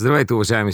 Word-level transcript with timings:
Здравейте, 0.00 0.34
уважаеми... 0.34 0.72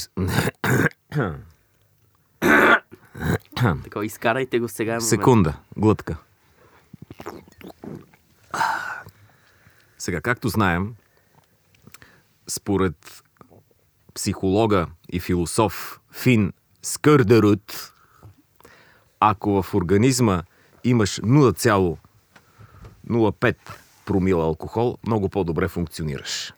Така, 3.56 4.04
изкарайте 4.04 4.58
го 4.58 4.68
сега. 4.68 5.00
Секунда, 5.00 5.56
глътка. 5.76 6.17
Сега, 9.98 10.20
както 10.20 10.48
знаем, 10.48 10.95
според 12.48 13.23
психолога 14.14 14.86
и 15.12 15.20
философ 15.20 16.00
Фин 16.12 16.52
Скърдерут, 16.82 17.93
ако 19.20 19.62
в 19.62 19.74
организма 19.74 20.43
имаш 20.84 21.20
0,05 21.20 23.56
промила 24.04 24.45
алкохол, 24.45 24.98
много 25.06 25.29
по-добре 25.29 25.68
функционираш. 25.68 26.52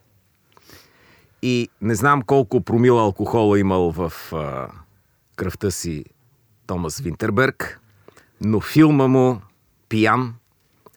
И 1.43 1.68
не 1.80 1.95
знам 1.95 2.23
колко 2.23 2.61
промила 2.61 3.02
алкохола 3.02 3.59
имал 3.59 3.90
в 3.90 4.13
а, 4.32 4.68
кръвта 5.36 5.71
си 5.71 6.04
Томас 6.67 6.99
Винтерберг, 7.00 7.80
но 8.40 8.61
филма 8.61 9.08
му 9.08 9.40
Пиян 9.89 10.35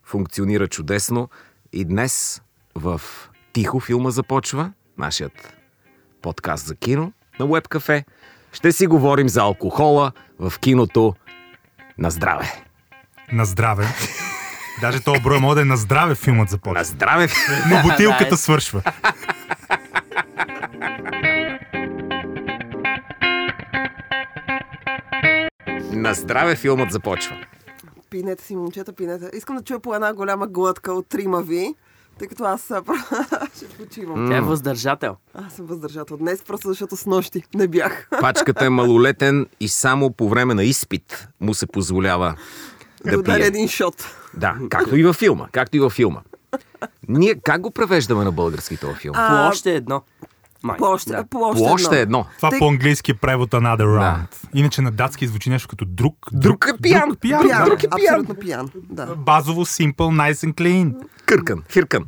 функционира 0.04 0.68
чудесно 0.68 1.30
и 1.74 1.86
днес 1.86 2.42
в 2.76 3.02
Тихо 3.54 3.80
филма 3.80 4.10
започва, 4.10 4.72
нашият 4.98 5.54
подкаст 6.22 6.66
за 6.66 6.76
кино 6.76 7.14
на 7.40 7.46
Web 7.48 7.68
Cafe. 7.68 8.04
Ще 8.54 8.72
си 8.72 8.88
говорим 8.88 9.30
за 9.30 9.42
алкохола 9.42 10.12
в 10.40 10.54
киното 10.60 11.16
на 11.98 12.12
здраве. 12.12 12.64
На 13.32 13.46
здраве. 13.46 13.88
Даже 14.82 15.04
то 15.04 15.20
брой 15.24 15.40
може 15.40 15.56
да 15.56 15.62
е 15.62 15.66
на 15.66 15.78
здраве 15.78 16.16
филмът 16.16 16.46
На 16.46 16.52
започва. 16.52 16.84
здраве! 16.84 17.28
Но 17.70 17.82
бутилката 17.82 18.34
е. 18.34 18.38
свършва. 18.38 18.84
На 25.92 26.14
здраве 26.14 26.56
филмът 26.56 26.92
започва. 26.92 27.36
Пинете 28.10 28.44
си, 28.44 28.56
момчета, 28.56 28.94
пинете. 28.94 29.30
Искам 29.34 29.56
да 29.56 29.64
чуя 29.64 29.80
по 29.80 29.96
една 29.96 30.14
голяма 30.14 30.48
глътка 30.48 30.94
от 30.94 31.08
трима 31.08 31.42
ви, 31.42 31.76
тъй 32.20 32.28
като 32.28 32.44
аз 32.44 32.72
а, 32.72 32.82
ще 33.56 33.66
почивам. 33.68 34.28
Тя 34.30 34.38
е 34.38 34.42
въздържател. 34.42 35.16
Аз 35.36 35.54
съм 35.54 35.66
въздържател 35.66 36.18
днес, 36.18 36.44
просто 36.44 36.68
защото 36.68 36.98
с 36.98 37.06
нощи 37.06 37.44
не 37.54 37.68
бях. 37.68 38.08
Пачката 38.22 38.66
е 38.66 38.70
малолетен 38.70 39.48
и 39.60 39.68
само 39.68 40.12
по 40.12 40.30
време 40.30 40.54
на 40.54 40.64
изпит 40.64 41.28
му 41.42 41.54
се 41.54 41.68
позволява 41.68 42.36
Да 43.06 43.18
да 43.18 43.24
пие. 43.36 43.46
един 43.46 43.68
шот. 43.68 44.06
Да, 44.34 44.56
както 44.70 44.96
и 44.96 45.04
във 45.04 45.16
филма. 45.16 45.48
Както 45.52 45.78
и 45.78 45.80
във 45.80 45.94
филма. 45.94 46.22
Ние 47.08 47.36
как 47.36 47.62
го 47.62 47.72
превеждаме 47.72 48.24
на 48.24 48.32
български 48.32 48.78
този 48.78 48.96
филм? 48.96 49.16
А, 49.18 49.28
По 49.30 49.50
още 49.50 49.76
едно. 49.76 50.02
Май. 50.64 50.78
По 50.78 50.86
още, 50.86 51.10
да. 51.10 51.26
по 51.26 51.38
още, 51.40 51.60
По 51.60 51.72
още 51.72 52.02
едно. 52.02 52.26
Това 52.38 52.50
Тъй- 52.50 52.60
по-английски 52.60 53.12
е 53.12 53.14
превод 53.14 53.50
Another 53.52 53.82
Round. 53.82 54.26
Иначе 54.54 54.82
на 54.82 54.92
датски 54.92 55.28
звучи 55.28 55.50
нещо 55.50 55.68
като 55.68 55.86
друг. 55.86 56.16
Друг 56.32 56.68
е 56.70 56.82
пиян. 56.82 57.10
Друг 57.10 57.20
пиян. 57.20 57.48
Да. 57.48 57.66
друг 57.66 57.84
е 57.84 57.88
пиян. 57.90 58.14
абсолютно 58.16 58.36
пиян. 58.36 58.70
Да. 58.90 59.06
Базово, 59.06 59.66
simple, 59.66 59.94
nice 59.94 60.48
and 60.48 60.54
clean. 60.54 60.94
Къркан, 61.26 61.64
фиркан. 61.70 62.06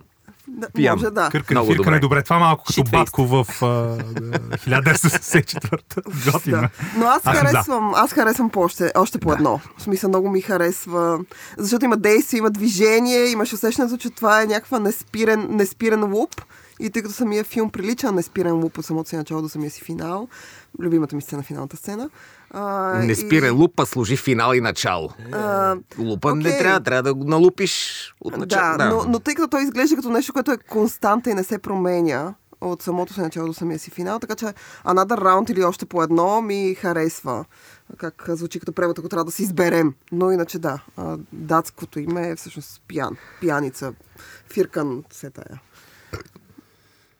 да 0.48 0.70
Пиян. 0.70 0.96
Може 0.96 1.09
да. 1.09 1.30
Къркан, 1.31 1.56
Много 1.56 1.68
фиркан 1.68 1.84
добре. 1.86 1.96
е 1.96 2.00
добре. 2.00 2.24
Това 2.24 2.40
малко 2.40 2.64
като 2.64 2.84
батко 2.84 3.26
в 3.26 3.48
а, 3.62 3.66
1964. 4.58 6.31
Готино. 6.31 6.62
Да. 6.62 6.70
Но 6.98 7.06
аз, 7.06 7.22
Аз 7.26 7.38
харесвам, 7.38 7.92
аз 7.96 8.14
харесвам 8.14 8.50
по 8.50 8.59
още, 8.62 8.92
още 8.96 9.18
по 9.20 9.34
едно. 9.34 9.59
В 9.78 9.81
смисъл 9.81 10.09
много 10.09 10.30
ми 10.30 10.42
харесва. 10.42 11.20
Защото 11.58 11.86
има 11.86 11.98
действие, 11.98 12.38
има 12.38 12.52
движение, 12.52 13.26
имаш 13.26 13.54
усещането, 13.54 13.98
че 13.98 14.09
това 14.09 14.42
е 14.42 14.46
някаква 14.46 14.80
неспирен, 14.80 15.48
неспирен 15.50 16.14
луп. 16.14 16.42
И 16.79 16.89
тъй 16.89 17.02
като 17.02 17.13
самия 17.13 17.43
филм 17.43 17.69
прилича 17.69 18.05
на 18.05 18.11
неспирен 18.11 18.53
луп 18.53 18.77
от 18.77 18.85
самото 18.85 19.09
си 19.09 19.16
начало 19.16 19.41
до 19.41 19.49
самия 19.49 19.71
си 19.71 19.81
финал, 19.81 20.27
любимата 20.79 21.16
ми 21.16 21.21
сцена, 21.21 21.43
финалната 21.43 21.77
сцена. 21.77 22.09
А, 22.52 22.93
Не 22.93 23.11
и- 23.11 23.16
спира 23.16 23.52
лупа, 23.52 23.85
служи 23.85 24.17
финал 24.17 24.53
и 24.53 24.61
начало. 24.61 25.09
А, 25.31 25.75
Лупа 25.97 26.35
не 26.35 26.41
окей. 26.41 26.57
трябва, 26.59 26.79
трябва 26.79 27.03
да 27.03 27.13
го 27.13 27.23
налупиш 27.23 28.13
от 28.22 28.38
начало. 28.38 28.78
да, 28.78 28.89
Но, 28.89 29.03
но 29.07 29.19
тъй 29.19 29.35
като 29.35 29.47
той 29.47 29.63
изглежда 29.63 29.95
като 29.95 30.09
нещо, 30.09 30.33
което 30.33 30.51
е 30.51 30.57
константа 30.57 31.29
и 31.29 31.33
не 31.33 31.44
се 31.44 31.57
променя 31.57 32.33
от 32.62 32.81
самото 32.81 33.13
си 33.13 33.22
начало 33.22 33.47
до 33.47 33.53
самия 33.53 33.79
си 33.79 33.91
финал, 33.91 34.19
така 34.19 34.35
че 34.35 34.45
Another 34.85 35.19
Round 35.19 35.51
или 35.51 35.63
още 35.63 35.85
по 35.85 36.03
едно 36.03 36.41
ми 36.41 36.75
харесва. 36.75 37.45
Как 37.97 38.23
звучи 38.28 38.59
като 38.59 38.73
превод, 38.73 39.00
ако 39.00 39.09
трябва 39.09 39.25
да 39.25 39.31
си 39.31 39.44
изберем. 39.44 39.94
Но 40.12 40.31
иначе 40.31 40.59
да, 40.59 40.79
датското 41.33 42.00
име 42.00 42.29
е 42.29 42.35
всъщност 42.35 42.81
пиян. 42.88 43.17
Пияница. 43.41 43.94
Фиркан 44.47 45.03
се 45.12 45.29
тая. 45.29 45.62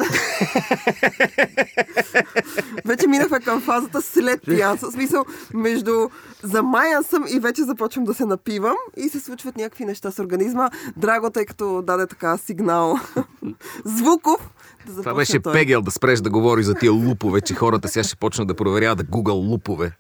вече 2.86 3.08
минахме 3.08 3.40
към 3.40 3.62
фазата 3.62 4.02
след 4.02 4.42
пиянство. 4.46 4.90
В 4.90 4.94
смисъл, 4.94 5.26
между 5.54 6.10
замаян 6.44 7.04
съм 7.04 7.24
и 7.36 7.40
вече 7.40 7.64
започвам 7.64 8.06
да 8.06 8.14
се 8.14 8.26
напивам 8.26 8.76
и 8.98 9.10
се 9.10 9.20
случват 9.20 9.58
някакви 9.58 9.86
неща 9.86 10.12
с 10.12 10.20
организма. 10.20 10.70
Драго, 10.98 11.30
тъй 11.30 11.46
като 11.46 11.82
даде 11.82 12.08
така 12.08 12.38
сигнал 12.38 13.00
звуков, 13.86 14.50
да 14.88 15.02
Това 15.02 15.14
беше 15.14 15.40
той. 15.40 15.54
пегел 15.54 15.82
да 15.82 15.92
спреш 15.92 16.20
да 16.20 16.30
говори 16.30 16.64
за 16.64 16.74
тия 16.74 16.92
лупове, 16.92 17.42
че 17.42 17.54
хората 17.54 17.88
сега 17.88 18.04
ще 18.04 18.16
почнат 18.16 18.48
да 18.48 18.56
проверяват 18.56 18.98
да 18.98 19.04
Google 19.04 19.50
лупове 19.50 19.92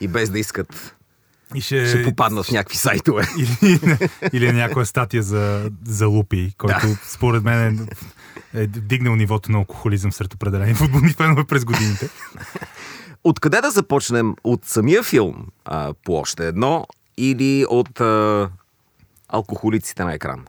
и 0.00 0.08
без 0.08 0.30
да 0.30 0.38
искат 0.38 0.94
И 1.54 1.60
ще, 1.60 1.86
ще 1.86 2.04
попаднат 2.04 2.46
в 2.46 2.52
някакви 2.52 2.76
сайтове. 2.76 3.22
или, 3.38 3.80
или 4.32 4.46
е 4.46 4.52
някоя 4.52 4.86
статия 4.86 5.22
за, 5.22 5.70
за 5.84 6.06
Лупи, 6.06 6.52
който 6.58 6.86
според 7.04 7.44
мен 7.44 7.74
е, 7.74 7.78
е 8.54 8.66
дигнал 8.66 9.16
нивото 9.16 9.52
на 9.52 9.58
алкохолизъм 9.58 10.12
сред 10.12 10.34
определени 10.34 10.74
футболни 10.74 11.08
фенове 11.12 11.44
през 11.44 11.64
годините. 11.64 12.08
Откъде 13.24 13.60
да 13.60 13.70
започнем? 13.70 14.34
От 14.44 14.64
самия 14.64 15.02
филм 15.02 15.46
а, 15.64 15.94
по 16.04 16.14
още 16.14 16.48
едно 16.48 16.86
или 17.16 17.66
от 17.68 18.00
а, 18.00 18.50
алкохолиците 19.28 20.04
на 20.04 20.14
екран? 20.14 20.46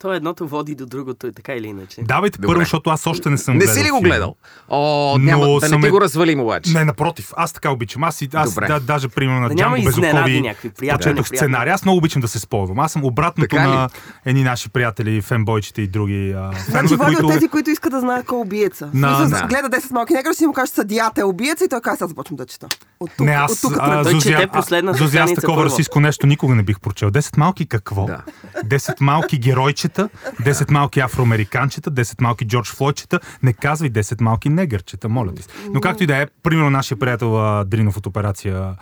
То 0.00 0.12
едното 0.12 0.48
води 0.48 0.74
до 0.74 0.86
другото, 0.86 1.32
така 1.32 1.52
или 1.52 1.66
иначе. 1.66 2.00
Давайте 2.02 2.38
Добре. 2.38 2.46
първо, 2.46 2.60
защото 2.60 2.90
аз 2.90 3.06
още 3.06 3.30
не 3.30 3.38
съм 3.38 3.54
Не 3.54 3.58
гледал 3.58 3.74
си 3.74 3.84
ли 3.84 3.90
го 3.90 4.00
гледал? 4.00 4.34
О, 4.68 5.12
Но 5.12 5.24
няма, 5.24 5.46
да 5.60 5.68
не 5.68 5.80
ти 5.80 5.86
е- 5.86 5.90
го 5.90 6.00
развалим 6.00 6.40
обаче. 6.40 6.72
Не, 6.72 6.84
напротив. 6.84 7.32
Аз 7.36 7.52
така 7.52 7.70
обичам. 7.70 8.04
Аз, 8.04 8.22
и- 8.22 8.28
аз 8.34 8.50
Добре. 8.50 8.66
да, 8.66 8.80
даже 8.80 9.08
примерно 9.08 9.40
на 9.40 9.48
Да 9.48 9.54
изненади 9.78 9.82
Безокови 9.84 10.54
прочетох 10.88 11.26
сценарий. 11.26 11.72
Аз 11.72 11.84
много 11.84 11.98
обичам 11.98 12.22
да 12.22 12.28
се 12.28 12.38
спойвам. 12.38 12.78
Аз 12.78 12.92
съм 12.92 13.04
обратното 13.04 13.48
Така 13.48 13.68
на 13.68 13.88
едни 14.24 14.42
наши 14.42 14.68
приятели, 14.68 15.22
фенбойчите 15.22 15.82
и 15.82 15.86
други 15.86 16.32
а, 16.32 16.50
Значи 16.52 16.64
фенове, 16.70 16.96
Влади 16.96 17.14
които... 17.14 17.26
от 17.26 17.32
тези, 17.32 17.48
които 17.48 17.70
искат 17.70 17.90
да 17.90 18.00
знаят 18.00 18.26
кой 18.26 18.38
е 18.38 18.42
убиеца. 18.42 18.90
На- 18.94 19.18
На, 19.20 19.46
гледа 19.46 19.68
10 19.70 19.90
малки 19.90 20.12
негри, 20.12 20.28
ще 20.28 20.38
си 20.38 20.46
му 20.46 20.52
каже, 20.52 20.72
съдията 20.72 21.20
е 21.20 21.24
убиеца 21.24 21.64
и 21.64 21.68
той 21.68 21.80
казва, 21.80 22.04
аз 22.04 22.08
започвам 22.08 22.36
да 22.36 22.46
чета. 22.46 22.66
От 23.00 23.10
тук, 23.16 23.26
Не, 23.26 23.32
от 23.34 23.38
аз, 23.40 23.60
тук 23.60 23.72
а, 23.78 24.04
Зузия, 24.04 24.38
чете 24.38 24.46
последната 24.48 24.98
Зузия, 24.98 25.24
аз 25.24 25.34
такова 25.34 25.64
расистско 25.64 26.00
нещо 26.00 26.26
никога 26.26 26.54
не 26.54 26.62
бих 26.62 26.80
прочел. 26.80 27.10
10 27.10 27.36
малки 27.38 27.66
какво? 27.66 28.06
Да. 28.06 28.22
10 28.66 28.94
малки 29.00 29.38
геройчета, 29.38 29.87
10 29.88 30.70
малки 30.70 31.00
афроамериканчета, 31.00 31.90
10 31.90 32.20
малки 32.20 32.44
Джордж 32.44 32.70
Флойчета. 32.70 33.20
Не 33.42 33.52
казвай 33.52 33.90
10 33.90 34.20
малки 34.20 34.48
негърчета, 34.48 35.08
моля 35.08 35.34
ти. 35.34 35.42
Но 35.74 35.80
както 35.80 36.04
и 36.04 36.06
да 36.06 36.16
е, 36.16 36.26
примерно 36.42 36.70
нашия 36.70 36.98
приятел 36.98 37.64
Дринов 37.64 37.96
от 37.96 38.06
операция 38.06 38.76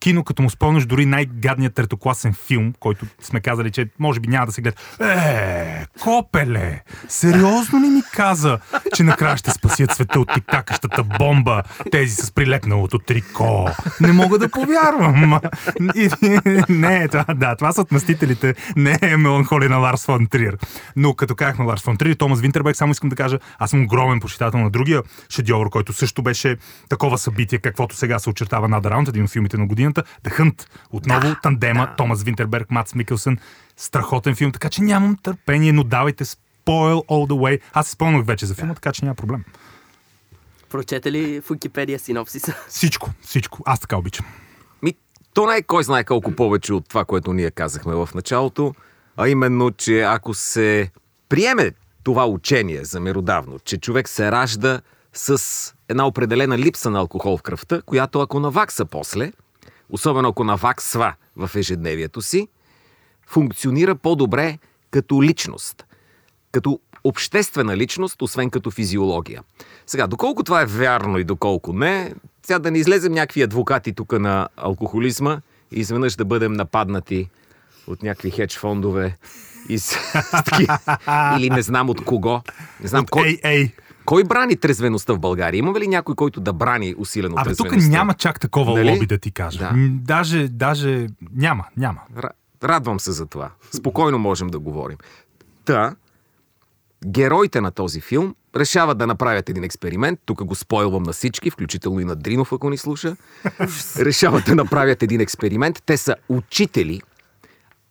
кино, 0.00 0.24
като 0.24 0.42
му 0.42 0.50
спомняш 0.50 0.86
дори 0.86 1.06
най-гадният 1.06 1.74
третокласен 1.74 2.34
филм, 2.46 2.72
който 2.80 3.06
сме 3.22 3.40
казали, 3.40 3.70
че 3.70 3.86
може 3.98 4.20
би 4.20 4.28
няма 4.28 4.46
да 4.46 4.52
се 4.52 4.62
гледа. 4.62 4.76
Е, 5.00 5.86
копеле! 6.00 6.82
Сериозно 7.08 7.80
ли 7.80 7.86
ми 7.86 8.02
каза, 8.14 8.58
че 8.94 9.02
накрая 9.02 9.36
ще 9.36 9.50
спасят 9.50 9.90
света 9.94 10.20
от 10.20 10.28
тиктакащата 10.34 11.02
бомба, 11.18 11.62
тези 11.90 12.14
с 12.14 12.32
прилепналото 12.32 12.98
трико? 12.98 13.68
Не 14.00 14.12
мога 14.12 14.38
да 14.38 14.48
повярвам. 14.48 15.40
И- 15.94 16.10
Не, 16.68 17.08
това, 17.08 17.24
да, 17.34 17.56
това 17.56 17.72
са 17.72 17.80
отмъстителите. 17.80 18.54
Не 18.76 18.98
е 19.02 19.16
меланхолия 19.16 19.70
на 19.70 19.76
Ларс 19.76 20.04
фон 20.04 20.26
Триер. 20.26 20.56
Но 20.96 21.14
като 21.14 21.34
казахме 21.34 21.64
Ларс 21.64 21.82
фон 21.82 21.96
Триер, 21.96 22.14
Томас 22.14 22.40
Винтербек, 22.40 22.76
само 22.76 22.92
искам 22.92 23.08
да 23.08 23.16
кажа, 23.16 23.38
аз 23.58 23.70
съм 23.70 23.82
огромен 23.84 24.20
почитател 24.20 24.60
на 24.60 24.70
другия 24.70 25.02
шедьовър, 25.28 25.68
който 25.68 25.92
също 25.92 26.22
беше 26.22 26.56
такова 26.88 27.18
събитие, 27.18 27.58
каквото 27.58 27.96
сега 27.96 28.18
се 28.18 28.30
очертава 28.30 28.68
на 28.68 28.82
Раунд, 28.82 29.08
един 29.08 29.24
от 29.24 29.30
филмите 29.40 29.56
на 29.56 29.66
годината. 29.66 30.02
The 30.24 30.40
Hunt. 30.40 30.66
Отново 30.90 31.36
тандема 31.42 31.94
Томас 31.96 32.22
Винтерберг, 32.22 32.70
Мац 32.70 32.94
Микелсън. 32.94 33.38
Страхотен 33.76 34.34
филм, 34.34 34.52
така 34.52 34.68
че 34.68 34.82
нямам 34.82 35.16
търпение, 35.22 35.72
но 35.72 35.84
давайте 35.84 36.24
spoil 36.24 37.06
all 37.06 37.30
the 37.30 37.32
way. 37.32 37.60
Аз 37.72 37.86
се 37.86 37.92
спомнях 37.92 38.26
вече 38.26 38.46
за 38.46 38.54
филма, 38.54 38.74
така 38.74 38.92
че 38.92 39.04
няма 39.04 39.14
проблем. 39.14 39.44
Прочете 40.70 41.12
ли 41.12 41.40
в 41.40 41.50
Википедия 41.50 41.98
синопсиса? 41.98 42.54
Всичко, 42.68 43.10
всичко. 43.20 43.62
Аз 43.66 43.80
така 43.80 43.96
обичам. 43.96 44.26
Ми, 44.82 44.94
то 45.34 45.46
не 45.46 45.56
е 45.56 45.62
кой 45.62 45.84
знае 45.84 46.04
колко 46.04 46.32
повече 46.32 46.72
от 46.74 46.88
това, 46.88 47.04
което 47.04 47.32
ние 47.32 47.50
казахме 47.50 47.94
в 47.94 48.08
началото, 48.14 48.74
а 49.16 49.28
именно, 49.28 49.70
че 49.70 50.00
ако 50.00 50.34
се 50.34 50.90
приеме 51.28 51.70
това 52.02 52.26
учение 52.26 52.84
за 52.84 53.00
меродавно, 53.00 53.58
че 53.58 53.76
човек 53.76 54.08
се 54.08 54.32
ражда 54.32 54.80
с 55.12 55.74
една 55.88 56.06
определена 56.06 56.58
липса 56.58 56.90
на 56.90 56.98
алкохол 56.98 57.36
в 57.36 57.42
кръвта, 57.42 57.82
която 57.82 58.20
ако 58.20 58.40
навакса 58.40 58.84
после, 58.84 59.32
особено 59.90 60.28
ако 60.28 60.44
наваксва 60.44 61.14
в 61.36 61.50
ежедневието 61.54 62.22
си, 62.22 62.48
функционира 63.26 63.94
по-добре 63.94 64.58
като 64.90 65.22
личност, 65.22 65.86
като 66.52 66.80
обществена 67.04 67.76
личност, 67.76 68.22
освен 68.22 68.50
като 68.50 68.70
физиология. 68.70 69.42
Сега, 69.86 70.06
доколко 70.06 70.42
това 70.42 70.62
е 70.62 70.66
вярно 70.66 71.18
и 71.18 71.24
доколко 71.24 71.72
не, 71.72 72.14
сега 72.42 72.58
да 72.58 72.70
не 72.70 72.78
излезем 72.78 73.12
някакви 73.12 73.42
адвокати 73.42 73.92
тук 73.92 74.12
на 74.12 74.48
алкохолизма 74.56 75.40
и 75.72 75.80
изведнъж 75.80 76.16
да 76.16 76.24
бъдем 76.24 76.52
нападнати 76.52 77.30
от 77.86 78.02
някакви 78.02 78.30
хедж 78.30 78.58
фондове 78.58 79.16
и 79.68 79.78
с, 79.78 79.90
с 80.22 80.44
таки, 80.44 80.66
или 81.38 81.50
не 81.50 81.62
знам 81.62 81.90
от 81.90 82.04
кого. 82.04 82.42
Не 82.80 82.88
знам 82.88 83.06
кой, 83.06 83.26
Ей, 83.26 83.40
ей. 83.44 83.72
Кой 84.10 84.24
брани 84.24 84.56
трезвеността 84.56 85.12
в 85.12 85.18
България? 85.18 85.58
Има 85.58 85.80
ли 85.80 85.88
някой, 85.88 86.14
който 86.14 86.40
да 86.40 86.52
брани 86.52 86.94
усилено 86.98 87.36
тук 87.36 87.44
трезвеността? 87.44 87.90
няма 87.90 88.14
чак 88.14 88.40
такова 88.40 88.74
Нали? 88.74 88.90
лоби 88.90 89.06
да 89.06 89.18
ти 89.18 89.30
кажа. 89.30 89.58
Да. 89.58 89.72
Даже, 89.90 90.48
даже 90.48 91.06
няма, 91.32 91.64
няма. 91.76 92.00
Ра- 92.16 92.30
Радвам 92.64 93.00
се 93.00 93.12
за 93.12 93.26
това. 93.26 93.50
Спокойно 93.72 94.18
можем 94.18 94.48
да 94.48 94.58
говорим. 94.58 94.96
Та, 95.64 95.94
героите 97.06 97.60
на 97.60 97.70
този 97.70 98.00
филм 98.00 98.34
решават 98.56 98.98
да 98.98 99.06
направят 99.06 99.48
един 99.48 99.64
експеримент. 99.64 100.20
Тук 100.24 100.44
го 100.44 100.54
спойлвам 100.54 101.02
на 101.02 101.12
всички, 101.12 101.50
включително 101.50 102.00
и 102.00 102.04
на 102.04 102.16
Дринов, 102.16 102.52
ако 102.52 102.70
ни 102.70 102.76
слуша. 102.76 103.16
решават 103.98 104.44
да 104.44 104.54
направят 104.54 105.02
един 105.02 105.20
експеримент. 105.20 105.82
Те 105.86 105.96
са 105.96 106.16
учители, 106.28 107.00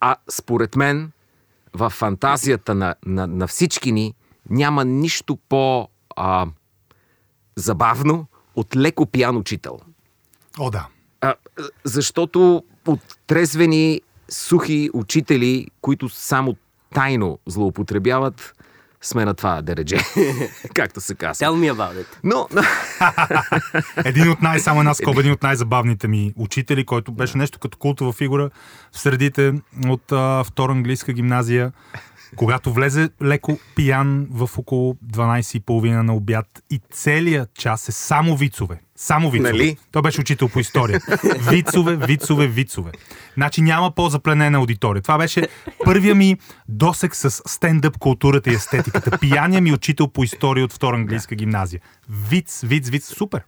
а 0.00 0.16
според 0.30 0.76
мен 0.76 1.10
в 1.74 1.90
фантазията 1.90 2.74
на, 2.74 2.94
на, 3.06 3.26
на 3.26 3.46
всички 3.46 3.92
ни 3.92 4.14
няма 4.50 4.84
нищо 4.84 5.38
по 5.48 5.88
а, 6.16 6.46
забавно 7.56 8.26
от 8.56 8.76
леко 8.76 9.06
пиян 9.06 9.36
учител. 9.36 9.78
О, 10.58 10.70
да. 10.70 10.86
А, 11.20 11.34
защото 11.84 12.64
от 12.86 13.00
трезвени, 13.26 14.00
сухи 14.28 14.90
учители, 14.94 15.66
които 15.80 16.08
само 16.08 16.56
тайно 16.94 17.38
злоупотребяват, 17.46 18.54
сме 19.02 19.24
на 19.24 19.34
това 19.34 19.62
дередже, 19.62 19.96
както 20.74 21.00
се 21.00 21.14
казва. 21.14 21.46
Tell 21.46 21.50
me 21.50 21.74
about 21.74 22.04
it. 22.04 22.06
Но, 22.24 22.48
Един 24.04 24.30
от 24.30 24.42
най, 24.42 24.60
само 24.60 24.80
една 24.80 24.94
скоба, 24.94 25.20
един 25.20 25.32
от 25.32 25.42
най-забавните 25.42 26.08
ми 26.08 26.32
учители, 26.36 26.86
който 26.86 27.12
беше 27.12 27.38
нещо 27.38 27.58
като 27.58 27.78
култова 27.78 28.12
фигура 28.12 28.50
в 28.92 28.98
средите 28.98 29.54
от 29.88 30.12
а, 30.12 30.44
втора 30.44 30.72
английска 30.72 31.12
гимназия, 31.12 31.72
когато 32.36 32.72
влезе 32.72 33.10
леко 33.22 33.58
пиян 33.76 34.26
в 34.30 34.50
около 34.58 34.94
12.30 34.94 36.02
на 36.02 36.14
обяд 36.14 36.46
и 36.70 36.80
целият 36.90 37.54
час 37.54 37.88
е 37.88 37.92
само 37.92 38.36
вицове. 38.36 38.80
Само 38.96 39.30
вицове. 39.30 39.52
Нали? 39.52 39.76
Той 39.92 40.02
беше 40.02 40.20
учител 40.20 40.48
по 40.48 40.60
история. 40.60 41.00
Вицове, 41.50 41.96
вицове, 41.96 42.46
вицове. 42.46 42.92
Значи 43.34 43.62
няма 43.62 43.90
по-запленена 43.94 44.58
аудитория. 44.58 45.02
Това 45.02 45.18
беше 45.18 45.48
първия 45.84 46.14
ми 46.14 46.36
досек 46.68 47.16
с 47.16 47.30
стендъп 47.30 47.98
културата 47.98 48.50
и 48.50 48.54
естетиката. 48.54 49.18
Пияния 49.18 49.60
ми 49.60 49.72
учител 49.72 50.08
по 50.08 50.24
история 50.24 50.64
от 50.64 50.72
втора 50.72 50.96
английска 50.96 51.34
гимназия. 51.34 51.80
Виц, 52.08 52.60
виц, 52.64 52.88
виц, 52.88 53.14
супер. 53.14 53.42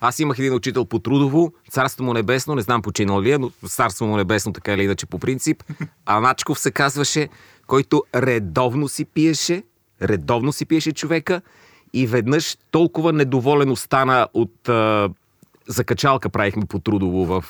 аз 0.00 0.18
имах 0.18 0.38
един 0.38 0.54
учител 0.54 0.84
по 0.84 0.98
трудово, 0.98 1.52
царство 1.70 2.04
му 2.04 2.12
небесно, 2.12 2.54
не 2.54 2.62
знам 2.62 2.82
починал 2.82 3.22
ли 3.22 3.32
е, 3.32 3.38
но 3.38 3.50
царство 3.68 4.06
му 4.06 4.16
небесно 4.16 4.52
така 4.52 4.72
или 4.72 4.84
иначе 4.84 5.06
по 5.06 5.18
принцип. 5.18 5.62
Аначков 6.06 6.58
се 6.58 6.70
казваше, 6.70 7.28
който 7.68 8.04
редовно 8.14 8.88
си 8.88 9.04
пиеше, 9.04 9.62
редовно 10.02 10.52
си 10.52 10.66
пиеше 10.66 10.92
човека 10.92 11.42
и 11.92 12.06
веднъж 12.06 12.56
толкова 12.70 13.12
недоволен 13.12 13.70
остана 13.70 14.28
от 14.34 14.68
а, 14.68 15.08
закачалка 15.68 16.28
правихме 16.28 16.66
по 16.66 16.78
трудово 16.78 17.24
в 17.26 17.44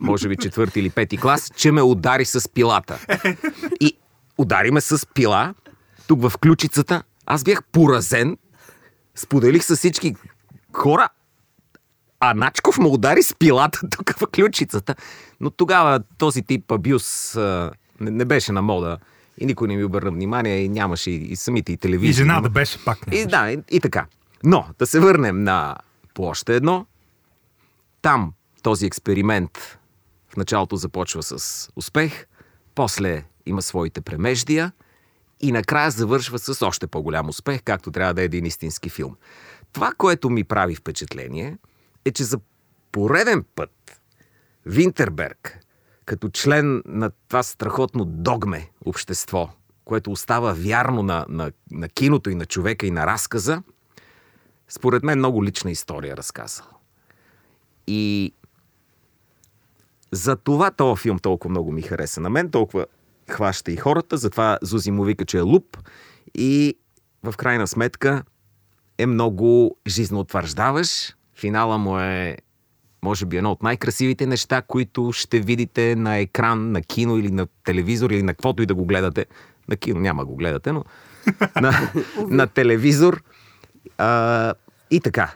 може 0.00 0.28
би 0.28 0.36
четвърти 0.36 0.80
или 0.80 0.90
пети 0.90 1.16
клас, 1.16 1.50
че 1.56 1.72
ме 1.72 1.82
удари 1.82 2.24
с 2.24 2.48
пилата. 2.48 2.98
И 3.80 3.96
удари 4.38 4.70
ме 4.70 4.80
с 4.80 5.06
пила, 5.14 5.54
тук 6.06 6.28
в 6.28 6.38
ключицата. 6.38 7.02
Аз 7.26 7.44
бях 7.44 7.64
поразен, 7.72 8.36
споделих 9.14 9.64
с 9.64 9.76
всички 9.76 10.14
хора, 10.72 11.08
а 12.20 12.34
Начков 12.34 12.78
ме 12.78 12.86
удари 12.88 13.22
с 13.22 13.34
пилата 13.34 13.80
тук 13.90 14.14
в 14.18 14.26
ключицата. 14.26 14.94
Но 15.40 15.50
тогава 15.50 16.00
този 16.18 16.42
тип 16.42 16.72
абюз 16.72 17.36
а, 17.36 17.70
не, 18.00 18.10
не 18.10 18.24
беше 18.24 18.52
на 18.52 18.62
мода. 18.62 18.98
И 19.38 19.46
никой 19.46 19.68
не 19.68 19.76
ми 19.76 19.84
обърна 19.84 20.10
внимание, 20.10 20.58
и 20.58 20.68
нямаше 20.68 21.10
и, 21.10 21.14
и 21.14 21.36
самите 21.36 21.72
и 21.72 21.76
телевизии. 21.76 22.10
И 22.10 22.24
жена 22.24 22.40
да 22.40 22.48
беше 22.48 22.84
пак. 22.84 22.98
И 23.12 23.26
да, 23.26 23.52
и, 23.52 23.58
и 23.70 23.80
така. 23.80 24.06
Но 24.44 24.66
да 24.78 24.86
се 24.86 25.00
върнем 25.00 25.42
на 25.42 25.76
площа 26.14 26.54
едно. 26.54 26.86
Там 28.02 28.32
този 28.62 28.86
експеримент 28.86 29.78
в 30.28 30.36
началото 30.36 30.76
започва 30.76 31.22
с 31.22 31.68
успех, 31.76 32.26
после 32.74 33.24
има 33.46 33.62
своите 33.62 34.00
премеждия 34.00 34.72
и 35.40 35.52
накрая 35.52 35.90
завършва 35.90 36.38
с 36.38 36.66
още 36.66 36.86
по-голям 36.86 37.28
успех, 37.28 37.62
както 37.64 37.90
трябва 37.90 38.14
да 38.14 38.22
е 38.22 38.24
един 38.24 38.46
истински 38.46 38.90
филм. 38.90 39.16
Това, 39.72 39.92
което 39.98 40.30
ми 40.30 40.44
прави 40.44 40.74
впечатление, 40.74 41.58
е, 42.04 42.10
че 42.10 42.24
за 42.24 42.40
пореден 42.92 43.44
път 43.54 44.00
Винтерберг, 44.66 45.58
като 46.04 46.28
член 46.28 46.82
на 46.86 47.10
това 47.28 47.42
страхотно 47.42 48.04
догме 48.04 48.70
общество, 48.84 49.50
което 49.84 50.10
остава 50.10 50.52
вярно 50.52 51.02
на, 51.02 51.26
на, 51.28 51.52
на 51.70 51.88
киното 51.88 52.30
и 52.30 52.34
на 52.34 52.46
човека 52.46 52.86
и 52.86 52.90
на 52.90 53.06
разказа, 53.06 53.62
според 54.68 55.02
мен 55.02 55.18
много 55.18 55.44
лична 55.44 55.70
история 55.70 56.16
разказал. 56.16 56.66
И 57.86 58.32
за 60.12 60.36
това 60.36 60.70
този 60.70 61.02
филм 61.02 61.18
толкова 61.18 61.50
много 61.50 61.72
ми 61.72 61.82
хареса 61.82 62.20
на 62.20 62.30
мен, 62.30 62.50
толкова 62.50 62.86
хваща 63.30 63.72
и 63.72 63.76
хората, 63.76 64.16
затова 64.16 64.58
Зузи 64.62 64.90
му 64.90 65.04
вика, 65.04 65.24
че 65.24 65.38
е 65.38 65.40
луп 65.40 65.76
и 66.34 66.78
в 67.22 67.34
крайна 67.36 67.66
сметка 67.66 68.22
е 68.98 69.06
много 69.06 69.76
жизнеутвърждаващ. 69.86 71.16
Финала 71.34 71.78
му 71.78 71.98
е 71.98 72.36
може 73.04 73.26
би 73.26 73.36
едно 73.36 73.52
от 73.52 73.62
най-красивите 73.62 74.26
неща, 74.26 74.62
които 74.62 75.12
ще 75.12 75.40
видите 75.40 75.96
на 75.96 76.16
екран, 76.16 76.72
на 76.72 76.82
кино 76.82 77.18
или 77.18 77.30
на 77.30 77.46
телевизор 77.64 78.10
или 78.10 78.22
на 78.22 78.34
каквото 78.34 78.62
и 78.62 78.66
да 78.66 78.74
го 78.74 78.84
гледате. 78.84 79.26
На 79.68 79.76
кино 79.76 80.00
няма 80.00 80.24
го 80.24 80.36
гледате, 80.36 80.72
но 80.72 80.84
на, 81.60 81.92
на 82.28 82.46
телевизор. 82.46 83.22
А, 83.98 84.54
и 84.90 85.00
така. 85.00 85.34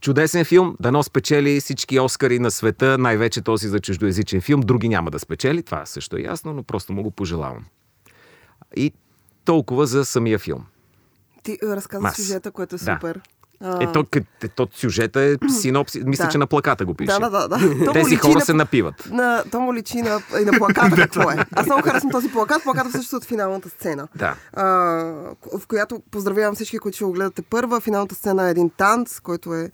Чудесен 0.00 0.44
филм, 0.44 0.76
дано 0.80 1.02
спечели 1.02 1.60
всички 1.60 2.00
Оскари 2.00 2.38
на 2.38 2.50
света, 2.50 2.98
най-вече 2.98 3.40
този 3.40 3.68
за 3.68 3.80
чуждоязичен 3.80 4.40
филм. 4.40 4.60
Други 4.60 4.88
няма 4.88 5.10
да 5.10 5.18
спечели, 5.18 5.62
това 5.62 5.86
също 5.86 6.16
е 6.16 6.20
ясно, 6.20 6.52
но 6.52 6.62
просто 6.62 6.92
му 6.92 7.02
го 7.02 7.10
пожелавам. 7.10 7.64
И 8.76 8.92
толкова 9.44 9.86
за 9.86 10.04
самия 10.04 10.38
филм. 10.38 10.66
Ти 11.42 11.58
разказа 11.62 12.02
Мас. 12.02 12.16
сюжета, 12.16 12.50
което 12.50 12.74
е 12.74 12.78
Да. 12.78 12.94
супер. 12.94 13.20
А, 13.62 13.82
Е, 13.82 13.92
то, 13.92 14.04
къ- 14.04 14.24
то 14.48 14.68
сюжета 14.72 15.20
е 15.22 15.34
синопсис. 15.50 16.02
Мисля, 16.04 16.24
Да. 16.24 16.30
че 16.30 16.38
на 16.38 16.46
плаката 16.46 16.84
го 16.84 16.94
пише. 16.94 17.06
Да, 17.10 17.30
да, 17.30 17.48
да. 17.48 17.92
Тези 17.92 18.16
хора 18.16 18.34
на- 18.34 18.40
се 18.40 18.54
напиват. 18.54 19.08
На, 19.10 19.44
то 19.50 19.60
му 19.60 19.74
личи 19.74 19.96
на, 19.98 20.10
и 20.40 20.44
на 20.44 20.52
плаката 20.52 20.96
какво 20.96 21.30
е. 21.30 21.36
Аз 21.52 21.66
много 21.66 21.82
харесвам 21.82 22.10
този 22.10 22.28
плакат. 22.28 22.62
Плаката 22.62 22.90
също 22.92 23.16
от 23.16 23.24
финалната 23.24 23.68
сцена. 23.68 24.08
Да. 24.14 24.34
А, 24.54 24.64
в 25.54 25.66
която 25.68 26.02
поздравявам 26.10 26.54
всички, 26.54 26.78
които 26.78 26.96
ще 26.96 27.04
го 27.04 27.12
гледате 27.12 27.42
първа. 27.42 27.80
Финалната 27.80 28.14
сцена 28.14 28.46
е 28.46 28.50
един 28.50 28.70
танц, 28.70 29.20
който 29.20 29.54
е... 29.54 29.70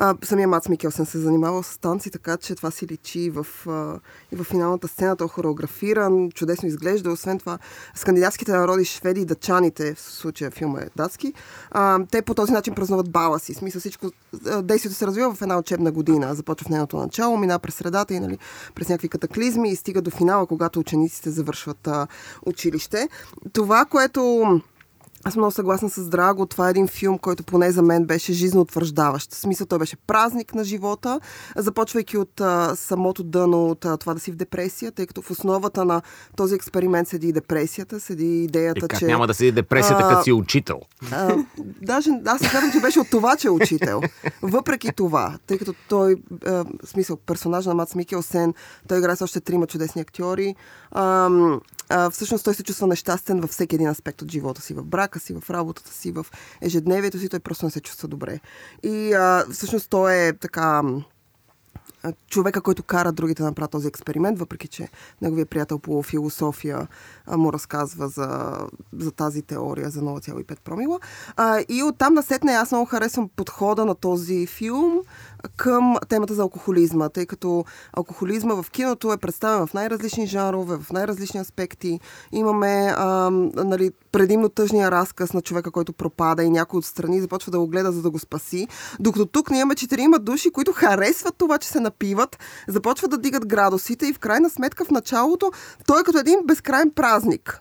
А, 0.00 0.14
самия 0.24 0.48
Мац 0.48 0.68
Микелсен 0.68 1.06
се 1.06 1.18
занимавал 1.18 1.62
с 1.62 1.78
танци, 1.78 2.10
така 2.10 2.36
че 2.36 2.54
това 2.54 2.70
си 2.70 2.86
личи 2.86 3.20
и 3.20 3.30
в, 3.30 3.46
а, 3.66 4.00
и 4.32 4.36
в 4.36 4.44
финалната 4.44 4.88
сцена. 4.88 5.16
Той 5.16 5.24
е 5.24 5.28
хореографиран, 5.28 6.30
чудесно 6.30 6.68
изглежда. 6.68 7.10
Освен 7.10 7.38
това, 7.38 7.58
скандинавските 7.94 8.52
народи, 8.52 8.84
шведи 8.84 9.20
и 9.20 9.24
дъчаните, 9.24 9.94
в 9.94 10.00
случая 10.00 10.50
филма 10.50 10.80
е 10.80 10.86
датски, 10.96 11.32
а, 11.70 11.98
те 12.10 12.22
по 12.22 12.34
този 12.34 12.52
начин 12.52 12.74
празнуват 12.74 13.10
бала 13.10 13.38
си. 13.38 13.54
Смисъл 13.54 13.80
всичко, 13.80 14.10
действието 14.62 14.96
се 14.98 15.06
развива 15.06 15.34
в 15.34 15.42
една 15.42 15.58
учебна 15.58 15.92
година. 15.92 16.34
Започва 16.34 16.64
в 16.64 16.70
нейното 16.70 16.96
начало, 16.96 17.36
мина 17.36 17.58
през 17.58 17.74
средата 17.74 18.14
и 18.14 18.20
нали, 18.20 18.38
през 18.74 18.88
някакви 18.88 19.08
катаклизми 19.08 19.70
и 19.70 19.76
стига 19.76 20.02
до 20.02 20.10
финала, 20.10 20.46
когато 20.46 20.80
учениците 20.80 21.30
завършват 21.30 21.86
а, 21.86 22.06
училище. 22.46 23.08
Това, 23.52 23.84
което 23.84 24.60
аз 25.28 25.34
съм 25.34 25.40
много 25.40 25.52
съгласна 25.52 25.90
с 25.90 26.08
Драго. 26.08 26.46
Това 26.46 26.66
е 26.66 26.70
един 26.70 26.88
филм, 26.88 27.18
който 27.18 27.42
поне 27.44 27.72
за 27.72 27.82
мен 27.82 28.04
беше 28.04 28.32
жизнеутвърждаващ. 28.32 29.32
В 29.32 29.36
смисъл, 29.36 29.66
той 29.66 29.78
беше 29.78 29.96
празник 29.96 30.54
на 30.54 30.64
живота, 30.64 31.20
започвайки 31.56 32.18
от 32.18 32.40
а, 32.40 32.76
самото 32.76 33.22
дъно, 33.22 33.66
от 33.66 33.84
а, 33.84 33.96
това 33.96 34.14
да 34.14 34.20
си 34.20 34.32
в 34.32 34.36
депресия, 34.36 34.92
тъй 34.92 35.06
като 35.06 35.22
в 35.22 35.30
основата 35.30 35.84
на 35.84 36.02
този 36.36 36.54
експеримент 36.54 37.08
седи 37.08 37.28
и 37.28 37.32
депресията, 37.32 38.00
седи 38.00 38.44
идеята, 38.44 38.84
Е, 38.84 38.88
как 38.88 38.98
че... 38.98 39.06
няма 39.06 39.26
да 39.26 39.34
седи 39.34 39.52
депресията, 39.52 40.04
а, 40.04 40.08
като 40.08 40.24
си 40.24 40.32
учител? 40.32 40.80
А, 41.12 41.36
даже 41.82 42.10
аз 42.26 42.40
смятам, 42.40 42.72
че 42.72 42.80
беше 42.80 43.00
от 43.00 43.10
това, 43.10 43.36
че 43.36 43.48
е 43.48 43.50
учител. 43.50 44.00
Въпреки 44.42 44.92
това, 44.96 45.38
тъй 45.46 45.58
като 45.58 45.74
той, 45.88 46.16
а, 46.46 46.50
в 46.84 46.88
смисъл, 46.88 47.16
персонаж 47.16 47.66
на 47.66 47.74
Мац 47.74 47.94
Микелсен, 47.94 48.54
той 48.88 48.98
играе 48.98 49.16
с 49.16 49.22
още 49.22 49.40
трима 49.40 49.66
чудесни 49.66 50.00
актьори. 50.00 50.54
А, 50.90 51.30
а, 51.88 52.10
всъщност 52.10 52.44
той 52.44 52.54
се 52.54 52.62
чувства 52.62 52.86
нещастен 52.86 53.40
във 53.40 53.50
всеки 53.50 53.74
един 53.74 53.88
аспект 53.88 54.22
от 54.22 54.30
живота 54.30 54.62
си, 54.62 54.74
в 54.74 54.84
брака 54.84 55.17
си, 55.18 55.34
в 55.40 55.50
работата 55.50 55.92
си, 55.92 56.12
в 56.12 56.26
ежедневието 56.60 57.18
си, 57.18 57.28
той 57.28 57.40
просто 57.40 57.64
не 57.64 57.70
се 57.70 57.80
чувства 57.80 58.08
добре. 58.08 58.40
И 58.82 59.12
а, 59.12 59.44
всъщност 59.52 59.90
той 59.90 60.14
е 60.14 60.32
така 60.32 60.82
човека, 62.30 62.60
който 62.60 62.82
кара 62.82 63.12
другите 63.12 63.42
да 63.42 63.48
направят 63.48 63.70
този 63.70 63.88
експеримент, 63.88 64.38
въпреки 64.38 64.68
че 64.68 64.88
неговия 65.22 65.46
приятел 65.46 65.78
по 65.78 66.02
философия 66.02 66.88
а, 67.26 67.36
му 67.36 67.52
разказва 67.52 68.08
за, 68.08 68.58
за 68.92 69.12
тази 69.12 69.42
теория 69.42 69.90
за 69.90 70.00
0,5 70.00 70.60
промила. 70.60 71.00
А, 71.36 71.64
и 71.68 71.82
оттам 71.82 72.14
насетне 72.14 72.52
аз 72.52 72.72
много 72.72 72.86
харесвам 72.86 73.28
подхода 73.36 73.84
на 73.84 73.94
този 73.94 74.46
филм 74.46 75.02
към 75.56 75.96
темата 76.08 76.34
за 76.34 76.42
алкохолизма, 76.42 77.08
тъй 77.08 77.26
като 77.26 77.64
алкохолизма 77.92 78.62
в 78.62 78.70
киното 78.70 79.12
е 79.12 79.16
представен 79.16 79.66
в 79.66 79.74
най-различни 79.74 80.26
жанрове, 80.26 80.76
в 80.76 80.92
най-различни 80.92 81.40
аспекти. 81.40 82.00
Имаме 82.32 82.92
а, 82.96 83.30
нали, 83.54 83.90
предимно 84.12 84.48
тъжния 84.48 84.90
разказ 84.90 85.32
на 85.32 85.42
човека, 85.42 85.70
който 85.70 85.92
пропада 85.92 86.42
и 86.42 86.50
някой 86.50 86.78
от 86.78 86.84
страни 86.84 87.20
започва 87.20 87.52
да 87.52 87.58
го 87.58 87.66
гледа, 87.66 87.92
за 87.92 88.02
да 88.02 88.10
го 88.10 88.18
спаси. 88.18 88.68
Докато 89.00 89.26
тук 89.26 89.50
ние 89.50 89.60
имаме 89.60 89.74
четирима 89.74 90.18
души, 90.18 90.50
които 90.50 90.72
харесват 90.72 91.34
това, 91.38 91.58
че 91.58 91.68
се 91.68 91.80
напиват, 91.80 92.38
започват 92.68 93.10
да 93.10 93.18
дигат 93.18 93.46
градусите 93.46 94.06
и 94.06 94.12
в 94.12 94.18
крайна 94.18 94.50
сметка 94.50 94.84
в 94.84 94.90
началото 94.90 95.52
той 95.86 96.00
е 96.00 96.04
като 96.04 96.18
един 96.18 96.40
безкрайен 96.44 96.90
празник. 96.90 97.60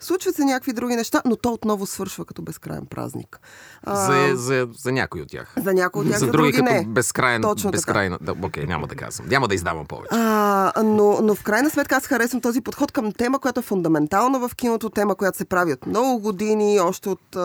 Случват 0.00 0.34
се 0.34 0.44
някакви 0.44 0.72
други 0.72 0.96
неща, 0.96 1.22
но 1.24 1.36
то 1.36 1.50
отново 1.50 1.86
свършва 1.86 2.24
като 2.24 2.42
безкрайен 2.42 2.86
празник. 2.86 3.40
А, 3.82 3.96
За, 3.96 4.36
за, 4.36 4.68
за 4.74 4.92
някой 4.92 5.20
от 5.20 5.28
тях. 5.28 5.54
за 5.56 5.74
някои 5.74 6.02
от 6.02 6.08
тях, 6.08 6.18
за 6.18 6.26
други, 6.26 6.52
като 6.52 6.64
не. 6.64 6.84
безкрайен, 6.84 7.42
Точно 7.42 7.56
така. 7.62 7.70
безкрайна. 7.72 8.18
Да, 8.20 8.34
окей, 8.34 8.64
няма 8.64 8.86
да 8.86 8.94
казвам. 8.94 9.28
Няма 9.28 9.48
да 9.48 9.54
издавам 9.54 9.86
повече. 9.86 10.08
А, 10.12 10.72
но, 10.78 11.18
но 11.22 11.34
в 11.34 11.42
крайна 11.42 11.70
сметка 11.70 11.96
аз 11.96 12.06
харесвам 12.06 12.40
този 12.40 12.60
подход 12.60 12.92
към 12.92 13.12
тема, 13.12 13.38
която 13.38 13.60
е 13.60 13.64
фундаментална 13.64 14.38
в 14.40 14.54
киното, 14.54 14.90
тема, 14.90 15.14
която 15.14 15.38
се 15.38 15.44
прави 15.44 15.72
от 15.72 15.86
много 15.86 16.18
години, 16.20 16.80
още 16.80 17.08
от, 17.08 17.36
а, 17.36 17.40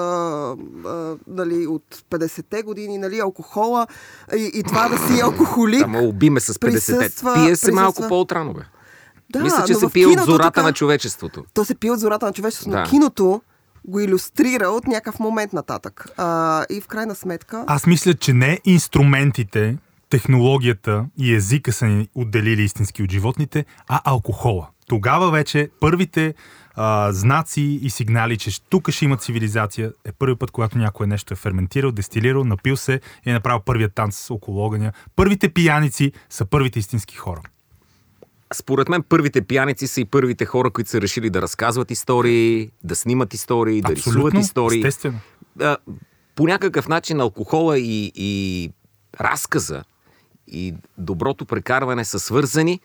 а, 0.85 1.15
нали, 1.27 1.67
от 1.67 1.83
50-те 2.09 2.61
години, 2.63 2.97
нали, 2.97 3.19
алкохола 3.19 3.87
и, 4.33 4.51
и 4.53 4.63
това 4.63 4.89
да 4.89 4.97
си 4.99 5.21
алкохолик. 5.21 5.79
Само 5.79 5.99
убиме 6.01 6.39
с 6.39 6.53
50-те. 6.53 6.67
присъства- 6.93 7.33
Пие 7.35 7.55
се 7.55 7.71
малко 7.71 7.91
присъства- 7.93 8.09
по-отрано, 8.09 8.53
бе. 8.53 8.61
Да, 9.33 9.39
Мисля, 9.39 9.63
че 9.67 9.73
но 9.73 9.79
се 9.79 9.89
пие 9.89 10.07
от 10.07 10.19
зората 10.19 10.51
така- 10.51 10.63
на 10.63 10.73
човечеството. 10.73 11.45
То 11.53 11.65
се 11.65 11.75
пие 11.75 11.91
от 11.91 11.99
зората 11.99 12.25
на 12.25 12.33
човечеството, 12.33 12.69
но 12.69 12.83
Да. 12.83 12.89
киното 12.89 13.41
го 13.85 13.99
иллюстрира 13.99 14.67
от 14.67 14.87
някакъв 14.87 15.19
момент 15.19 15.53
нататък. 15.53 16.07
А, 16.17 16.65
и 16.69 16.81
в 16.81 16.87
крайна 16.87 17.15
сметка... 17.15 17.63
Аз 17.67 17.85
мисля, 17.85 18.13
че 18.13 18.33
не 18.33 18.59
инструментите, 18.65 19.77
технологията 20.09 21.05
и 21.17 21.33
езика 21.35 21.71
са 21.73 21.85
ни 21.85 22.07
отделили 22.15 22.61
истински 22.61 23.03
от 23.03 23.11
животните, 23.11 23.65
а 23.87 24.01
алкохола. 24.03 24.67
Тогава 24.87 25.31
вече 25.31 25.69
първите 25.79 26.33
а, 26.75 27.11
знаци 27.11 27.79
и 27.81 27.89
сигнали, 27.89 28.37
че 28.37 28.61
тук 28.61 28.89
ще 28.91 29.05
има 29.05 29.17
цивилизация, 29.17 29.91
е 30.05 30.11
първи 30.11 30.35
път, 30.35 30.51
когато 30.51 30.77
някой 30.77 31.07
нещо 31.07 31.33
е 31.33 31.37
ферментирал, 31.37 31.91
дестилирал, 31.91 32.43
напил 32.43 32.77
се 32.77 32.99
и 33.25 33.29
е 33.29 33.33
направил 33.33 33.59
първия 33.65 33.89
танц 33.89 34.29
около 34.31 34.65
огъня. 34.65 34.91
Първите 35.15 35.49
пияници 35.49 36.11
са 36.29 36.45
първите 36.45 36.79
истински 36.79 37.15
хора. 37.15 37.41
Според 38.53 38.89
мен 38.89 39.03
първите 39.09 39.41
пияници 39.41 39.87
са 39.87 40.01
и 40.01 40.05
първите 40.05 40.45
хора, 40.45 40.69
които 40.69 40.89
са 40.89 41.01
решили 41.01 41.29
да 41.29 41.41
разказват 41.41 41.91
истории, 41.91 42.69
да 42.83 42.95
снимат 42.95 43.33
истории, 43.33 43.81
да 43.81 43.95
рисуват 43.95 44.33
истории. 44.33 44.79
естествено. 44.79 45.19
А, 45.61 45.77
по 46.35 46.47
някакъв 46.47 46.87
начин 46.87 47.21
алкохола 47.21 47.79
и, 47.79 48.11
и 48.15 48.69
разказа 49.21 49.83
и 50.47 50.73
доброто 50.97 51.45
прекарване 51.45 52.05
са 52.05 52.19
свързани. 52.19 52.79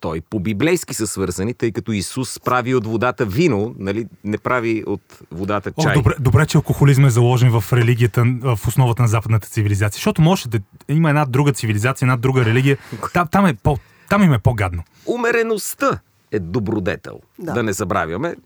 Той 0.00 0.20
по-библейски 0.20 0.94
са 0.94 1.06
свързани, 1.06 1.54
тъй 1.54 1.72
като 1.72 1.92
Исус 1.92 2.40
прави 2.40 2.74
от 2.74 2.86
водата 2.86 3.26
вино, 3.26 3.74
нали, 3.78 4.06
не 4.24 4.38
прави 4.38 4.84
от 4.86 5.18
водата 5.30 5.72
О, 5.76 5.82
чай. 5.82 5.94
добре, 5.94 6.14
добре, 6.20 6.46
че 6.46 6.58
алкохолизма 6.58 7.06
е 7.06 7.10
заложен 7.10 7.60
в 7.60 7.72
религията, 7.72 8.24
в 8.42 8.60
основата 8.66 9.02
на 9.02 9.08
западната 9.08 9.48
цивилизация. 9.48 9.98
Защото 9.98 10.22
може 10.22 10.48
да 10.48 10.58
има 10.88 11.08
една 11.08 11.24
друга 11.24 11.52
цивилизация, 11.52 12.06
една 12.06 12.16
друга 12.16 12.44
религия. 12.44 12.78
Там, 13.12 13.28
там, 13.30 13.46
е 13.46 13.54
по, 13.54 13.78
там 14.08 14.22
им 14.22 14.32
е 14.32 14.38
по-гадно. 14.38 14.82
Умереността 15.06 16.00
е 16.32 16.38
добродетел. 16.38 17.20
Да. 17.38 17.52
Да 17.52 17.62
не 17.62 17.72
забравяме. 17.72 18.36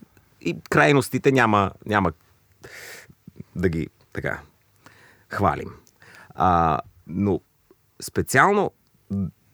И 0.40 0.57
крайностите 0.71 1.33
няма, 1.33 1.71
няма 1.87 2.12
да 3.57 3.69
ги 3.69 3.88
така 4.12 4.40
хвалим. 5.28 5.71
А, 6.35 6.78
но 7.07 7.40
специално 8.02 8.71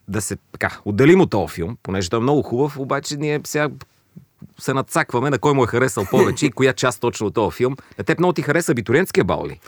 да 0.09 0.21
се 0.21 0.37
така, 0.53 0.79
отделим 0.85 1.21
от 1.21 1.31
този 1.31 1.55
филм, 1.55 1.79
понеже 1.83 2.11
той 2.11 2.19
е 2.19 2.23
много 2.23 2.43
хубав, 2.43 2.79
обаче 2.79 3.17
ние 3.17 3.41
сега 3.45 3.69
се 4.59 4.75
надцакваме 4.75 5.31
на 5.31 5.39
кой 5.39 5.55
му 5.55 5.65
е 5.65 5.67
харесал 5.67 6.07
повече 6.11 6.47
и 6.47 6.51
коя 6.51 6.73
част 6.73 7.01
точно 7.01 7.27
от 7.27 7.35
този 7.35 7.57
филм. 7.57 7.77
На 7.99 8.05
теб 8.05 8.19
много 8.19 8.33
ти 8.33 8.43
хареса 8.43 8.73
абитуриентския 8.73 9.25
бал 9.25 9.47
ли? 9.47 9.61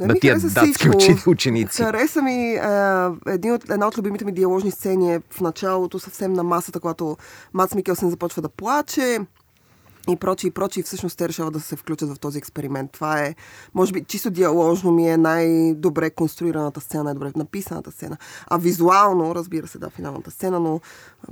Не 0.00 0.06
на 0.06 0.14
тия 0.14 0.34
датски 0.34 0.72
всичко. 0.72 0.96
учени, 0.96 1.18
ученици. 1.26 1.82
Хареса 1.82 2.22
ми 2.22 2.54
а, 2.54 3.12
един 3.26 3.52
от, 3.52 3.70
една 3.70 3.86
от 3.86 3.98
любимите 3.98 4.24
ми 4.24 4.32
диаложни 4.32 4.70
сцени 4.70 5.14
е 5.14 5.20
в 5.30 5.40
началото, 5.40 5.98
съвсем 5.98 6.32
на 6.32 6.42
масата, 6.42 6.80
когато 6.80 7.16
Мац 7.52 7.74
Микелсен 7.74 8.10
започва 8.10 8.42
да 8.42 8.48
плаче 8.48 9.18
и 10.08 10.16
прочи 10.16 10.46
и 10.46 10.50
прочи. 10.50 10.82
Всъщност 10.82 11.18
те 11.18 11.28
решават 11.28 11.52
да 11.52 11.60
се 11.60 11.76
включат 11.76 12.10
в 12.10 12.18
този 12.18 12.38
експеримент. 12.38 12.92
Това 12.92 13.20
е, 13.20 13.34
може 13.74 13.92
би, 13.92 14.04
чисто 14.04 14.30
диаложно 14.30 14.90
ми 14.92 15.08
е 15.10 15.16
най-добре 15.16 16.10
конструираната 16.10 16.80
сцена, 16.80 17.04
най-добре 17.04 17.32
написаната 17.36 17.90
сцена. 17.90 18.16
А 18.46 18.56
визуално, 18.58 19.34
разбира 19.34 19.66
се, 19.66 19.78
да, 19.78 19.90
финалната 19.90 20.30
сцена, 20.30 20.60
но 20.60 20.80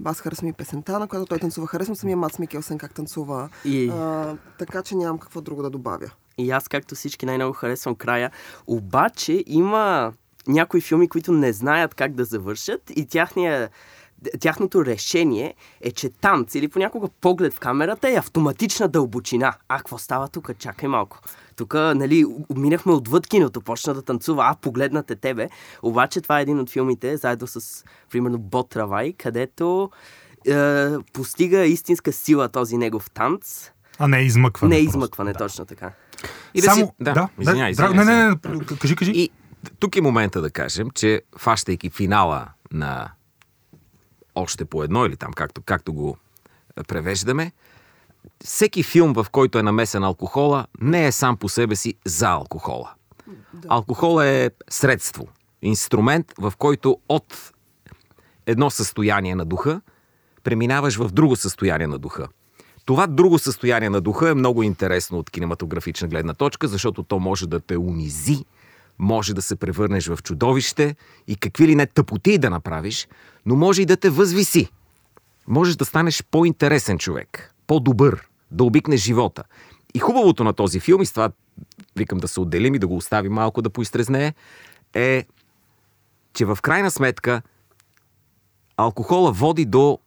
аз 0.05 0.21
харесвам 0.21 0.49
и 0.49 0.53
песента, 0.53 0.99
на 0.99 1.07
която 1.09 1.27
той 1.27 1.39
танцува. 1.39 1.67
Харесвам 1.67 1.97
самия 1.97 2.17
Мац 2.17 2.39
Микелсен 2.39 2.79
как 2.79 2.95
танцува. 2.95 3.49
И- 3.65 3.89
А, 3.93 4.37
така 4.59 4.83
че 4.83 4.95
нямам 4.95 5.19
какво 5.19 5.41
друго 5.41 5.63
да 5.63 5.71
добавя. 5.71 6.11
И 6.39 6.51
аз, 6.51 6.69
както 6.69 6.95
всички, 6.95 7.27
най-много 7.27 7.53
харесвам 7.53 7.95
края. 7.95 8.31
Обаче 8.67 9.45
има 9.47 10.13
някои 10.47 10.81
филми, 10.81 11.09
които 11.09 11.33
не 11.33 11.53
знаят 11.53 11.95
как 11.95 12.13
да 12.15 12.25
завършат 12.25 12.83
и 12.97 13.07
тяхния, 13.07 13.71
тяхното 14.41 14.85
решение 14.85 15.55
е, 15.81 15.93
че 15.93 16.09
танц 16.11 16.55
или 16.55 16.69
понякога 16.69 17.09
поглед 17.21 17.55
в 17.55 17.61
камерата 17.61 18.09
е 18.09 18.15
автоматична 18.15 18.89
дълбочина. 18.89 19.55
А, 19.69 19.77
какво 19.79 19.99
става 19.99 20.29
тук? 20.29 20.51
Чакай 20.59 20.89
малко. 20.89 21.19
Тук, 21.57 21.75
нали, 21.75 22.25
минахме 22.57 22.93
отвъд 22.93 23.27
киното, 23.27 23.61
почна 23.61 23.95
да 23.95 24.03
танцува, 24.03 24.45
а, 24.47 24.55
погледнате 24.55 25.17
тебе. 25.17 25.49
Обаче 25.83 26.21
това 26.21 26.39
е 26.39 26.43
един 26.43 26.61
от 26.61 26.71
филмите, 26.71 27.17
заедно 27.17 27.47
с, 27.47 27.85
примерно, 28.11 28.39
Бот 28.39 28.69
Травай, 28.71 29.13
където 29.13 29.91
е, 30.49 30.89
постига 31.13 31.67
истинска 31.67 32.13
сила 32.13 32.49
този 32.49 32.77
негов 32.77 33.11
танц. 33.11 33.71
А 33.99 34.09
не 34.09 34.21
измъкване. 34.21 34.75
Не 34.75 34.81
е 34.81 34.85
просто. 34.85 34.99
измъкване, 34.99 35.33
Да. 35.33 35.39
точно 35.39 35.65
така. 35.65 35.93
И 36.55 36.61
да, 36.61 36.71
си... 36.71 36.89
Да, 37.01 37.13
да, 37.13 37.29
извиняй, 37.39 37.73
драго, 37.75 37.93
извиняй, 37.95 38.15
не, 38.15 38.31
извиняй. 38.31 38.35
не, 38.49 38.59
не, 38.59 38.79
кажи, 38.81 38.97
кажи. 38.97 39.13
И 39.15 39.31
тук 39.79 39.97
е 39.97 40.01
момента 40.01 40.41
да 40.41 40.51
кажем, 40.51 40.91
че 40.91 41.23
фащайки 41.39 41.91
финала 41.91 42.49
на 42.73 43.11
още 44.37 44.65
по 44.65 44.83
едно 44.83 45.07
или 45.07 45.17
там, 45.17 45.33
както, 45.33 45.63
както 45.63 45.93
го 45.93 46.17
е, 46.77 46.83
превеждаме, 46.83 47.53
всеки 48.45 48.83
филм, 48.83 49.13
в 49.13 49.27
който 49.31 49.59
е 49.59 49.63
намесен 49.63 50.05
алкохола, 50.05 50.67
не 50.81 51.07
е 51.07 51.13
сам 51.13 51.37
по 51.37 51.49
себе 51.49 51.77
си 51.77 51.95
за 52.05 52.29
алкохола. 52.29 52.91
Алкохола 53.69 54.27
е 54.27 54.51
средство, 54.71 55.29
инструмент, 55.63 56.33
в 56.39 56.53
който 56.59 56.99
от 57.09 57.53
едно 58.47 58.71
състояние 58.71 59.35
на 59.35 59.45
духа 59.45 59.81
преминаваш 60.45 60.97
в 60.97 61.11
друго 61.11 61.37
състояние 61.37 61.87
на 61.87 61.99
духа. 61.99 62.29
Това 62.85 63.07
друго 63.07 63.39
състояние 63.39 63.91
на 63.91 64.01
духа 64.01 64.31
е 64.31 64.35
много 64.35 64.63
интересно 64.63 65.19
от 65.19 65.31
кинематографична 65.31 66.09
гледна 66.09 66.35
точка, 66.35 66.69
защото 66.69 67.03
то 67.03 67.19
може 67.19 67.47
да 67.47 67.61
те 67.61 67.77
унизи, 67.79 68.45
може 68.99 69.35
да 69.35 69.43
се 69.43 69.57
превърнеш 69.57 70.07
в 70.09 70.19
чудовище 70.23 70.97
и 71.27 71.37
какви 71.37 71.69
ли 71.69 71.75
не 71.75 71.87
тъпоти 71.87 72.39
да 72.39 72.51
направиш, 72.51 73.09
но 73.47 73.57
може 73.57 73.83
и 73.83 73.87
да 73.87 73.97
те 73.97 74.11
възвиси. 74.11 74.69
Можеш 75.49 75.77
да 75.77 75.85
станеш 75.85 76.25
по-интересен 76.31 76.99
човек, 76.99 77.55
по-добър, 77.67 78.29
да 78.51 78.65
обикнеш 78.65 79.01
живота. 79.01 79.43
И 79.95 79.99
хубавото 79.99 80.45
на 80.45 80.53
този 80.53 80.81
филм, 80.81 81.03
и 81.03 81.07
с 81.07 81.11
това 81.11 81.31
викам 81.97 82.19
да 82.19 82.29
се 82.29 82.41
отделим 82.41 82.75
и 82.75 82.79
да 82.79 82.87
го 82.87 82.97
оставим 82.97 83.33
малко 83.33 83.63
да 83.63 83.71
поизтрезнее, 83.71 84.35
е, 84.95 85.27
че 86.35 86.45
в 86.45 86.59
крайна 86.63 86.91
сметка 86.91 87.43
алкохола 88.77 89.33
води 89.33 89.65
до 89.65 89.99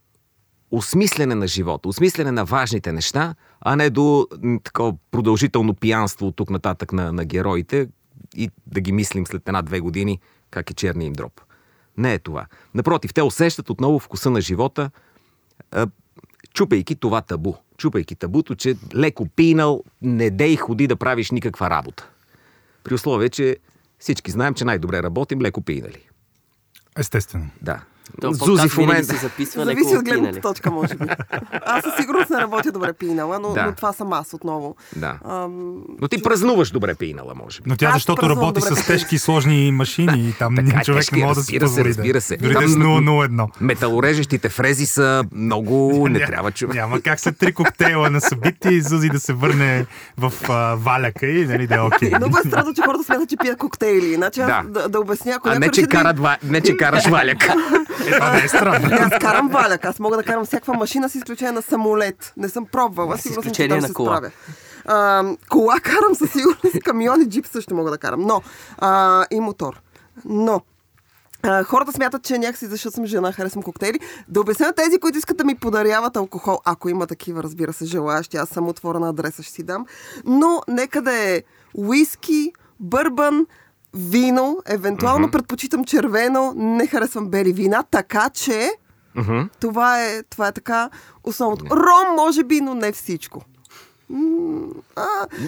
осмислене 0.72 1.36
на 1.36 1.48
живота, 1.48 1.90
осмислене 1.90 2.32
на 2.32 2.46
важните 2.46 2.92
неща, 2.92 3.36
а 3.62 3.76
не 3.76 3.90
до 3.90 4.28
такова 4.64 4.94
продължително 5.12 5.74
пиянство 5.74 6.28
от 6.28 6.36
тук 6.36 6.50
нататък 6.50 6.94
на, 6.94 7.14
на 7.14 7.26
героите 7.26 7.88
и 8.36 8.50
да 8.68 8.82
ги 8.82 8.92
мислим 8.92 9.28
след 9.28 9.48
една-две 9.48 9.80
години 9.80 10.20
как 10.52 10.72
е 10.72 10.74
черния 10.74 11.08
им 11.08 11.14
дроп. 11.14 11.42
Не 11.98 12.14
е 12.14 12.20
това. 12.20 12.46
Напротив, 12.74 13.14
те 13.14 13.22
усещат 13.22 13.70
отново 13.70 14.00
вкуса 14.00 14.30
на 14.30 14.42
живота, 14.42 14.92
а, 15.72 15.88
чупейки 16.54 16.96
това 16.96 17.22
табу. 17.22 17.54
Чупейки 17.78 18.16
табуто, 18.16 18.56
че 18.56 18.76
леко 18.96 19.26
пинал, 19.26 19.84
не 20.02 20.30
дей 20.30 20.56
ходи 20.56 20.88
да 20.88 20.96
правиш 20.96 21.32
никаква 21.32 21.70
работа. 21.70 22.10
При 22.84 22.94
условие, 22.94 23.30
че 23.30 23.58
всички 24.00 24.32
знаем, 24.32 24.54
че 24.54 24.66
най-добре 24.66 25.04
работим 25.04 25.42
леко 25.42 25.62
пинали. 25.62 26.10
Естествено. 26.98 27.50
Да. 27.62 27.84
То 28.22 28.32
Зузи 28.32 28.40
подкаст 28.42 28.70
в 28.70 28.78
момента. 28.78 29.06
се 29.06 29.16
записва 29.18 29.66
Зависи 29.66 29.96
от 29.96 30.04
гледната 30.04 30.20
пинали. 30.24 30.42
точка, 30.44 30.72
може 30.72 30.96
би. 30.96 31.06
Аз 31.62 31.84
със 31.84 31.96
сигурност 31.96 32.30
не 32.30 32.38
работя 32.38 32.72
добре 32.72 32.94
пинала, 32.94 33.40
но, 33.40 33.50
Да. 33.50 33.66
но 33.66 33.74
това 33.74 33.94
съм 33.94 34.14
аз 34.14 34.34
отново. 34.34 34.76
Да. 34.96 35.18
Ам, 35.26 35.74
Но 36.02 36.08
ти 36.08 36.22
празнуваш 36.22 36.72
добре 36.72 36.96
пинала, 36.96 37.34
може 37.36 37.62
би. 37.62 37.70
Но 37.70 37.76
тя 37.76 37.86
Аз 37.86 37.94
защото 37.94 38.30
работи 38.30 38.62
с 38.62 38.86
тежки 38.88 39.16
и 39.16 39.20
сложни 39.20 39.72
машини 39.72 40.20
и 40.20 40.34
там 40.34 40.56
Така, 40.58 40.84
човек 40.84 41.00
тежки, 41.00 41.16
не 41.16 41.24
може 41.24 41.36
да 41.36 41.44
си 41.44 41.52
разбира 41.54 41.68
се, 41.68 41.76
позволи. 41.76 41.84
да- 41.86 41.90
разбира 41.92 42.22
се. 42.22 42.38
Дори 42.38 42.54
Там- 42.54 42.60
да 42.60 42.66
е 42.66 42.70
с 42.70 42.76
001. 42.76 43.48
Металорежещите 43.62 44.50
фрези 44.50 44.86
са 44.86 45.24
много... 45.34 46.08
Не 46.10 46.20
трябва 46.20 46.52
човек. 46.52 46.76
Няма 46.76 47.02
как 47.02 47.20
след 47.20 47.38
три 47.38 47.54
коктейла 47.54 48.10
на 48.10 48.22
събитие 48.22 48.72
и 48.72 48.82
Зузи 48.82 49.10
да 49.10 49.20
се 49.20 49.34
върне 49.34 49.86
в 50.18 50.34
а, 50.44 50.54
валяка 50.76 51.28
и 51.28 51.46
нали, 51.46 51.68
да 51.68 51.76
е 51.76 51.82
окей. 51.82 52.12
Много 52.12 52.38
е 52.38 52.48
странно, 52.48 52.74
че 52.74 52.82
хората 52.82 53.04
смятат, 53.04 53.30
че 53.30 53.38
пият 53.38 53.58
коктейли. 53.58 54.16
Значи 54.16 54.40
Да. 54.40 54.64
да, 54.66 54.90
да 54.90 55.00
обясня, 55.00 55.32
ако 55.32 55.50
А 55.50 55.60
не, 55.60 55.70
че 55.70 55.82
да- 55.82 55.88
карат, 55.88 56.18
не, 56.44 56.62
че 56.62 56.78
караш 56.78 57.06
валяк. 57.06 57.38
Е, 58.08 58.12
това 58.12 58.32
не 58.32 58.44
е 58.44 58.48
странно. 58.48 58.88
Не, 58.88 58.96
Аз 58.96 59.20
карам 59.22 59.50
валяк. 59.50 59.86
Аз 59.86 60.00
мога 60.00 60.18
да 60.18 60.24
карам 60.24 60.46
всякаква 60.46 60.74
машина 60.74 61.10
с 61.10 61.16
изключение 61.16 61.52
на 61.52 61.62
самолет. 61.62 62.34
Не 62.38 62.50
съм 62.50 62.66
пробвала. 62.66 63.18
С 63.18 63.22
Сигурно 63.22 63.44
съм, 63.44 63.52
че 63.52 63.68
на 63.68 63.82
се 63.82 63.94
кола. 63.94 64.18
справя. 64.18 64.32
А, 64.86 65.24
кола 65.50 65.80
карам 65.80 66.16
със 66.16 66.32
сигурност. 66.32 66.84
Камион 66.84 67.22
и 67.22 67.30
джип 67.30 67.46
също 67.48 67.76
мога 67.76 67.92
да 67.92 67.98
карам. 67.98 68.22
Но 68.22 68.42
а, 68.78 69.26
и 69.32 69.40
мотор. 69.40 69.82
Но 70.26 70.62
а, 71.44 71.64
хората 71.64 71.92
смятат, 71.92 72.24
че 72.24 72.38
някакси 72.38 72.66
защото 72.66 72.96
съм 72.96 73.06
жена, 73.06 73.32
харесвам 73.32 73.64
коктейли. 73.64 74.00
Да 74.28 74.42
обясня 74.42 74.68
на 74.68 74.74
тези, 74.74 75.00
които 75.00 75.18
искат 75.18 75.38
да 75.38 75.44
ми 75.44 75.56
подаряват 75.56 76.18
алкохол, 76.18 76.60
ако 76.66 76.90
има 76.90 77.08
такива, 77.08 77.44
разбира 77.44 77.74
се, 77.74 77.86
желаящи. 77.86 78.38
Аз 78.38 78.50
съм 78.50 78.68
отворена 78.68 79.10
адреса, 79.10 79.44
ще 79.44 79.54
си 79.54 79.64
дам. 79.64 79.86
Но 80.26 80.62
нека 80.68 81.02
да 81.02 81.14
е 81.14 81.44
уиски, 81.74 82.54
бърбан, 82.80 83.46
вино, 83.94 84.58
евентуално 84.66 85.28
mm-hmm. 85.28 85.32
предпочитам 85.32 85.86
червено, 85.86 86.54
не 86.56 86.88
харесвам 86.88 87.30
бели 87.30 87.54
вина, 87.54 87.84
така 87.92 88.30
че 88.30 88.72
това, 89.60 90.04
е, 90.04 90.24
това 90.24 90.48
е 90.48 90.52
така 90.52 90.90
основното. 91.24 91.66
Ром 91.66 92.16
може 92.16 92.44
би, 92.44 92.62
но 92.62 92.76
не 92.76 92.92
всичко. 92.92 93.42
М, 94.10 94.62
а, 94.96 95.02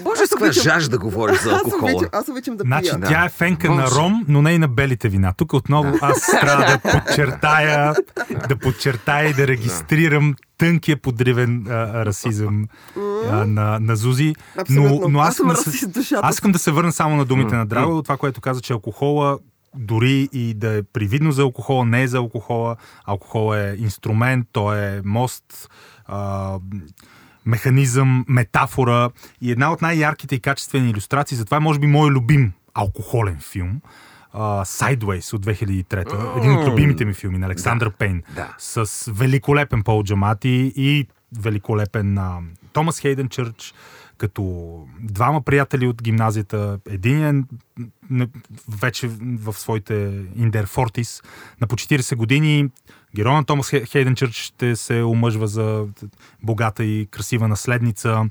Може 0.06 0.22
аз 0.22 0.27
с 0.27 0.32
каква 0.32 0.46
обичам- 0.48 0.63
жаж 0.63 0.88
да 0.88 0.98
говориш 1.00 1.39
за 1.39 1.50
Аз 1.50 1.56
алкохола. 1.56 1.91
обичам, 1.91 2.10
аз 2.12 2.27
обичам 2.27 2.58
да 2.58 2.63
Значи 2.63 2.89
пия. 2.91 3.00
тя 3.01 3.25
е 3.25 3.30
фенка 3.30 3.70
на 3.70 3.75
Може. 3.75 3.96
ром, 3.96 4.25
но 4.27 4.41
не 4.41 4.51
и 4.51 4.58
на 4.58 4.68
белите 4.68 5.10
вина. 5.10 5.34
Тук 5.34 5.53
отново 5.53 5.98
аз 6.01 6.25
трябва 6.32 6.65
да 6.65 6.80
подчертая, 6.82 7.96
да 8.50 8.56
подчертая 8.58 9.30
и 9.30 9.34
да 9.34 9.48
регистрирам 9.48 10.36
тънкия 10.58 10.98
подривен 10.98 11.68
а, 11.68 11.72
расизъм 12.06 12.65
а, 13.30 13.46
на, 13.46 13.80
на 13.80 13.96
Зузи. 13.96 14.36
Но, 14.56 14.62
Абсолютно. 14.62 15.08
но 15.10 15.20
Аз 15.20 15.30
аз, 15.30 15.36
съм 15.36 15.48
искам 15.48 15.63
да 15.63 15.72
расист 15.72 16.03
се, 16.03 16.15
аз 16.22 16.36
искам 16.36 16.51
да 16.51 16.60
се 16.60 16.72
върна 16.72 16.91
само 16.91 17.15
на 17.15 17.25
думите 17.25 17.56
на 17.56 17.65
Драго, 17.65 18.03
това, 18.03 18.18
което 18.18 18.41
каза, 18.41 18.62
че 18.62 18.74
алкохола 18.74 19.39
дори 19.75 20.30
и 20.34 20.53
да 20.53 20.70
е 20.70 20.84
привидно 20.84 21.32
за 21.32 21.41
алкохола, 21.41 21.86
не 21.86 22.03
е 22.03 22.08
за 22.08 22.18
алкохола. 22.18 22.75
Алкохол 23.06 23.56
е 23.56 23.75
инструмент, 23.77 24.48
той 24.51 24.80
е 24.80 25.01
мост, 25.06 25.70
а, 26.06 26.58
механизъм, 27.46 28.26
метафора 28.28 29.10
и 29.42 29.52
една 29.52 29.72
от 29.72 29.82
най-ярките 29.82 30.36
и 30.36 30.40
качествени 30.40 30.90
иллюстрации. 30.90 31.38
Затова 31.38 31.58
е, 31.58 31.60
може 31.60 31.80
би, 31.80 31.88
мой 31.88 32.10
любим 32.10 32.52
алкохолен 32.74 33.38
филм. 33.40 33.82
Uh, 34.36 34.98
Sideways 34.98 35.34
от 35.34 35.46
2003. 35.46 36.38
Един 36.38 36.52
от 36.52 36.68
любимите 36.68 37.06
ми 37.06 37.14
филми 37.14 37.38
на 37.38 37.46
Александър 37.46 37.92
Пейн. 37.92 38.24
да. 38.36 38.56
С 38.58 39.12
великолепен 39.12 39.84
Пол 39.84 40.04
Джамати 40.04 40.74
и 40.76 41.08
великолепен 41.40 42.18
а, 42.18 42.40
Томас 42.74 43.00
Хейден 43.00 43.30
Чърч, 43.30 43.74
като 44.18 44.72
двама 45.00 45.42
приятели 45.42 45.88
от 45.88 46.04
гимназията. 46.04 46.80
Един 46.90 47.26
е 47.26 47.44
вече 48.82 49.10
в 49.22 49.54
своите 49.54 50.24
Индер 50.36 50.66
Фортис 50.66 51.22
на 51.62 51.68
по 51.68 51.76
40 51.76 52.16
години. 52.16 52.70
Герой 53.15 53.34
на 53.34 53.44
Томас 53.44 53.72
Хе- 53.72 53.89
Хейден 53.89 54.15
Чърч 54.15 54.36
ще 54.36 54.75
се 54.75 55.03
омъжва 55.03 55.48
за 55.48 55.86
богата 56.44 56.84
и 56.84 57.08
красива 57.12 57.48
наследница. 57.48 58.25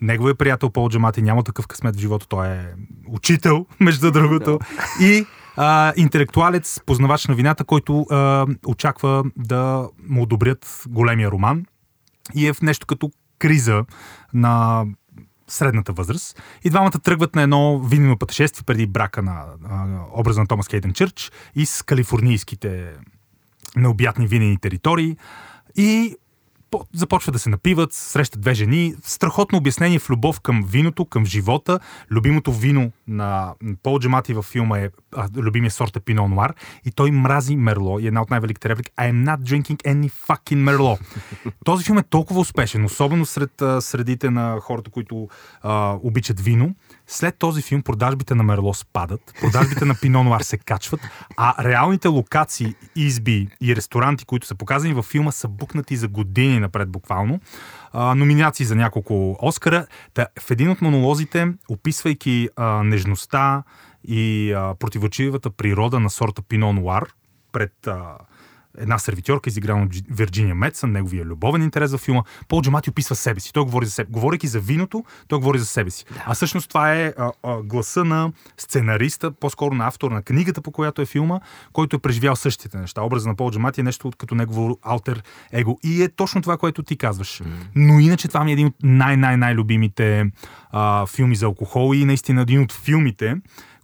Неговият 0.00 0.38
приятел 0.38 0.70
Пол 0.70 0.90
Джамати 0.90 1.22
няма 1.22 1.42
такъв 1.42 1.66
късмет 1.66 1.96
в 1.96 2.00
живота. 2.00 2.26
Той 2.28 2.48
е 2.48 2.66
учител, 3.08 3.66
между 3.80 4.10
другото. 4.10 4.58
И 5.00 5.26
а, 5.56 5.92
интелектуалец, 5.96 6.80
познавач 6.86 7.26
на 7.26 7.34
вината, 7.34 7.64
който 7.64 8.00
а, 8.00 8.46
очаква 8.66 9.24
да 9.36 9.88
му 10.08 10.22
одобрят 10.22 10.84
големия 10.88 11.30
роман 11.30 11.64
и 12.34 12.46
е 12.46 12.52
в 12.52 12.62
нещо 12.62 12.86
като 12.86 13.10
криза 13.38 13.84
на 14.34 14.84
средната 15.48 15.92
възраст. 15.92 16.42
И 16.64 16.70
двамата 16.70 16.90
тръгват 16.90 17.34
на 17.34 17.42
едно 17.42 17.78
винено 17.78 18.18
пътешествие 18.18 18.64
преди 18.66 18.86
брака 18.86 19.22
на 19.22 19.44
а, 19.70 19.86
образа 20.12 20.40
на 20.40 20.46
Томас 20.46 20.68
Хейден 20.68 20.92
Чърч 20.92 21.32
и 21.54 21.66
с 21.66 21.82
калифорнийските 21.82 22.92
необятни 23.76 24.26
винени 24.26 24.58
територии. 24.60 25.16
И 25.76 26.16
по- 26.70 26.84
започват 26.94 27.32
да 27.32 27.38
се 27.38 27.48
напиват, 27.48 27.92
срещат 27.92 28.40
две 28.40 28.54
жени. 28.54 28.94
Страхотно 29.02 29.58
обяснение 29.58 29.98
в 29.98 30.10
любов 30.10 30.40
към 30.40 30.64
виното, 30.68 31.04
към 31.04 31.26
живота. 31.26 31.80
Любимото 32.10 32.52
вино 32.52 32.92
на 33.08 33.54
Пол 33.82 33.98
Джамати 33.98 34.34
във 34.34 34.44
филма 34.44 34.78
е 34.78 34.90
а, 35.16 35.28
любимия 35.36 35.70
сорт 35.70 35.96
е 35.96 36.00
Пино 36.00 36.28
Нуар 36.28 36.54
и 36.84 36.90
той 36.90 37.10
мрази 37.10 37.56
Мерло 37.56 37.98
и 37.98 38.06
една 38.06 38.22
от 38.22 38.30
най-великите 38.30 38.68
реплики 38.68 38.90
am 38.98 39.24
not 39.24 39.40
drinking 39.40 39.82
any 39.82 40.10
fucking 40.10 40.76
Merlot. 40.76 41.00
Този 41.64 41.84
филм 41.84 41.98
е 41.98 42.02
толкова 42.02 42.40
успешен, 42.40 42.84
особено 42.84 43.26
сред 43.26 43.62
а, 43.62 43.80
средите 43.80 44.30
на 44.30 44.60
хората, 44.60 44.90
които 44.90 45.28
а, 45.62 45.98
обичат 46.02 46.40
вино. 46.40 46.74
След 47.08 47.38
този 47.38 47.62
филм 47.62 47.82
продажбите 47.82 48.34
на 48.34 48.42
Мерло 48.42 48.74
спадат, 48.74 49.34
продажбите 49.40 49.84
на 49.84 49.94
Пино 49.94 50.24
Нуар 50.24 50.40
се 50.40 50.58
качват, 50.58 51.00
а 51.36 51.64
реалните 51.64 52.08
локации, 52.08 52.74
изби 52.96 53.48
и 53.62 53.76
ресторанти, 53.76 54.24
които 54.24 54.46
са 54.46 54.54
показани 54.54 54.94
във 54.94 55.04
филма, 55.04 55.32
са 55.32 55.48
букнати 55.48 55.96
за 55.96 56.08
години 56.08 56.60
напред 56.60 56.90
буквално. 56.90 57.40
А, 57.92 58.14
номинации 58.14 58.66
за 58.66 58.74
няколко 58.74 59.36
Оскара. 59.42 59.86
Та, 60.14 60.26
в 60.40 60.50
един 60.50 60.70
от 60.70 60.82
монолозите, 60.82 61.48
описвайки 61.68 62.48
а, 62.56 62.82
нежността 62.82 63.62
и 64.04 64.52
а, 64.52 64.74
противоречивата 64.74 65.50
природа 65.50 66.00
на 66.00 66.10
сорта 66.10 66.42
Пино 66.42 66.72
Нуар 66.72 67.06
пред 67.52 67.86
а, 67.86 68.16
една 68.78 68.98
сервитьорка, 68.98 69.50
изиграна 69.50 69.82
от 69.82 69.88
Джи- 69.88 70.04
Вирджиния 70.10 70.54
Метсън, 70.54 70.92
неговия 70.92 71.24
любовен 71.24 71.62
интерес 71.62 71.92
във 71.92 72.00
филма. 72.00 72.22
Пол 72.48 72.62
Джамати 72.62 72.90
описва 72.90 73.16
себе 73.16 73.40
си. 73.40 73.52
Той 73.52 73.64
говори 73.64 73.86
за 73.86 73.92
себе. 73.92 74.10
Говорейки 74.10 74.46
за 74.46 74.60
виното, 74.60 75.04
той 75.28 75.38
говори 75.38 75.58
за 75.58 75.66
себе 75.66 75.90
си. 75.90 76.04
А 76.26 76.34
всъщност 76.34 76.68
това 76.68 76.94
е 76.94 77.14
а, 77.18 77.32
а, 77.42 77.62
гласа 77.62 78.04
на 78.04 78.32
сценариста, 78.58 79.30
по-скоро 79.30 79.74
на 79.74 79.86
автор 79.86 80.10
на 80.10 80.22
книгата, 80.22 80.62
по 80.62 80.70
която 80.70 81.02
е 81.02 81.06
филма, 81.06 81.40
който 81.72 81.96
е 81.96 81.98
преживял 81.98 82.36
същите 82.36 82.78
неща. 82.78 83.02
Образът 83.02 83.26
на 83.26 83.34
Пол 83.34 83.50
Джамати 83.50 83.80
е 83.80 83.84
нещо 83.84 84.10
като 84.18 84.34
негово 84.34 84.78
алтер 84.82 85.22
его. 85.52 85.78
И 85.84 86.02
е 86.02 86.08
точно 86.08 86.42
това, 86.42 86.56
което 86.56 86.82
ти 86.82 86.96
казваш. 86.96 87.42
Но 87.74 88.00
иначе 88.00 88.28
това 88.28 88.44
ми 88.44 88.50
е 88.50 88.52
един 88.52 88.66
от 88.66 88.74
най-най-най-любимите 88.82 90.30
филми 91.06 91.36
за 91.36 91.46
алкохол 91.46 91.94
и 91.94 92.04
наистина 92.04 92.42
един 92.42 92.60
от 92.60 92.72
филмите, 92.72 93.36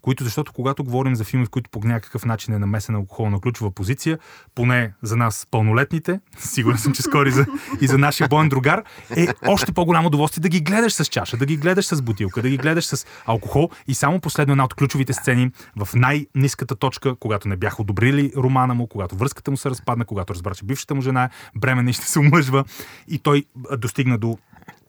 които, 0.02 0.24
защото 0.24 0.52
когато 0.52 0.84
говорим 0.84 1.14
за 1.14 1.24
филми, 1.24 1.46
в 1.46 1.50
които 1.50 1.70
по 1.70 1.80
някакъв 1.84 2.24
начин 2.24 2.54
е 2.54 2.58
намесена 2.58 2.98
алкохол 2.98 3.30
на 3.30 3.40
ключова 3.40 3.70
позиция, 3.70 4.18
поне 4.54 4.92
за 5.02 5.16
нас 5.16 5.46
пълнолетните, 5.50 6.20
сигурен 6.38 6.78
съм, 6.78 6.92
че 6.92 7.02
скоро 7.02 7.28
и 7.28 7.32
за, 7.32 7.46
и 7.80 7.86
за 7.86 7.98
нашия 7.98 8.28
боен 8.28 8.48
другар, 8.48 8.82
е 9.16 9.26
още 9.46 9.72
по-голямо 9.72 10.06
удоволствие 10.06 10.42
да 10.42 10.48
ги 10.48 10.60
гледаш 10.60 10.92
с 10.92 11.06
чаша, 11.06 11.36
да 11.36 11.46
ги 11.46 11.56
гледаш 11.56 11.86
с 11.86 12.02
бутилка, 12.02 12.42
да 12.42 12.48
ги 12.48 12.56
гледаш 12.56 12.86
с 12.86 13.06
алкохол. 13.26 13.70
И 13.88 13.94
само 13.94 14.20
последно 14.20 14.52
една 14.52 14.64
от 14.64 14.74
ключовите 14.74 15.12
сцени 15.12 15.50
в 15.76 15.88
най-низката 15.94 16.76
точка, 16.76 17.16
когато 17.16 17.48
не 17.48 17.56
бяха 17.56 17.82
одобрили 17.82 18.32
романа 18.36 18.74
му, 18.74 18.86
когато 18.86 19.16
връзката 19.16 19.50
му 19.50 19.56
се 19.56 19.70
разпадна, 19.70 20.04
когато 20.04 20.34
разбра, 20.34 20.54
че 20.54 20.64
бившата 20.64 20.94
му 20.94 21.02
жена 21.02 21.24
е 21.24 21.58
бременна 21.58 21.90
и 21.90 21.92
ще 21.92 22.06
се 22.06 22.18
омъжва. 22.18 22.64
И 23.08 23.18
той 23.18 23.44
достигна 23.78 24.18
до 24.18 24.38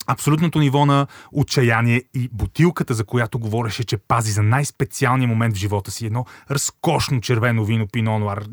абсолютното 0.07 0.59
ниво 0.59 0.85
на 0.85 1.07
отчаяние 1.31 2.03
и 2.13 2.29
бутилката, 2.33 2.93
за 2.93 3.03
която 3.03 3.39
говореше, 3.39 3.83
че 3.83 3.97
пази 3.97 4.31
за 4.31 4.43
най-специалния 4.43 5.27
момент 5.27 5.55
в 5.55 5.59
живота 5.59 5.91
си. 5.91 6.05
Едно 6.05 6.25
разкошно 6.51 7.21
червено 7.21 7.65
вино 7.65 7.87
Пино 7.87 8.19
Нуар, 8.19 8.45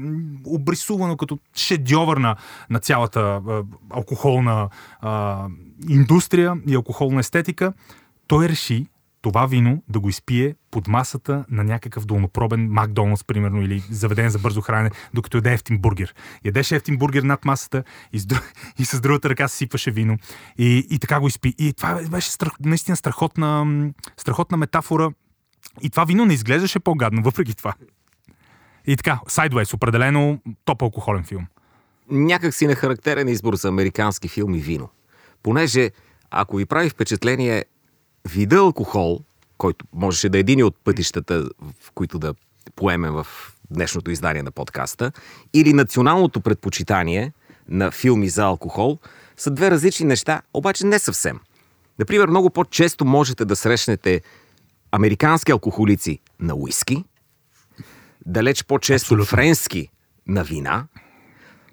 обрисувано 0.47 1.17
като 1.17 1.39
шедьовър 1.57 2.17
на, 2.17 2.37
на 2.71 2.79
цялата 2.79 3.21
а, 3.21 3.63
алкохолна 3.91 4.69
а, 5.01 5.47
индустрия 5.89 6.55
и 6.67 6.75
алкохолна 6.75 7.21
естетика. 7.21 7.73
Той 8.27 8.49
реши 8.49 8.87
това 9.23 9.47
вино 9.47 9.83
да 9.89 10.01
го 10.01 10.09
изпие 10.09 10.55
под 10.71 10.89
масата 10.89 11.45
на 11.51 11.65
някакъв 11.65 12.05
долнопробен 12.05 12.69
Макдоналдс, 12.71 13.25
примерно, 13.25 13.63
или 13.63 13.83
заведен 13.91 14.31
за 14.31 14.39
бързо 14.39 14.61
хранене, 14.61 14.91
докато 15.15 15.37
яде 15.37 15.53
ефтин 15.53 15.79
бургер. 15.79 16.15
Ядеше 16.45 16.77
ефтин 16.77 16.97
бургер 16.97 17.23
над 17.23 17.45
масата 17.45 17.85
и 18.13 18.21
с, 18.21 18.27
и 18.79 18.85
с 18.85 19.01
другата 19.01 19.29
ръка 19.29 19.49
си 19.49 19.57
сипваше 19.57 19.91
вино. 19.91 20.19
И, 20.59 20.87
и 20.91 20.99
така 20.99 21.21
го 21.21 21.29
изпи. 21.29 21.55
И 21.59 21.73
това 21.73 22.03
беше 22.11 22.31
страх, 22.31 22.53
наистина 22.61 22.97
страхотна, 22.97 23.67
страхотна 24.17 24.57
метафора. 24.57 25.11
И 25.83 25.91
това 25.91 26.05
вино 26.05 26.25
не 26.25 26.35
изглеждаше 26.35 26.81
по-гадно, 26.81 27.23
въпреки 27.23 27.57
това. 27.57 27.75
И 28.87 28.97
така, 28.97 29.21
Sideways, 29.27 29.75
определено 29.75 30.41
топ 30.65 30.83
алкохолен 30.83 31.25
филм. 31.25 31.47
някак 32.11 32.55
си 32.55 32.67
нехарактерен 32.67 33.29
избор 33.29 33.55
за 33.55 33.69
американски 33.69 34.29
филм 34.29 34.55
и 34.55 34.59
вино. 34.59 34.89
Понеже, 35.43 35.91
ако 36.31 36.57
ви 36.57 36.67
прави 36.67 36.91
впечатление, 36.91 37.65
вида 38.29 38.57
алкохол, 38.57 39.21
който 39.59 39.85
можеше 39.93 40.29
да 40.29 40.39
е 40.39 40.41
един 40.41 40.65
от 40.65 40.77
пътищата, 40.85 41.49
в 41.83 41.91
които 41.95 42.19
да 42.19 42.35
поеме 42.77 43.11
в 43.11 43.27
днешното 43.71 44.11
издание 44.11 44.43
на 44.43 44.51
подкаста, 44.51 45.13
или 45.55 45.73
националното 45.73 46.41
предпочитание 46.41 47.33
на 47.69 47.91
филми 47.91 48.29
за 48.29 48.45
алкохол, 48.45 48.99
са 49.37 49.51
две 49.51 49.71
различни 49.71 50.07
неща, 50.07 50.43
обаче 50.55 50.87
не 50.87 50.99
съвсем. 50.99 51.41
Например, 51.99 52.29
много 52.29 52.51
по-често 52.51 53.05
можете 53.05 53.45
да 53.45 53.57
срещнете 53.57 54.23
американски 54.93 55.53
алкохолици 55.53 56.19
на 56.41 56.55
уиски, 56.55 57.05
далеч 58.27 58.65
по-често 58.65 59.05
Абсолютно. 59.05 59.25
френски 59.25 59.89
на 60.27 60.45
вина. 60.45 60.87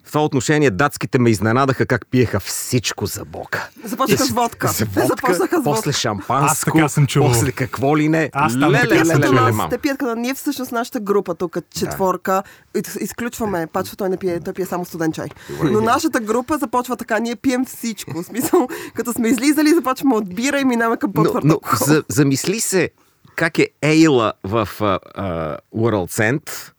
В 0.08 0.12
това 0.12 0.24
отношение 0.24 0.72
датските 0.72 1.20
ме 1.20 1.30
изненадаха 1.30 1.86
как 1.86 2.08
пиеха 2.08 2.40
всичко 2.40 3.06
за 3.06 3.26
бока. 3.26 3.70
Започнаха 3.84 4.26
с 4.26 4.30
водка. 4.30 4.68
За 4.68 4.86
водка, 4.86 5.08
започнаха 5.08 5.56
с 5.56 5.64
после 5.64 5.78
водка. 5.82 5.94
шампанско, 5.94 6.46
Аз 6.46 6.60
така 6.62 6.90
съм 6.90 7.08
чувал. 7.08 7.30
после 7.30 7.52
какво 7.52 7.98
ли 7.98 8.10
не. 8.10 8.30
Аз 8.34 8.54
там 8.54 8.72
Леле, 8.72 8.90
така 8.90 9.06
съм 9.06 9.16
леле, 9.16 9.28
леле, 9.28 9.42
Нас, 9.42 9.56
мам. 9.56 9.70
те 9.70 9.78
пият 9.78 9.98
като 9.98 10.16
ние 10.16 10.34
всъщност 10.34 10.72
нашата 10.72 11.00
група 11.00 11.36
тук, 11.36 11.58
четворка, 11.72 12.44
из- 12.76 12.98
изключваме, 12.98 13.68
пачо 13.68 13.96
той 13.96 14.10
не 14.10 14.18
пие, 14.18 14.40
той 14.40 14.54
пие 14.54 14.66
само 14.66 14.86
студен 14.86 15.12
чай. 15.12 15.28
Но 15.64 15.82
нашата 15.82 16.20
група 16.20 16.58
започва 16.58 16.98
така, 16.98 17.20
ние 17.20 17.36
пием 17.36 17.66
всичко. 17.66 18.12
В 18.14 18.26
смисъл, 18.26 18.68
като 18.94 19.14
сме 19.14 19.28
излизали, 19.30 19.70
започваме 19.70 20.16
от 20.16 20.36
бира 20.36 20.60
и 20.60 20.66
минаваме 20.66 20.98
към 20.98 21.12
Но, 21.12 21.24
по-твърд 21.24 21.46
но 21.46 21.54
алкохол. 21.54 21.88
за, 21.88 22.04
замисли 22.10 22.60
се 22.60 22.90
как 23.36 23.60
е 23.60 23.68
Ейла 23.82 24.34
в 24.44 24.70
а, 24.82 24.86
а, 25.16 25.58
World 25.76 26.12
Cent. 26.12 26.72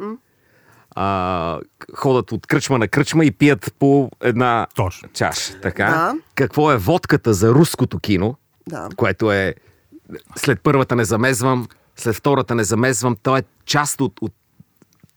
А, 0.94 1.58
ходят 1.94 2.32
от 2.32 2.46
кръчма 2.46 2.78
на 2.78 2.88
кръчма 2.88 3.24
и 3.24 3.30
пият 3.30 3.74
по 3.78 4.10
една 4.20 4.66
Точно. 4.74 5.08
чаша. 5.12 5.60
Така. 5.60 5.84
Да. 5.86 6.14
Какво 6.34 6.72
е 6.72 6.76
водката 6.76 7.34
за 7.34 7.54
руското 7.54 7.98
кино, 7.98 8.36
Да. 8.68 8.88
което 8.96 9.32
е 9.32 9.54
след 10.36 10.60
първата 10.60 10.96
не 10.96 11.04
замезвам, 11.04 11.68
след 11.96 12.14
втората 12.14 12.54
не 12.54 12.64
замезвам, 12.64 13.16
то 13.22 13.36
е 13.36 13.42
част 13.64 14.00
от, 14.00 14.12
от 14.20 14.34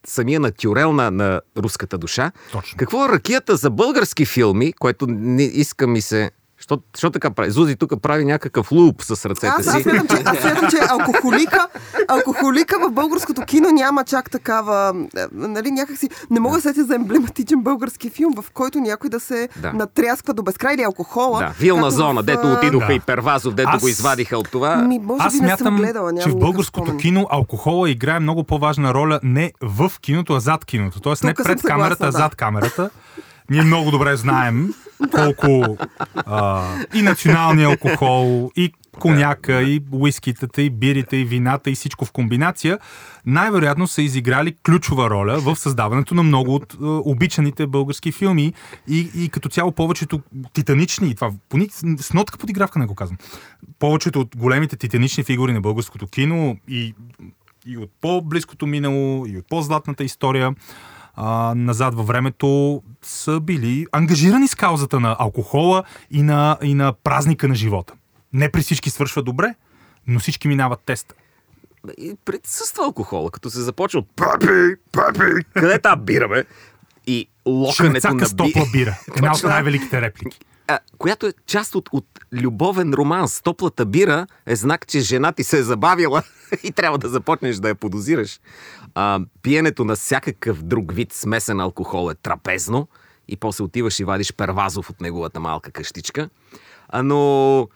самия 0.08 0.40
натюрел 0.40 0.94
на, 0.94 1.12
на 1.12 1.42
руската 1.58 1.98
душа. 1.98 2.32
Точно. 2.52 2.78
Какво 2.78 3.06
е 3.06 3.10
ракията 3.10 3.56
за 3.56 3.70
български 3.70 4.26
филми, 4.26 4.74
което 4.74 5.08
не 5.08 5.44
иска 5.44 5.88
ми 5.88 6.02
се... 6.02 6.32
Що, 6.62 6.80
що 6.98 7.10
така 7.10 7.32
прави? 7.32 7.52
Зузи 7.52 7.76
тук 7.76 8.02
прави 8.02 8.26
някакъв 8.26 8.72
луп 8.72 9.02
с 9.02 9.26
ръцете 9.26 9.48
Аз, 9.50 9.68
аз 9.68 9.76
си. 9.76 9.84
смятам, 9.84 10.08
че, 10.08 10.24
аз 10.26 10.38
смятам, 10.38 10.70
че 10.70 10.78
алкохолика, 10.90 11.68
алкохолика 12.08 12.80
в 12.80 12.92
българското 12.92 13.42
кино 13.42 13.70
няма 13.70 14.04
чак 14.04 14.32
такава, 14.32 14.94
нали, 15.32 15.72
някакси, 15.72 16.10
не 16.30 16.40
мога 16.40 16.56
да 16.56 16.62
сетя 16.62 16.84
за 16.84 16.96
емблематичен 16.96 17.60
български 17.60 18.10
филм, 18.10 18.34
в 18.36 18.52
който 18.52 18.80
някой 18.80 19.10
да 19.10 19.20
се 19.20 19.50
Да. 19.58 19.74
натрясква 19.74 20.34
до 20.34 20.44
безкрай 20.44 20.76
или 20.76 20.84
алкохола. 20.84 21.40
Да, 21.40 21.54
вилна 21.60 21.92
зона, 21.92 22.22
в, 22.22 22.26
дето 22.26 22.42
а, 22.44 22.54
отидоха 22.54 22.88
Да. 22.88 22.94
и 22.94 23.00
Первазов, 23.00 23.54
дето 23.54 23.70
Аз- 23.70 23.82
го 23.82 23.88
извадиха 23.88 24.38
от 24.38 24.52
това. 24.52 24.76
Ми, 24.78 25.00
може 25.00 25.24
Аз 25.24 25.34
би 25.34 25.42
не 25.42 25.50
съм 25.50 25.58
смятам, 25.58 25.76
гледала, 25.78 26.12
че 26.14 26.30
в 26.30 26.36
българското 26.36 26.86
спомен. 26.86 27.02
кино 27.02 27.28
алкохола 27.30 27.90
играе 27.90 28.20
много 28.20 28.44
по-важна 28.44 28.94
роля 28.94 29.20
не 29.24 29.52
в 29.62 29.92
киното, 30.02 30.34
а 30.34 30.40
зад 30.40 30.66
киното. 30.66 31.00
Тоест 31.00 31.24
не 31.24 31.34
Тук 31.34 31.46
съм 31.46 31.56
пред 31.56 31.62
камерата, 31.64 32.04
а 32.04 32.06
да. 32.06 32.12
зад 32.12 32.36
камерата. 32.36 32.90
Ние 33.52 33.62
много 33.62 33.92
добре 33.92 34.16
знаем 34.16 34.74
колко 35.12 35.78
а, 36.16 36.66
и 36.96 37.02
националния 37.02 37.68
алкохол, 37.68 38.52
и 38.56 38.74
коняка, 39.00 39.62
и 39.62 39.82
уискитата, 39.92 40.62
и 40.62 40.70
бирите, 40.70 41.18
и 41.18 41.26
вината, 41.26 41.70
и 41.70 41.76
всичко 41.76 42.06
в 42.06 42.12
комбинация, 42.12 42.80
най-вероятно 43.26 43.88
са 43.88 44.02
изиграли 44.02 44.56
ключова 44.66 45.10
роля 45.10 45.40
в 45.40 45.56
създаването 45.56 46.16
на 46.16 46.24
много 46.24 46.56
от 46.56 46.74
а, 46.74 46.86
обичаните 46.86 47.68
български 47.68 48.12
филми. 48.12 48.54
И, 48.88 49.12
и 49.16 49.30
като 49.30 49.50
цяло 49.50 49.72
повечето 49.72 50.22
титанични, 50.54 51.10
и 51.10 51.16
това 51.16 51.32
по 51.50 51.58
ни- 51.58 51.98
с 51.98 52.14
нотка 52.14 52.38
подигравка 52.38 52.80
не 52.80 52.86
го 52.86 52.96
казвам, 52.96 53.18
повечето 53.80 54.20
от 54.20 54.38
големите 54.38 54.76
титанични 54.76 55.24
фигури 55.24 55.54
на 55.54 55.62
българското 55.62 56.08
кино 56.08 56.58
и, 56.68 56.94
и 57.66 57.78
от 57.78 57.90
по-близкото 58.02 58.68
минало, 58.68 59.26
и 59.28 59.38
от 59.38 59.46
по-златната 59.50 60.04
история, 60.04 60.56
а, 61.16 61.54
назад 61.56 61.96
във 61.96 62.08
времето 62.08 62.82
са 63.02 63.40
били 63.40 63.86
ангажирани 63.92 64.48
с 64.48 64.56
каузата 64.56 65.00
на 65.00 65.16
алкохола 65.20 65.84
и 66.12 66.24
на, 66.24 66.58
и 66.62 66.74
на 66.74 66.94
празника 67.04 67.48
на 67.48 67.56
живота. 67.56 67.94
Не 68.34 68.52
при 68.52 68.62
всички 68.62 68.90
свършва 68.90 69.24
добре, 69.24 69.56
но 70.08 70.20
всички 70.20 70.48
минават 70.48 70.80
теста. 70.86 71.16
И 71.98 72.16
присъства 72.26 72.84
алкохола, 72.84 73.32
като 73.32 73.50
се 73.50 73.60
започва 73.62 74.00
от 74.00 74.08
папи, 74.16 74.76
папи, 74.92 75.46
къде 75.54 75.80
та 75.80 75.96
бира, 75.96 76.28
бе? 76.28 76.44
И 77.08 77.28
локането 77.48 78.14
на 78.14 78.26
би... 78.36 78.54
бира. 78.72 79.00
Една 79.18 79.32
от 79.32 79.44
най-великите 79.44 80.02
реплики. 80.02 80.40
а, 80.68 80.80
която 80.98 81.28
е 81.28 81.34
част 81.46 81.76
от, 81.76 81.90
от 81.92 82.06
любовен 82.34 82.94
романс. 82.94 83.42
Топлата 83.42 83.86
бира 83.86 84.28
е 84.46 84.56
знак, 84.56 84.88
че 84.88 85.00
жена 85.00 85.32
ти 85.32 85.44
се 85.44 85.58
е 85.60 85.64
забавила 85.64 86.24
и 86.64 86.72
трябва 86.72 86.98
да 86.98 87.10
започнеш 87.10 87.56
да 87.56 87.68
я 87.68 87.76
подозираш. 87.76 88.40
А, 88.96 89.20
пиенето 89.42 89.86
на 89.86 89.96
всякакъв 89.96 90.64
друг 90.64 90.94
вид 90.94 91.14
смесен 91.14 91.60
алкохол 91.60 92.12
е 92.12 92.16
трапезно 92.16 92.88
и 93.28 93.38
после 93.38 93.64
отиваш 93.64 94.00
и 94.00 94.04
вадиш 94.04 94.34
первазов 94.34 94.90
от 94.90 95.02
неговата 95.02 95.40
малка 95.40 95.72
къщичка. 95.72 96.30
А, 96.90 97.04
но 97.04 97.68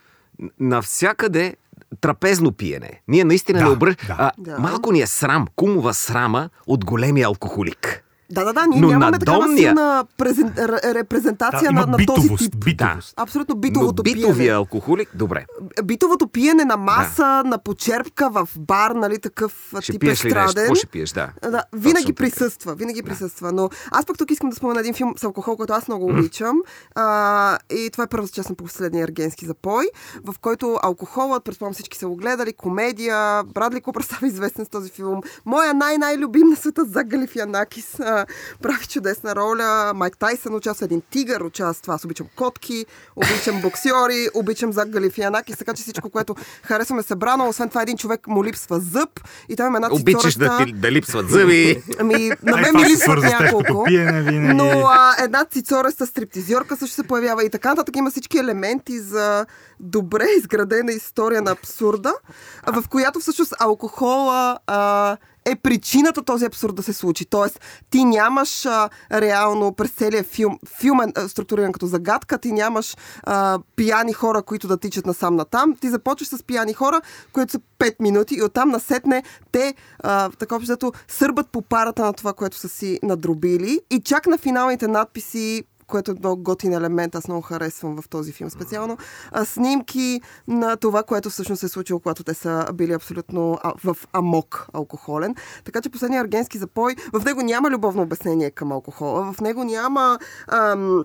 навсякъде 0.59 1.55
трапезно 2.01 2.51
пиене. 2.51 3.01
Ние 3.07 3.23
наистина 3.23 3.59
Да, 3.59 3.65
не 3.65 3.71
обръщ... 3.71 4.07
да. 4.07 4.15
А, 4.19 4.31
Да. 4.37 4.59
Малко 4.59 4.91
ни 4.91 5.01
е 5.01 5.07
срам, 5.07 5.47
кумова 5.55 5.93
срама 5.93 6.49
от 6.67 6.85
големия 6.85 7.27
алкохолик. 7.27 8.04
Да, 8.29 8.43
да, 8.43 8.53
да, 8.53 8.65
ние 8.65 8.81
Но 8.81 8.87
нямаме 8.87 9.11
на 9.11 9.19
такава 9.19 9.57
силна 9.57 10.05
презен... 10.17 10.53
репрезентация 10.85 11.61
Да, 11.63 11.71
на, 11.71 11.85
на 11.87 12.05
този 12.05 12.21
битовост. 12.21 12.43
тип. 12.43 12.65
битовост. 12.65 13.13
Абсолютно 13.17 13.55
Но 13.55 13.61
битовото 13.61 14.03
битовия 14.03 14.35
пиене. 14.35 14.49
алкохолик, 14.49 15.09
добре. 15.15 15.45
Битовото 15.83 16.27
пиене 16.27 16.65
на 16.65 16.77
маса, 16.77 17.43
на 17.45 17.57
почерпка 17.57 18.29
в 18.29 18.49
бар, 18.59 18.91
нали, 18.91 19.19
такъв 19.19 19.73
Ще 19.79 19.91
тип 19.91 20.01
пиеш 20.01 20.25
ли 20.25 20.27
нещо? 20.27 20.39
естраден. 20.39 20.63
Какво 20.63 20.75
ще 20.75 20.87
пиеш, 20.87 21.09
да. 21.09 21.29
Да, 21.41 21.63
винаги 21.73 21.93
Точно 21.95 22.07
така. 22.07 22.23
присъства, 22.23 22.75
винаги 22.75 23.03
присъства. 23.03 23.51
Но 23.51 23.69
аз 23.91 24.05
пък 24.05 24.17
тук 24.17 24.31
искам 24.31 24.49
да 24.49 24.55
спомена 24.55 24.79
един 24.79 24.93
филм 24.93 25.13
с 25.17 25.23
алкохол, 25.23 25.55
който 25.55 25.73
аз 25.73 25.87
много 25.87 26.05
обичам. 26.05 26.57
А, 26.95 27.57
и 27.69 27.89
това 27.91 28.03
е 28.03 28.07
първата 28.07 28.33
част 28.33 28.49
на 28.49 28.55
последния 28.55 29.03
ергенски 29.03 29.45
запой, 29.45 29.85
в 30.23 30.35
който 30.41 30.79
алкохолът, 30.83 31.43
предполагам 31.43 31.73
всички 31.73 31.97
са 31.97 32.07
го 32.07 32.15
гледали, 32.15 32.53
комедия, 32.53 33.43
Брадли 33.43 33.81
Купър 33.81 34.01
става 34.03 34.27
известен 34.27 34.65
с 34.65 34.69
този 34.69 34.91
филм. 34.91 35.21
Моя 35.45 35.73
най-най-любим 35.73 36.47
на 36.49 36.55
света 36.55 36.85
Зак 36.85 37.07
Галифианакис 37.07 37.99
а, 37.99 38.14
прави 38.61 38.87
чудесна 38.87 39.35
роля. 39.35 39.91
Майк 39.95 40.17
Тайсън 40.17 40.55
участва, 40.55 40.85
един 40.85 41.01
тигър 41.09 41.41
участва. 41.41 41.93
Аз 41.93 42.05
обичам 42.05 42.27
котки, 42.35 42.85
обичам 43.15 43.61
боксьори, 43.61 44.27
обичам 44.33 44.73
Зак 44.73 44.89
Галифианакис, 44.89 45.57
така 45.57 45.73
че 45.73 45.83
всичко, 45.83 46.09
което 46.09 46.35
харесваме 46.63 47.03
събрано. 47.03 47.49
Освен 47.49 47.69
това, 47.69 47.81
един 47.81 47.97
човек 47.97 48.27
му 48.27 48.43
липсва 48.43 48.79
зъб 48.79 49.09
и 49.49 49.55
той 49.55 49.67
има 49.67 49.77
една 49.77 49.89
Обичаш 49.91 50.35
да, 50.35 50.65
ти, 50.65 50.73
да 50.73 50.91
липсват 50.91 51.29
зъби. 51.29 51.83
Ами, 51.99 52.31
на 52.43 52.57
мен 52.57 52.75
ми 52.75 52.85
липсват 52.85 53.23
няколко. 53.23 53.85
Но 54.31 54.69
а, 54.87 55.15
една 55.23 55.45
цицореста 55.45 56.05
стриптизьорка 56.05 56.77
също 56.77 56.95
се 56.95 57.03
появява 57.03 57.45
и 57.45 57.49
така 57.49 57.69
нататък. 57.69 57.95
Има 57.95 58.11
всички 58.11 58.37
елементи 58.37 58.99
за 58.99 59.45
добре 59.79 60.25
изградена 60.37 60.91
история 60.91 61.41
на 61.41 61.51
абсурда, 61.51 62.13
в 62.67 62.83
която 62.89 63.19
всъщност 63.19 63.53
алкохола 63.59 64.59
а, 64.67 65.17
е 65.45 65.55
причината 65.55 66.23
този 66.23 66.45
абсурд 66.45 66.75
да 66.75 66.83
се 66.83 66.93
случи. 66.93 67.25
Тоест, 67.25 67.59
ти 67.89 68.05
нямаш 68.05 68.65
а, 68.65 68.89
реално 69.11 69.73
през 69.73 69.91
целия 69.91 70.23
филм, 70.23 70.59
филмен 70.79 71.11
а, 71.15 71.29
структуриран 71.29 71.71
като 71.71 71.87
загадка, 71.87 72.37
ти 72.37 72.51
нямаш 72.51 72.95
а, 73.23 73.59
пияни 73.75 74.13
хора, 74.13 74.41
които 74.41 74.67
да 74.67 74.77
тичат 74.77 75.05
насам 75.05 75.35
натам. 75.35 75.75
Ти 75.75 75.89
започваш 75.89 76.27
с 76.27 76.43
пияни 76.43 76.73
хора, 76.73 77.01
които 77.33 77.51
са 77.51 77.59
5 77.79 77.95
минути 77.99 78.35
и 78.35 78.43
оттам 78.43 78.69
насетне 78.69 79.23
те 79.51 79.75
а, 79.99 80.29
така 80.29 80.55
общо 80.55 80.91
сърбат 81.07 81.49
по 81.49 81.61
парата 81.61 82.05
на 82.05 82.13
това, 82.13 82.33
което 82.33 82.57
са 82.57 82.69
си 82.69 82.99
надробили 83.03 83.79
и 83.89 84.01
чак 84.01 84.27
на 84.27 84.37
финалните 84.37 84.87
надписи 84.87 85.63
което 85.87 86.11
е 86.11 86.15
много 86.19 86.43
готин 86.43 86.73
елемент, 86.73 87.15
аз 87.15 87.27
много 87.27 87.41
харесвам 87.41 88.01
в 88.01 88.09
този 88.09 88.31
филм 88.31 88.49
специално, 88.49 88.97
а, 89.31 89.45
снимки 89.45 90.21
на 90.47 90.75
това, 90.75 91.03
което 91.03 91.29
всъщност 91.29 91.59
се 91.59 91.65
е 91.65 91.69
случило, 91.69 91.99
когато 91.99 92.23
те 92.23 92.33
са 92.33 92.65
били 92.73 92.93
абсолютно 92.93 93.59
а, 93.63 93.73
в 93.83 93.97
амок 94.13 94.67
алкохолен. 94.73 95.35
Така 95.65 95.81
че 95.81 95.89
последния 95.89 96.21
аргенски 96.21 96.57
запой, 96.57 96.95
в 97.13 97.25
него 97.25 97.41
няма 97.41 97.69
любовно 97.69 98.01
обяснение 98.01 98.51
към 98.51 98.71
алкохола, 98.71 99.33
в 99.33 99.41
него 99.41 99.63
няма... 99.63 100.19
Ам, 100.47 101.03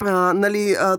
а, 0.00 0.32
нали, 0.32 0.76
а, 0.80 0.98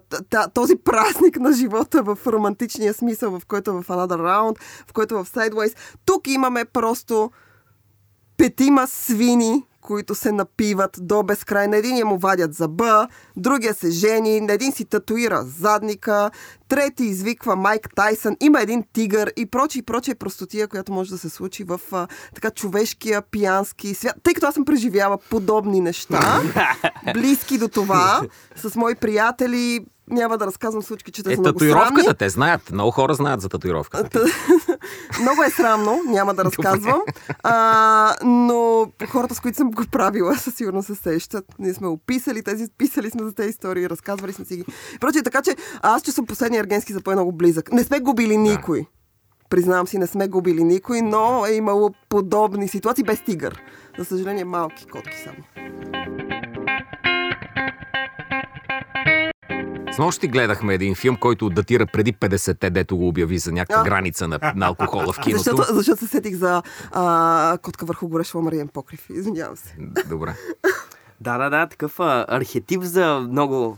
този 0.53 0.75
празник 0.75 1.39
на 1.39 1.53
живота 1.53 2.03
в 2.03 2.17
романтичния 2.27 2.93
смисъл, 2.93 3.39
в 3.39 3.45
който 3.45 3.71
е 3.71 3.73
в 3.73 3.87
Another 3.87 4.21
Round, 4.21 4.57
в 4.87 4.93
който 4.93 5.15
е 5.15 5.23
в 5.23 5.31
Sideways. 5.31 5.75
Тук 6.05 6.27
имаме 6.27 6.65
просто 6.65 7.31
петима 8.37 8.87
свини, 8.87 9.65
които 9.85 10.15
се 10.15 10.31
напиват 10.31 10.97
до 11.01 11.23
безкрай. 11.23 11.67
На 11.67 11.77
единия 11.77 12.05
му 12.05 12.17
вадят 12.17 12.53
зъба, 12.53 13.07
другия 13.37 13.73
се 13.73 13.91
жени, 13.91 14.41
на 14.41 14.53
един 14.53 14.71
си 14.71 14.85
татуира 14.85 15.43
задника, 15.43 16.31
трети 16.67 17.03
извиква 17.03 17.55
Майк 17.55 17.89
Тайсън, 17.95 18.35
има 18.41 18.61
един 18.61 18.83
тигър 18.93 19.33
и 19.37 19.45
прочие, 19.45 19.79
и 19.79 19.83
прочие 19.83 20.15
простотия, 20.15 20.67
която 20.67 20.93
може 20.93 21.09
да 21.09 21.17
се 21.17 21.29
случи 21.29 21.63
в 21.63 21.79
а, 21.91 22.07
така 22.35 22.51
човешкия 22.51 23.21
пиянски 23.21 23.93
свят. 23.93 24.15
Тъй 24.23 24.33
като 24.33 24.47
аз 24.47 24.53
съм 24.53 24.65
преживяла 24.65 25.17
подобни 25.17 25.81
неща, 25.81 26.41
близки 27.13 27.57
до 27.57 27.67
това, 27.67 28.21
с 28.55 28.75
мои 28.75 28.95
приятели, 28.95 29.85
няма 30.09 30.37
да 30.37 30.45
разказвам 30.45 30.83
случки, 30.83 31.11
че 31.11 31.23
те 31.23 31.31
Е, 31.31 31.35
са 31.35 31.41
много 31.41 31.53
татуировката, 31.53 31.95
срамни. 31.95 32.15
те 32.15 32.29
знаят. 32.29 32.71
Много 32.71 32.91
хора 32.91 33.13
знаят 33.13 33.41
за 33.41 33.49
татуировката. 33.49 34.25
Много 35.21 35.43
е 35.43 35.49
срамно, 35.49 35.99
няма 36.07 36.33
да 36.33 36.45
разказвам. 36.45 37.01
А, 37.43 38.15
но 38.23 38.87
хората, 39.07 39.35
с 39.35 39.39
които 39.39 39.55
съм 39.57 39.71
го 39.71 39.83
правила, 39.91 40.35
със 40.35 40.55
сигурност 40.55 40.85
се 40.87 40.95
сещат. 40.95 41.45
Ние 41.59 41.73
сме 41.73 41.87
описали 41.87 42.43
тези, 42.43 42.65
писали 42.77 43.09
сме 43.09 43.23
за 43.23 43.33
тези 43.33 43.49
истории, 43.49 43.89
разказвали 43.89 44.33
сме 44.33 44.45
си 44.45 44.55
ги. 44.57 44.65
Проче, 44.99 45.23
така 45.23 45.41
че 45.41 45.55
аз, 45.81 46.01
че 46.01 46.11
съм 46.11 46.25
последния 46.25 46.59
ергенски 46.59 46.93
запой 46.93 47.15
много 47.15 47.31
близък. 47.31 47.71
Не 47.71 47.83
сме 47.83 47.99
губили 47.99 48.37
никой. 48.37 48.85
Признавам 49.49 49.87
си, 49.87 49.97
не 49.97 50.07
сме 50.07 50.27
губили 50.27 50.63
никой, 50.63 51.01
но 51.01 51.45
е 51.45 51.53
имало 51.53 51.89
подобни 52.09 52.67
ситуации 52.67 53.03
без 53.03 53.21
тигър. 53.21 53.61
За 53.99 54.05
съжаление, 54.05 54.45
малки 54.45 54.85
котки 54.85 55.17
само. 55.23 55.37
С 59.95 59.97
нощи 59.97 60.27
гледахме 60.27 60.73
един 60.73 60.95
филм, 60.95 61.15
който 61.15 61.49
датира 61.49 61.85
преди 61.85 62.13
50-те, 62.13 62.69
дето 62.69 62.97
го 62.97 63.07
обяви 63.07 63.37
за 63.37 63.51
някаква 63.51 63.81
А. 63.81 63.83
граница 63.83 64.27
на, 64.27 64.39
на 64.55 64.65
алкохола 64.65 65.13
в 65.13 65.19
киното. 65.19 65.43
Защото, 65.43 65.73
защото 65.73 65.99
се 65.99 66.07
сетих 66.07 66.35
за 66.35 66.63
а, 66.91 67.57
котка 67.61 67.85
върху 67.85 68.07
горещ 68.07 68.35
ламариен 68.35 68.67
покрив. 68.67 69.09
Извинявам 69.09 69.57
се. 69.57 69.75
Добре. 70.09 70.35
Да, 71.21 71.37
да, 71.37 71.49
да, 71.49 71.67
такъв 71.67 71.99
а, 71.99 72.25
архетип 72.27 72.81
за 72.81 73.19
много 73.19 73.77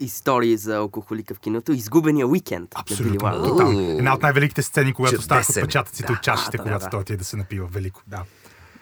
истории 0.00 0.56
за 0.56 0.76
алкохолика 0.76 1.34
в 1.34 1.38
киното. 1.38 1.72
Изгубения 1.72 2.26
уикенд. 2.26 2.74
Абсолютно. 2.74 3.18
Тотално. 3.44 3.80
Една 3.80 4.14
от 4.14 4.22
най-великите 4.22 4.62
сцени, 4.62 4.94
когато 4.94 5.12
Чудесен 5.12 5.24
ставаха 5.24 5.60
е. 5.60 5.62
отпечатъците 5.62 6.12
от 6.12 6.22
чашите, 6.22 6.56
да, 6.56 6.62
когато 6.62 6.84
да. 6.84 6.90
той 6.90 7.00
отиде 7.00 7.16
да 7.16 7.24
се 7.24 7.36
напива. 7.36 7.66
Велико, 7.66 8.02
да. 8.06 8.22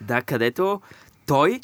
Да, 0.01 0.23
където 0.23 0.81
той 1.27 1.61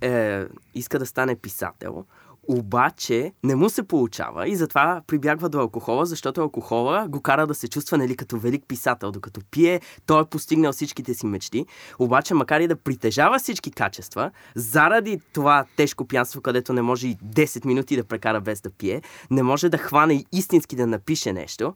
е, 0.00 0.44
иска 0.74 0.98
да 0.98 1.06
стане 1.06 1.36
писател, 1.36 2.04
обаче 2.48 3.32
не 3.44 3.56
му 3.56 3.68
се 3.68 3.82
получава 3.82 4.48
и 4.48 4.56
затова 4.56 5.02
прибягва 5.06 5.48
до 5.48 5.58
алкохола, 5.58 6.06
защото 6.06 6.40
алкохола 6.40 7.06
го 7.08 7.20
кара 7.20 7.46
да 7.46 7.54
се 7.54 7.68
чувства 7.68 7.98
нали, 7.98 8.16
като 8.16 8.38
велик 8.38 8.64
писател. 8.68 9.12
Докато 9.12 9.40
пие, 9.50 9.80
той 10.06 10.22
е 10.22 10.24
постигнал 10.24 10.72
всичките 10.72 11.14
си 11.14 11.26
мечти, 11.26 11.66
обаче 11.98 12.34
макар 12.34 12.60
и 12.60 12.68
да 12.68 12.76
притежава 12.76 13.38
всички 13.38 13.70
качества, 13.70 14.30
заради 14.54 15.20
това 15.32 15.64
тежко 15.76 16.04
пянство, 16.04 16.40
където 16.40 16.72
не 16.72 16.82
може 16.82 17.08
и 17.08 17.16
10 17.16 17.66
минути 17.66 17.96
да 17.96 18.04
прекара 18.04 18.40
без 18.40 18.60
да 18.60 18.70
пие, 18.70 19.02
не 19.30 19.42
може 19.42 19.68
да 19.68 19.78
хване 19.78 20.14
и 20.14 20.26
истински 20.32 20.76
да 20.76 20.86
напише 20.86 21.32
нещо. 21.32 21.74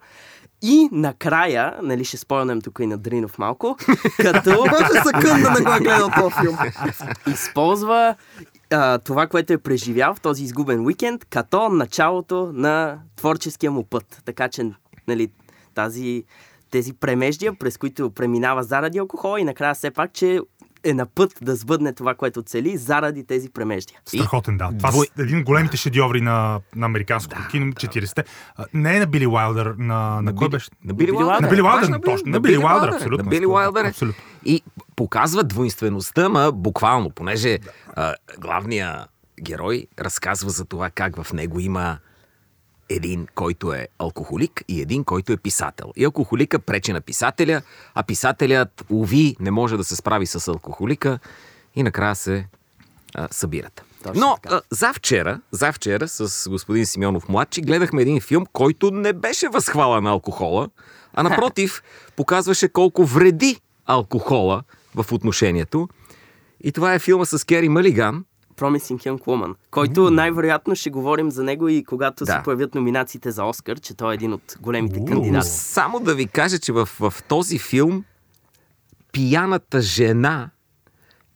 И 0.63 0.89
накрая, 0.93 1.79
нали 1.83 2.05
ще 2.05 2.17
спомням 2.17 2.61
тук 2.61 2.79
и 2.81 2.87
на 2.87 2.99
Дринов 2.99 3.39
малко, 3.39 3.77
като 4.17 4.51
Може 4.71 5.03
секунда 5.05 5.53
да 5.57 5.63
го 5.63 5.73
е 5.73 5.79
гледал 5.79 6.11
този 6.21 6.35
филм. 6.35 6.59
използва 7.27 8.15
а, 8.71 8.99
това, 8.99 9.27
което 9.27 9.53
е 9.53 9.59
преживял 9.59 10.15
в 10.15 10.21
този 10.21 10.45
изгубен 10.45 10.81
уикенд, 10.81 11.25
като 11.25 11.69
началото 11.69 12.51
на 12.53 12.99
творческия 13.17 13.71
му 13.71 13.85
път. 13.85 14.23
Така 14.25 14.49
че, 14.49 14.71
нали, 15.09 15.29
тази, 15.75 16.25
тези 16.71 16.93
премеждия, 16.93 17.55
през 17.55 17.77
които 17.77 18.11
преминава 18.11 18.63
заради 18.63 18.99
алкохола 18.99 19.41
и 19.41 19.45
накрая 19.45 19.75
все 19.75 19.91
пак, 19.91 20.13
че 20.13 20.41
е 20.85 20.95
на 20.95 21.07
път 21.07 21.35
да 21.43 21.57
сбъдне 21.57 21.93
това, 21.93 22.15
което 22.15 22.43
цели 22.43 22.77
заради 22.77 23.25
тези 23.25 23.51
премеждия. 23.51 23.99
Страхотен, 24.07 24.57
да. 24.57 24.71
Това 24.79 24.91
Двой- 24.91 25.07
е 25.19 25.23
един 25.23 25.39
от 25.39 25.45
големите 25.45 25.77
шедьоври 25.77 26.21
на, 26.21 26.61
на 26.77 26.87
американското 26.87 27.49
кино, 27.51 27.67
40-те. 27.67 28.25
А, 28.57 28.65
Не 28.75 28.97
е 28.97 29.01
на 29.01 29.07
Били 29.07 29.27
Уайлдър, 29.27 29.75
на, 29.79 30.21
на 30.23 30.35
кой 30.35 30.49
Били- 30.49 30.51
беше? 30.51 30.71
На 30.85 30.95
Били 30.95 31.13
Уайлдър. 31.13 31.41
На 31.41 31.49
Били 31.49 31.63
Уайлдър, 31.63 32.01
точно. 32.01 32.31
На 32.31 32.41
Били 32.41 32.59
Уайлдър, 32.59 32.89
абсолютно. 32.89 33.25
На 33.25 33.31
Били 33.31 33.47
Уайлдър. 33.47 33.85
е. 33.85 33.93
И 34.45 34.63
показва 34.97 35.45
двойствеността, 35.45 36.29
ма 36.29 36.53
буквално, 36.53 37.11
понеже 37.11 37.59
а, 37.95 38.15
главният 38.39 39.09
герой 39.43 39.87
разказва 39.99 40.51
за 40.51 40.65
това 40.65 40.91
как 40.91 41.23
в 41.23 41.33
него 41.33 41.61
има 41.61 41.99
един, 42.89 43.27
който 43.35 43.73
е 43.73 43.89
алкохолик 43.99 44.63
и 44.69 44.81
един, 44.81 45.05
който 45.05 45.33
е 45.33 45.37
писател. 45.37 45.93
И 45.97 46.05
алкохолика 46.05 46.59
пречи 46.59 46.93
на 46.93 47.01
писателя, 47.01 47.63
а 47.95 48.03
писателят, 48.03 48.85
уви, 48.91 49.37
не 49.41 49.51
може 49.51 49.77
да 49.77 49.85
се 49.85 49.97
справи 49.97 50.27
с 50.27 50.49
алкохолика 50.49 51.19
и 51.75 51.83
накрая 51.83 52.15
се 52.15 52.47
а, 53.15 53.29
събират. 53.31 53.85
Точно 54.03 54.21
Но 54.21 54.39
така. 54.43 54.55
а, 54.55 54.61
завчера, 54.71 55.41
завчера 55.51 56.09
с 56.09 56.51
господин 56.51 56.87
Симеонов 56.87 57.29
младши 57.29 57.61
гледахме 57.61 58.03
един 58.03 58.21
филм, 58.21 58.47
който 58.53 58.91
не 58.91 59.13
беше 59.13 59.49
възхвала 59.49 60.01
на 60.01 60.11
алкохола, 60.11 60.69
а 61.15 61.23
напротив 61.29 61.83
показваше 62.17 62.69
колко 62.69 63.05
вреди 63.05 63.61
алкохола 63.87 64.63
в 64.97 65.13
отношението. 65.13 65.89
И 66.61 66.73
това 66.73 66.95
е 66.95 66.99
филма 66.99 67.25
с 67.25 67.45
Кери 67.45 67.69
Малиган. 67.69 68.25
Promising 68.57 68.97
Young 69.07 69.19
Woman, 69.19 69.55
който 69.71 70.11
най-вероятно 70.11 70.77
ще 70.77 70.91
говорим 70.91 71.31
за 71.31 71.43
него 71.45 71.69
и 71.69 71.85
когато 71.85 72.25
Да. 72.25 72.33
се 72.33 72.39
появят 72.45 72.75
номинациите 72.75 73.31
за 73.31 73.45
Оскар, 73.45 73.81
че 73.81 73.95
той 73.95 74.13
е 74.13 74.15
един 74.15 74.33
от 74.33 74.57
големите 74.61 74.99
Уу. 75.01 75.05
Кандидати. 75.07 75.49
само 75.49 76.01
да 76.01 76.15
ви 76.15 76.27
кажа, 76.27 76.59
че 76.59 76.73
в, 76.73 76.87
в 76.87 77.15
този 77.29 77.59
филм 77.59 78.05
пияната 79.13 79.81
жена 79.81 80.51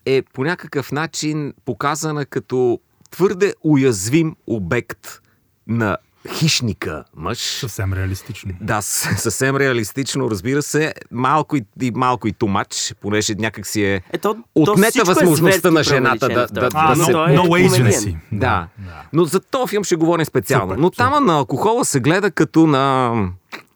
е 0.06 0.22
по 0.22 0.44
някакъв 0.44 0.92
начин 0.92 1.54
показана 1.64 2.26
като 2.26 2.80
твърде 3.10 3.54
уязвим 3.62 4.36
обект 4.46 5.20
на 5.66 5.96
хищника 6.28 7.04
мъж. 7.16 7.38
Съвсем 7.38 7.92
реалистично. 7.92 8.52
Да, 8.60 8.82
съвсем 8.82 9.56
реалистично, 9.56 10.30
разбира 10.30 10.62
се. 10.62 10.94
Малко 11.10 11.56
и, 11.56 11.64
и 11.82 11.90
малко 11.94 12.28
и 12.28 12.32
тумач, 12.32 12.94
понеже 13.00 13.34
някак 13.34 13.66
си 13.66 13.84
е... 13.84 14.02
Ето, 14.12 14.36
то 14.54 14.72
Отнета 14.72 15.00
е 15.00 15.04
възможността 15.04 15.70
зверски 15.70 15.74
на 15.74 15.82
жената 15.82 16.28
да, 16.28 16.34
да, 16.34 16.46
този 16.46 16.70
да 16.70 16.70
А, 16.74 16.94
филм. 16.94 17.04
се... 17.04 17.12
no, 17.12 17.34
е 17.34 17.36
no 17.38 17.68
agency. 17.68 18.16
Да. 18.32 18.68
да. 18.78 19.02
Но 19.12 19.24
за 19.24 19.40
този 19.40 19.70
филм 19.70 19.84
ще 19.84 19.96
говорим 19.96 20.26
специално. 20.26 20.70
Супер, 20.72 20.80
Но 20.80 20.90
там 20.90 21.24
на 21.24 21.34
алкохола 21.34 21.84
се 21.84 22.00
гледа 22.00 22.30
като 22.30 22.66
на 22.66 23.12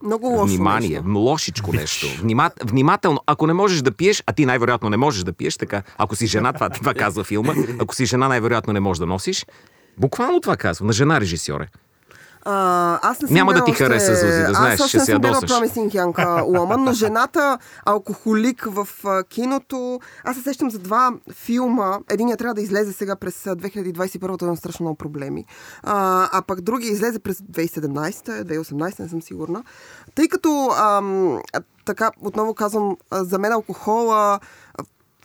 Много 0.04 0.26
лошо 0.26 0.46
внимание, 0.46 0.88
нещо. 0.88 1.18
лошичко 1.18 1.72
нещо. 1.72 2.06
Внимат, 2.20 2.52
внимателно. 2.64 3.20
Ако 3.26 3.46
не 3.46 3.52
можеш 3.52 3.82
да 3.82 3.92
пиеш, 3.92 4.22
а 4.26 4.32
ти 4.32 4.46
най-вероятно 4.46 4.90
не 4.90 4.96
можеш 4.96 5.22
да 5.24 5.32
пиеш, 5.32 5.56
така, 5.56 5.82
ако 5.98 6.16
си 6.16 6.26
жена, 6.26 6.52
това, 6.52 6.70
това 6.70 6.94
казва 6.94 7.24
филма, 7.24 7.54
ако 7.78 7.94
си 7.94 8.06
жена, 8.06 8.28
най-вероятно 8.28 8.72
не 8.72 8.80
можеш 8.80 8.98
да 8.98 9.06
носиш. 9.06 9.46
Буквално 9.98 10.40
това 10.40 10.56
казва. 10.56 10.86
На 10.86 10.92
жена 10.92 11.20
режисьор 11.20 11.60
е. 11.60 11.68
А, 12.44 12.98
аз 13.10 13.22
не 13.22 13.28
съм 13.28 13.34
Няма 13.34 13.54
да 13.54 13.64
ти 13.64 13.72
хареса, 13.72 14.14
Зузи, 14.14 14.42
да 14.42 14.54
знаеш, 14.54 14.72
аз 14.72 14.74
ще 14.74 14.82
още 14.84 14.90
се 14.90 14.98
не 14.98 15.04
съм 15.04 15.20
гледала 15.20 15.36
ядосаш. 15.36 15.60
Promising 15.60 15.94
Young 15.94 16.14
Woman, 16.42 16.76
но 16.76 16.92
жената 16.92 17.58
алкохолик 17.86 18.66
в 18.70 18.88
киното. 19.28 20.00
Аз 20.24 20.36
се 20.36 20.42
сещам 20.42 20.70
за 20.70 20.78
два 20.78 21.12
филма. 21.32 21.98
Единият 22.10 22.38
трябва 22.38 22.54
да 22.54 22.62
излезе 22.62 22.92
сега 22.92 23.16
през 23.16 23.46
а, 23.46 23.56
2021, 23.56 24.38
той 24.38 24.48
има 24.48 24.56
страшно 24.56 24.84
много 24.84 24.96
проблеми. 24.96 25.44
А, 25.82 26.28
а 26.32 26.42
пък 26.42 26.60
другия 26.60 26.92
излезе 26.92 27.18
през 27.18 27.38
2017, 27.38 28.42
2018, 28.42 29.00
не 29.00 29.08
съм 29.08 29.22
сигурна. 29.22 29.62
Тъй 30.14 30.28
като, 30.28 30.70
ам, 30.78 31.40
така, 31.84 32.10
отново 32.20 32.54
казвам, 32.54 32.96
за 33.12 33.38
мен 33.38 33.52
алкохола 33.52 34.40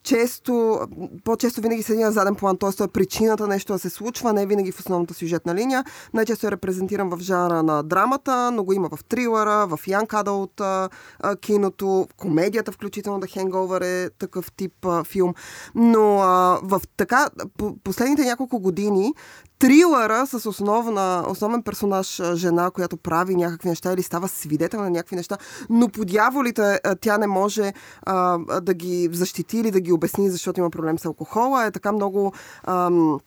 често, 0.09 0.79
по-често 1.23 1.61
винаги 1.61 1.83
седи 1.83 2.03
на 2.03 2.11
заден 2.11 2.35
план, 2.35 2.57
т.е. 2.57 2.83
е 2.83 2.87
причината 2.87 3.47
нещо 3.47 3.73
да 3.73 3.79
се 3.79 3.89
случва, 3.89 4.33
не 4.33 4.41
е 4.41 4.45
винаги 4.45 4.71
в 4.71 4.79
основната 4.79 5.13
сюжетна 5.13 5.55
линия. 5.55 5.85
Най-често 6.13 6.47
е 6.47 6.51
репрезентиран 6.51 7.09
в 7.09 7.19
жанра 7.19 7.63
на 7.63 7.83
драмата, 7.83 8.51
но 8.51 8.63
го 8.63 8.73
има 8.73 8.89
в 8.95 9.03
трилъра, 9.03 9.67
в 9.67 9.77
Young 9.77 10.07
Adult 10.07 10.61
а, 10.61 10.89
а, 11.19 11.35
киното, 11.35 12.07
комедията, 12.17 12.71
включително 12.71 13.19
The 13.19 13.37
Hangover 13.37 14.05
е 14.05 14.09
такъв 14.09 14.51
тип 14.51 14.85
а, 14.85 15.03
филм. 15.03 15.33
Но 15.75 16.19
а, 16.19 16.59
в 16.63 16.81
така, 16.97 17.29
по, 17.57 17.75
последните 17.83 18.23
няколко 18.23 18.59
години 18.59 19.13
трилъра 19.59 20.27
с 20.27 20.49
основна, 20.49 21.25
основен 21.27 21.63
персонаж 21.63 22.21
жена, 22.33 22.71
която 22.71 22.97
прави 22.97 23.35
някакви 23.35 23.69
неща 23.69 23.93
или 23.93 24.03
става 24.03 24.27
свидетел 24.27 24.81
на 24.81 24.89
някакви 24.89 25.15
неща, 25.15 25.37
но 25.69 25.89
по 25.89 26.05
дяволите 26.05 26.79
тя 27.01 27.17
не 27.17 27.27
може 27.27 27.73
а, 28.01 28.37
да 28.61 28.73
ги 28.73 29.09
защити 29.11 29.57
или 29.57 29.71
да 29.71 29.79
ги 29.79 29.91
обясни, 29.99 30.29
защото 30.29 30.59
има 30.59 30.69
проблем 30.69 30.99
с 30.99 31.05
алкохола. 31.05 31.65
Е 31.65 31.71
така 31.71 31.91
много... 31.91 32.33
Ам, 32.63 33.19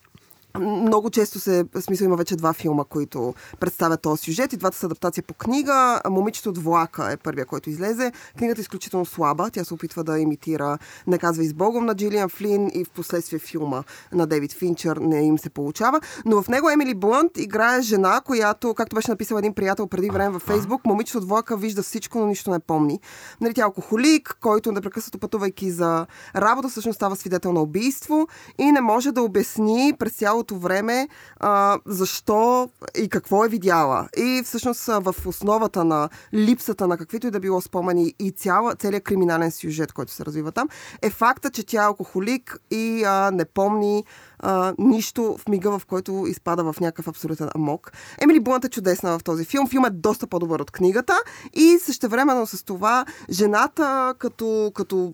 много 0.59 1.09
често 1.09 1.39
се, 1.39 1.65
в 1.73 1.81
смисъл 1.81 2.05
има 2.05 2.15
вече 2.15 2.35
два 2.35 2.53
филма, 2.53 2.83
които 2.83 3.33
представят 3.59 4.01
този 4.01 4.23
сюжет 4.23 4.53
и 4.53 4.57
двата 4.57 4.77
са 4.77 4.85
адаптация 4.85 5.23
по 5.23 5.33
книга. 5.33 6.01
Момичето 6.09 6.49
от 6.49 6.57
влака 6.57 7.11
е 7.11 7.17
първия, 7.17 7.45
който 7.45 7.69
излезе. 7.69 8.11
Книгата 8.37 8.61
е 8.61 8.63
изключително 8.63 9.05
слаба. 9.05 9.49
Тя 9.49 9.63
се 9.63 9.73
опитва 9.73 10.03
да 10.03 10.19
имитира 10.19 10.77
Не 11.07 11.17
казва 11.17 11.43
и 11.43 11.47
с 11.47 11.53
Богом 11.53 11.85
на 11.85 11.95
Джилиан 11.95 12.29
Флин 12.29 12.71
и 12.73 12.85
в 12.85 12.89
последствие 12.89 13.39
филма 13.39 13.83
на 14.11 14.27
Дейвид 14.27 14.53
Финчер 14.53 14.97
не 14.97 15.21
им 15.21 15.39
се 15.39 15.49
получава. 15.49 16.01
Но 16.25 16.41
в 16.41 16.47
него 16.47 16.69
Емили 16.69 16.93
Блънт 16.93 17.37
играе 17.37 17.81
жена, 17.81 18.21
която, 18.25 18.73
както 18.73 18.95
беше 18.95 19.11
написал 19.11 19.37
един 19.37 19.53
приятел 19.53 19.87
преди 19.87 20.09
време 20.09 20.29
във 20.29 20.41
Фейсбук, 20.41 20.85
момичето 20.85 21.17
от 21.17 21.27
влака 21.27 21.57
вижда 21.57 21.83
всичко, 21.83 22.19
но 22.19 22.25
нищо 22.25 22.51
не 22.51 22.59
помни. 22.59 22.99
Нали, 23.41 23.53
тя 23.53 23.61
е 23.61 23.65
алкохолик, 23.65 24.37
който 24.41 24.71
непрекъснато 24.71 25.19
пътувайки 25.19 25.71
за 25.71 26.05
работа, 26.35 26.69
всъщност 26.69 26.95
става 26.95 27.15
свидетел 27.15 27.53
на 27.53 27.61
убийство 27.61 28.27
и 28.57 28.71
не 28.71 28.81
може 28.81 29.11
да 29.11 29.21
обясни 29.21 29.93
през 29.99 30.13
цялото 30.13 30.42
време 30.51 31.07
а, 31.37 31.79
защо 31.85 32.69
и 32.95 33.09
какво 33.09 33.45
е 33.45 33.49
видяла. 33.49 34.07
И 34.17 34.41
всъщност 34.45 34.85
в 34.85 35.15
основата 35.25 35.83
на 35.83 36.09
липсата 36.33 36.87
на 36.87 36.97
каквито 36.97 37.27
и 37.27 37.31
да 37.31 37.39
било 37.39 37.61
спомени 37.61 38.13
и 38.19 38.31
цяла, 38.31 38.75
целият 38.75 39.03
криминален 39.03 39.51
сюжет, 39.51 39.93
който 39.93 40.11
се 40.11 40.25
развива 40.25 40.51
там, 40.51 40.69
е 41.01 41.09
факта, 41.09 41.49
че 41.49 41.65
тя 41.65 41.83
е 41.83 41.85
алкохолик 41.85 42.57
и 42.71 43.03
а, 43.03 43.31
не 43.31 43.45
помни 43.45 44.03
а, 44.43 44.73
нищо 44.77 45.37
в 45.39 45.47
мига, 45.49 45.79
в 45.79 45.85
който 45.85 46.25
изпада 46.27 46.73
в 46.73 46.79
някакъв 46.79 47.07
абсолютен 47.07 47.49
амок. 47.55 47.91
Емили 48.21 48.39
Блънт 48.39 48.65
е 48.65 48.69
чудесна 48.69 49.19
в 49.19 49.23
този 49.23 49.45
филм. 49.45 49.67
Филм 49.67 49.85
е 49.85 49.89
доста 49.89 50.27
по-добър 50.27 50.59
от 50.59 50.71
книгата 50.71 51.13
и 51.53 51.77
същевременно 51.81 52.47
с 52.47 52.63
това 52.63 53.05
жената 53.29 54.15
като, 54.19 54.71
като 54.75 55.13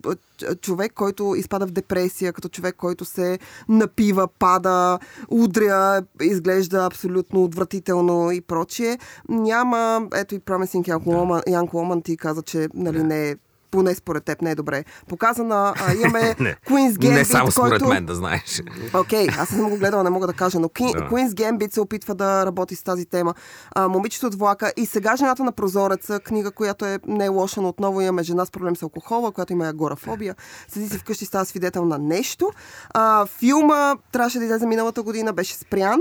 човек, 0.60 0.92
който 0.94 1.34
изпада 1.36 1.66
в 1.66 1.70
депресия, 1.70 2.32
като 2.32 2.48
човек, 2.48 2.76
който 2.76 3.04
се 3.04 3.38
напива, 3.68 4.28
пада, 4.38 4.98
удря, 5.28 6.02
изглежда 6.22 6.84
абсолютно 6.84 7.44
отвратително 7.44 8.30
и 8.30 8.40
прочие. 8.40 8.98
Няма, 9.28 10.08
ето 10.14 10.34
и 10.34 10.40
Promising 10.40 10.88
Young 10.88 11.04
Woman, 11.04 11.46
Young 11.46 11.70
Woman 11.70 12.04
ти 12.04 12.16
каза, 12.16 12.42
че 12.42 12.68
нали, 12.74 13.02
не 13.02 13.30
е 13.30 13.36
поне 13.70 13.94
според 13.94 14.24
теб 14.24 14.42
не 14.42 14.50
е 14.50 14.54
добре 14.54 14.84
показана. 15.08 15.74
А, 15.76 15.94
имаме 15.94 16.20
Queen's 16.68 16.92
Gambit, 16.92 17.14
не 17.14 17.24
само 17.24 17.50
според 17.50 17.70
който... 17.70 17.88
мен, 17.88 18.06
да 18.06 18.14
знаеш. 18.14 18.62
Окей, 18.94 19.26
okay, 19.26 19.40
аз 19.40 19.50
не 19.50 19.58
съм 19.58 19.70
го 19.70 19.76
гледала, 19.76 20.04
не 20.04 20.10
мога 20.10 20.26
да 20.26 20.32
кажа, 20.32 20.60
но 20.60 20.68
Queen, 20.68 20.92
Да. 20.92 21.08
Queen's 21.08 21.30
Gambit 21.30 21.74
се 21.74 21.80
опитва 21.80 22.14
да 22.14 22.46
работи 22.46 22.76
с 22.76 22.82
тази 22.82 23.06
тема. 23.06 23.34
А, 23.74 23.88
момичето 23.88 24.26
от 24.26 24.34
влака 24.34 24.72
и 24.76 24.86
сега 24.86 25.16
жената 25.16 25.44
на 25.44 25.52
прозореца, 25.52 26.20
книга, 26.20 26.50
която 26.50 26.84
е 26.84 26.98
не 27.06 27.24
е 27.24 27.28
лоша, 27.28 27.60
но 27.60 27.68
отново 27.68 28.00
имаме 28.00 28.22
жена 28.22 28.46
с 28.46 28.50
проблем 28.50 28.76
с 28.76 28.82
алкохола, 28.82 29.32
която 29.32 29.52
има 29.52 29.68
агорафобия. 29.68 30.34
Седи 30.68 30.88
си 30.88 30.98
вкъщи, 30.98 31.24
става 31.24 31.44
свидетел 31.44 31.84
на 31.84 31.98
нещо. 31.98 32.50
А, 32.90 33.26
филма 33.26 33.96
трябваше 34.12 34.38
да 34.38 34.44
излезе 34.44 34.66
миналата 34.66 35.02
година, 35.02 35.32
беше 35.32 35.54
спрян. 35.54 36.00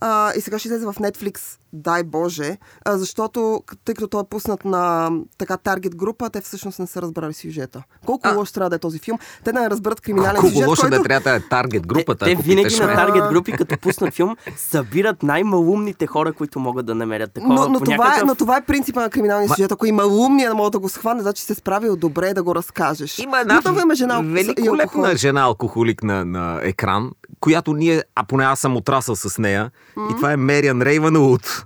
А, 0.00 0.32
и 0.36 0.40
сега 0.40 0.58
ще 0.58 0.68
излезе 0.68 0.86
в 0.86 0.94
Netflix, 0.94 1.58
дай 1.76 2.02
Боже, 2.02 2.58
защото 2.88 3.62
тъй 3.84 3.94
като 3.94 4.08
той 4.08 4.20
е 4.20 4.24
пуснат 4.30 4.64
на 4.64 5.10
така 5.38 5.56
таргет 5.56 5.96
група, 5.96 6.30
те 6.30 6.40
всъщност 6.40 6.78
не 6.78 6.86
са 6.86 7.02
разбрали 7.02 7.34
сюжета. 7.34 7.82
Колко 8.06 8.28
А. 8.28 8.34
лош 8.34 8.52
трябва 8.52 8.70
да 8.70 8.76
е 8.76 8.78
този 8.78 8.98
филм? 8.98 9.18
Те 9.44 9.52
да 9.52 9.60
не 9.60 9.70
разберат 9.70 10.00
криминален 10.00 10.40
Колко 10.40 10.54
сюжет, 10.54 10.68
лошо 10.68 10.82
който... 10.82 10.96
да 10.96 11.02
трябва 11.02 11.30
да 11.30 11.36
е 11.36 11.40
таргет 11.40 11.86
групата, 11.86 12.24
те, 12.24 12.36
те 12.36 12.42
винаги 12.42 12.76
на 12.76 12.86
таргет 12.86 13.28
групи, 13.28 13.52
като 13.52 13.78
пуснат 13.78 14.14
филм, 14.14 14.36
събират 14.56 15.22
най-малумните 15.22 16.06
хора, 16.06 16.32
които 16.32 16.60
могат 16.60 16.86
да 16.86 16.94
намерят 16.94 17.32
такова. 17.32 17.54
Но, 17.54 17.68
но, 17.68 17.80
това 17.80 17.96
някакъв... 17.96 18.22
е, 18.22 18.24
но 18.26 18.34
това 18.34 18.56
е 18.56 18.64
принципа 18.64 19.00
на 19.00 19.10
криминалния 19.10 19.48
сюжет. 19.48 19.72
Ако 19.72 19.86
има 19.86 20.06
умния, 20.06 20.50
да 20.50 20.54
мога 20.54 20.70
да 20.70 20.78
го 20.78 20.88
схване, 20.88 21.22
значи 21.22 21.42
се 21.42 21.54
справил 21.54 21.96
добре 21.96 22.34
да 22.34 22.42
го 22.42 22.54
разкажеш. 22.54 23.18
Има 23.18 23.40
една 23.40 23.60
Но 23.64 23.94
жена 23.94 24.20
великолепна 24.24 25.16
жена 25.16 25.40
алкохолик 25.40 26.02
на, 26.02 26.24
на 26.24 26.60
екран, 26.62 27.10
която 27.40 27.74
ние, 27.74 28.02
а 28.14 28.24
поне 28.24 28.44
аз 28.44 28.60
съм 28.60 28.76
отрасъл 28.76 29.16
с 29.16 29.38
нея, 29.38 29.70
и 30.10 30.14
това 30.16 30.32
е 30.32 30.36
Мериан 30.36 30.82
Рейвън 30.82 31.16
от 31.16 31.65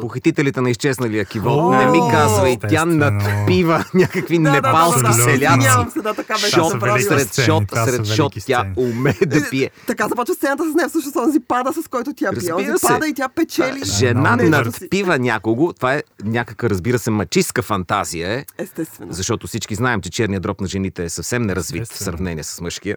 Похитителите 0.00 0.60
на 0.60 0.70
изчезналия 0.70 1.24
кивол. 1.24 1.58
О, 1.58 1.70
Не 1.70 1.86
ми 1.86 1.98
казвай, 2.10 2.56
тя 2.60 2.66
естествено. 2.66 2.96
надпива 2.96 3.84
някакви 3.94 4.38
Да, 4.38 4.42
да, 4.42 4.50
да, 4.50 4.68
непалски 4.68 5.02
да, 5.02 5.08
да. 5.08 5.14
селяци. 5.14 5.68
Да, 6.02 6.18
сред 7.00 7.40
шот, 7.44 7.64
сред 7.74 8.06
шот, 8.06 8.32
тя 8.46 8.66
уме 8.76 9.14
да 9.26 9.50
пие. 9.50 9.70
Така 9.86 10.08
започва 10.08 10.34
сцената 10.34 10.70
с 10.70 10.74
нея. 10.74 10.88
Всъщност 10.88 11.16
онзи 11.16 11.40
пада, 11.40 11.72
с 11.72 11.88
който 11.88 12.12
тя 12.16 12.30
пие. 12.40 12.54
Онзи 12.54 12.72
пада 12.82 13.08
и 13.08 13.14
тя 13.14 13.28
печели. 13.28 13.84
Жена 13.84 14.36
надпива 14.36 15.18
някого. 15.18 15.72
Това 15.72 15.94
е 15.94 16.02
някаква, 16.24 16.70
разбира 16.70 16.98
се, 16.98 17.10
мачистка 17.10 17.62
фантазия. 17.62 18.32
Е, 18.32 18.44
Естествено. 18.58 19.12
защото 19.12 19.46
всички 19.46 19.74
знаем, 19.74 20.00
че 20.00 20.10
черният 20.10 20.42
дроб 20.42 20.60
на 20.60 20.66
жените 20.66 21.04
е 21.04 21.08
съвсем 21.08 21.42
неразвит 21.42 21.88
в 21.88 21.98
сравнение 21.98 22.44
с 22.44 22.60
мъжкия. 22.60 22.96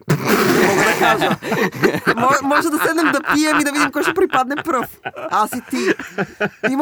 Може, 2.15 2.38
може 2.43 2.69
да 2.69 2.77
седнем 2.88 3.12
да 3.12 3.19
пием 3.34 3.60
и 3.60 3.63
да 3.63 3.71
видим 3.71 3.91
кой 3.91 4.03
ще 4.03 4.13
припадне 4.13 4.55
пръв. 4.55 4.86
Аз 5.31 5.51
и 5.51 5.62
ти. 5.69 5.77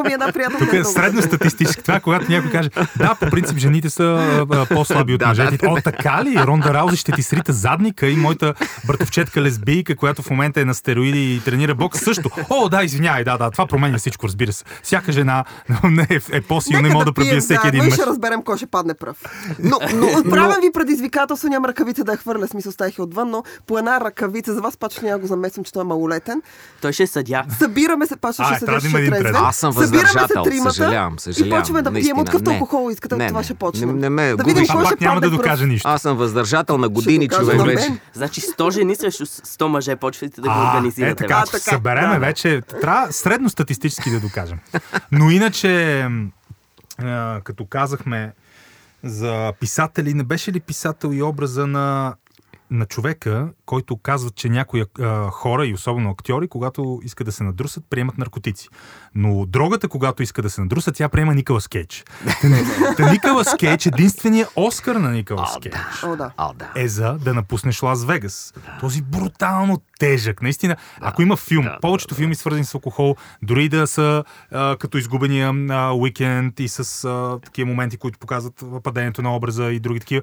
Имам 0.03 0.11
и 0.11 0.13
една 0.13 0.31
приятелка. 0.31 0.65
Тук 0.65 0.73
е 0.73 0.83
средно 0.83 1.21
статистически. 1.21 1.81
Това, 1.81 1.95
е 1.95 1.99
когато 1.99 2.31
някой 2.31 2.51
каже, 2.51 2.69
да, 2.97 3.15
по 3.15 3.29
принцип 3.29 3.57
жените 3.57 3.89
са 3.89 4.03
а, 4.51 4.65
по-слаби 4.65 5.13
от 5.13 5.19
Да, 5.19 5.27
мъжете. 5.27 5.57
да, 5.57 5.67
да. 5.67 5.73
О, 5.73 5.77
така 5.83 6.23
ли? 6.23 6.35
Ронда 6.37 6.73
Раузи 6.73 6.97
ще 6.97 7.11
ти 7.11 7.23
срита 7.23 7.53
задника 7.53 8.07
и 8.07 8.15
моята 8.15 8.53
братовчетка 8.87 9.41
лесбийка, 9.41 9.95
която 9.95 10.21
в 10.21 10.29
момента 10.29 10.61
е 10.61 10.65
на 10.65 10.73
стероиди 10.73 11.35
и 11.35 11.39
тренира 11.39 11.75
бокс 11.75 11.99
също. 11.99 12.29
О, 12.49 12.69
да, 12.69 12.83
извинявай, 12.83 13.23
да, 13.23 13.37
да, 13.37 13.51
това 13.51 13.65
променя 13.67 13.97
всичко, 13.97 14.27
разбира 14.27 14.53
се. 14.53 14.63
Всяка 14.83 15.11
жена 15.11 15.43
не 15.83 16.07
е, 16.09 16.19
е 16.31 16.41
по-силна 16.41 16.79
и 16.79 16.83
Нека 16.83 16.93
може 16.93 17.05
да 17.05 17.13
пием 17.13 17.27
пробие 17.27 17.39
всеки 17.39 17.61
заедно 17.61 17.67
един 17.69 17.85
мъж. 17.85 17.93
ще 17.93 18.05
разберем 18.05 18.41
кой 18.43 18.57
ще 18.57 18.65
падне 18.65 18.93
пръв. 18.93 19.17
Но, 19.59 19.79
но, 19.95 20.07
Отправям 20.19 20.61
ви 20.61 20.71
предизвикателство, 20.73 21.47
нямам 21.49 21.69
ръкавица 21.69 22.03
да 22.03 22.11
я 22.11 22.17
хвърля, 22.17 22.47
смисъл 22.47 22.71
ставих 22.71 22.99
отвън, 22.99 23.29
но 23.29 23.43
по 23.67 23.77
една 23.77 24.01
ръкавица, 24.01 24.53
за 24.53 24.61
вас 24.61 24.77
пак 24.77 24.91
ще 24.91 25.05
няма 25.05 25.19
го 25.19 25.27
замесвам, 25.27 25.63
че 25.63 25.73
той 25.73 25.81
е 25.81 25.85
малолетен. 25.85 26.41
Той 26.81 26.93
ще 26.93 27.03
е 27.03 27.07
съдя. 27.07 27.43
Събираме 27.59 28.05
се, 28.05 28.15
пак 28.15 28.33
ще 28.33 28.43
А, 28.45 28.59
да 28.59 28.79
ще 28.79 29.09
трезв. 29.09 29.35
Аз 29.35 29.55
съм 29.57 29.71
Събираме 29.93 30.11
се 30.11 30.19
въздържател, 30.19 30.43
тримата 30.51 30.73
съжалявам, 30.73 31.19
съжалявам. 31.19 31.57
И 31.57 31.59
почваме 31.59 31.81
да 31.81 31.93
пием 31.93 32.19
от 32.19 32.25
какъвто 32.25 32.49
Не. 32.49 32.55
алкохол 32.55 32.91
искате, 32.91 33.15
Не, 33.15 33.23
от 33.23 33.27
това 33.27 33.39
не. 33.39 33.43
ще 33.43 33.53
почнем. 33.53 33.89
Не, 33.89 33.95
не 33.95 34.09
ме 34.09 34.35
да 34.35 34.43
видим 34.43 34.53
губиш. 34.53 34.69
А 34.69 34.83
пак 34.83 35.01
няма 35.01 35.21
да 35.21 35.29
докаже 35.29 35.65
нищо. 35.65 35.87
Аз 35.87 36.01
съм 36.01 36.17
въздържател 36.17 36.77
на 36.77 36.89
години, 36.89 37.29
човек 37.29 37.65
вече. 37.65 37.99
Значи 38.13 38.41
100 38.41 38.71
жени 38.71 38.95
срещу 38.95 39.25
100 39.25 39.67
мъже 39.67 39.95
почвате 39.95 40.41
да 40.41 40.47
го 40.47 40.53
А, 40.57 40.69
организирате. 40.69 41.23
Е, 41.23 41.27
така, 41.27 41.45
се 41.45 41.59
събереме 41.59 42.19
вече. 42.19 42.61
Трябва 42.81 43.11
средно 43.13 43.49
статистически 43.49 44.09
да 44.09 44.19
докажем. 44.19 44.59
Но 45.11 45.31
иначе, 45.31 46.07
като 47.43 47.65
казахме 47.65 48.33
за 49.03 49.53
писатели, 49.59 50.13
не 50.13 50.23
беше 50.23 50.51
ли 50.51 50.59
писател 50.59 51.13
и 51.13 51.21
образа 51.21 51.67
на 51.67 52.15
на 52.73 52.85
човека, 52.85 53.47
който 53.65 53.97
казва, 53.97 54.29
че 54.29 54.49
някои 54.49 54.83
а, 54.99 55.29
хора 55.29 55.65
и 55.65 55.73
особено 55.73 56.09
актьори, 56.09 56.47
когато 56.47 56.99
искат 57.03 57.25
да 57.25 57.31
се 57.31 57.43
надрусат, 57.43 57.83
приемат 57.89 58.17
наркотици. 58.17 58.69
Но 59.15 59.45
другата, 59.45 59.87
когато 59.87 60.23
иска 60.23 60.41
да 60.41 60.49
се 60.49 60.61
надруса, 60.61 60.91
тя 60.91 61.09
приема 61.09 61.35
Николас 61.35 61.67
Кейдж. 61.67 62.05
Та 62.97 63.11
Николас 63.11 63.55
Кейдж, 63.59 63.85
единствения 63.85 64.47
Оскар 64.55 64.95
на 64.95 65.11
Николас 65.11 65.57
Кейдж 65.61 65.77
е 66.75 66.87
за 66.87 67.13
да 67.13 67.33
напуснеш 67.33 67.81
Лас 67.81 68.05
Вегас. 68.05 68.53
Този 68.79 69.01
брутално 69.01 69.81
тежък. 69.99 70.41
Наистина, 70.41 70.75
ако 71.01 71.21
има 71.21 71.37
филм, 71.37 71.67
повечето 71.81 72.15
филми 72.15 72.35
свързани 72.35 72.65
с 72.65 72.73
алкохол, 72.73 73.15
дори 73.41 73.69
да 73.69 73.87
са 73.87 74.23
а, 74.51 74.77
като 74.77 74.97
изгубения 74.97 75.53
а, 75.69 75.93
уикенд 75.93 76.59
и 76.59 76.67
с 76.67 77.03
а, 77.03 77.39
такива 77.45 77.69
моменти, 77.69 77.97
които 77.97 78.19
показват 78.19 78.63
падението 78.83 79.21
на 79.21 79.35
образа 79.35 79.71
и 79.71 79.79
други 79.79 79.99
такива, 79.99 80.21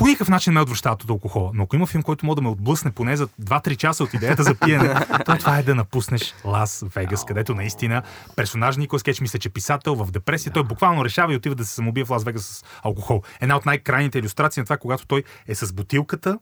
по 0.00 0.06
никакъв 0.06 0.28
начин 0.28 0.52
ме 0.52 0.60
отвръщават 0.60 1.02
от 1.02 1.10
алкохола. 1.10 1.50
Но 1.54 1.62
ако 1.62 1.76
има 1.76 1.86
филм, 1.86 2.02
който 2.02 2.26
може 2.26 2.36
да 2.36 2.42
ме 2.42 2.48
отблъсне 2.48 2.90
поне 2.90 3.16
за 3.16 3.26
2-3 3.26 3.76
часа 3.76 4.04
от 4.04 4.14
идеята 4.14 4.42
за 4.42 4.54
пиене, 4.54 4.94
то 5.26 5.36
това 5.36 5.58
е 5.58 5.62
да 5.62 5.74
напуснеш 5.74 6.34
Лас 6.44 6.84
Вегас, 6.94 7.24
където 7.24 7.54
наистина 7.54 8.02
персонаж 8.36 8.76
Николас 8.76 9.02
Кейдж 9.02 9.20
мисля, 9.20 9.38
че 9.38 9.48
е 9.48 9.52
писател 9.52 9.94
в 9.94 10.10
депресия. 10.10 10.52
Той 10.52 10.64
буквално 10.64 11.04
решава 11.04 11.32
и 11.32 11.36
отива 11.36 11.54
да 11.54 11.64
се 11.64 11.74
самоубие 11.74 12.04
в 12.04 12.10
Лас 12.10 12.24
Вегас 12.24 12.42
с 12.42 12.64
алкохол. 12.82 13.22
Една 13.40 13.56
от 13.56 13.66
най-крайните 13.66 14.18
иллюстрации 14.18 14.60
на 14.60 14.64
това, 14.64 14.76
когато 14.76 15.06
той 15.06 15.24
е 15.48 15.54
с 15.54 15.72
бутилката 15.72 16.38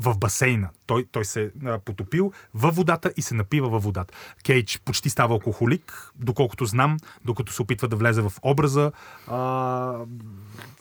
в 0.00 0.18
басейна. 0.18 0.68
Той, 0.86 1.06
той 1.12 1.24
се 1.24 1.50
а, 1.64 1.78
потопил 1.78 2.32
във 2.54 2.76
водата 2.76 3.12
и 3.16 3.22
се 3.22 3.34
напива 3.34 3.68
във 3.68 3.82
водата. 3.82 4.14
Кейдж 4.44 4.80
почти 4.84 5.10
става 5.10 5.34
алкохолик, 5.34 6.12
доколкото 6.14 6.64
знам, 6.64 6.96
докато 7.24 7.52
се 7.52 7.62
опитва 7.62 7.88
да 7.88 7.96
влезе 7.96 8.22
в 8.22 8.32
образа. 8.42 8.92
А, 9.26 9.94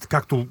както 0.10 0.48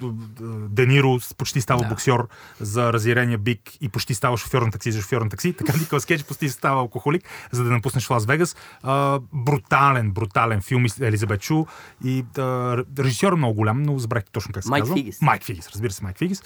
Дениро 0.70 1.18
почти 1.38 1.60
става 1.60 1.82
да. 1.82 1.88
боксер 1.88 2.20
за 2.60 2.92
разярения 2.92 3.38
бик 3.38 3.60
и 3.80 3.88
почти 3.88 4.14
става 4.14 4.36
шофьор 4.36 4.62
на 4.62 4.70
такси 4.70 4.92
за 4.92 5.00
шофьор 5.00 5.22
на 5.22 5.30
такси, 5.30 5.52
така 5.52 5.72
Николас 5.78 6.06
Кейдж 6.06 6.24
почти 6.24 6.48
става 6.48 6.80
алкохолик, 6.80 7.24
за 7.52 7.64
да 7.64 7.70
напуснеш 7.70 8.10
Лас 8.10 8.26
Вегас. 8.26 8.56
А, 8.82 9.20
брутален, 9.32 10.10
брутален 10.10 10.62
филм 10.62 10.86
Елизабет 11.00 11.40
Чу 11.40 11.64
и 12.04 12.24
а, 12.38 12.84
режисьор 12.98 13.32
е 13.32 13.36
много 13.36 13.54
голям, 13.54 13.82
но 13.82 13.98
забрах 13.98 14.24
точно 14.32 14.52
как 14.52 14.62
се 14.62 14.70
Майк 14.70 14.82
казва. 14.82 14.96
Фигис. 14.96 15.20
Майк 15.22 15.44
Фигис, 15.44 15.68
разбира 15.68 15.92
се, 15.92 16.04
Майк 16.04 16.18
Фигис. 16.18 16.42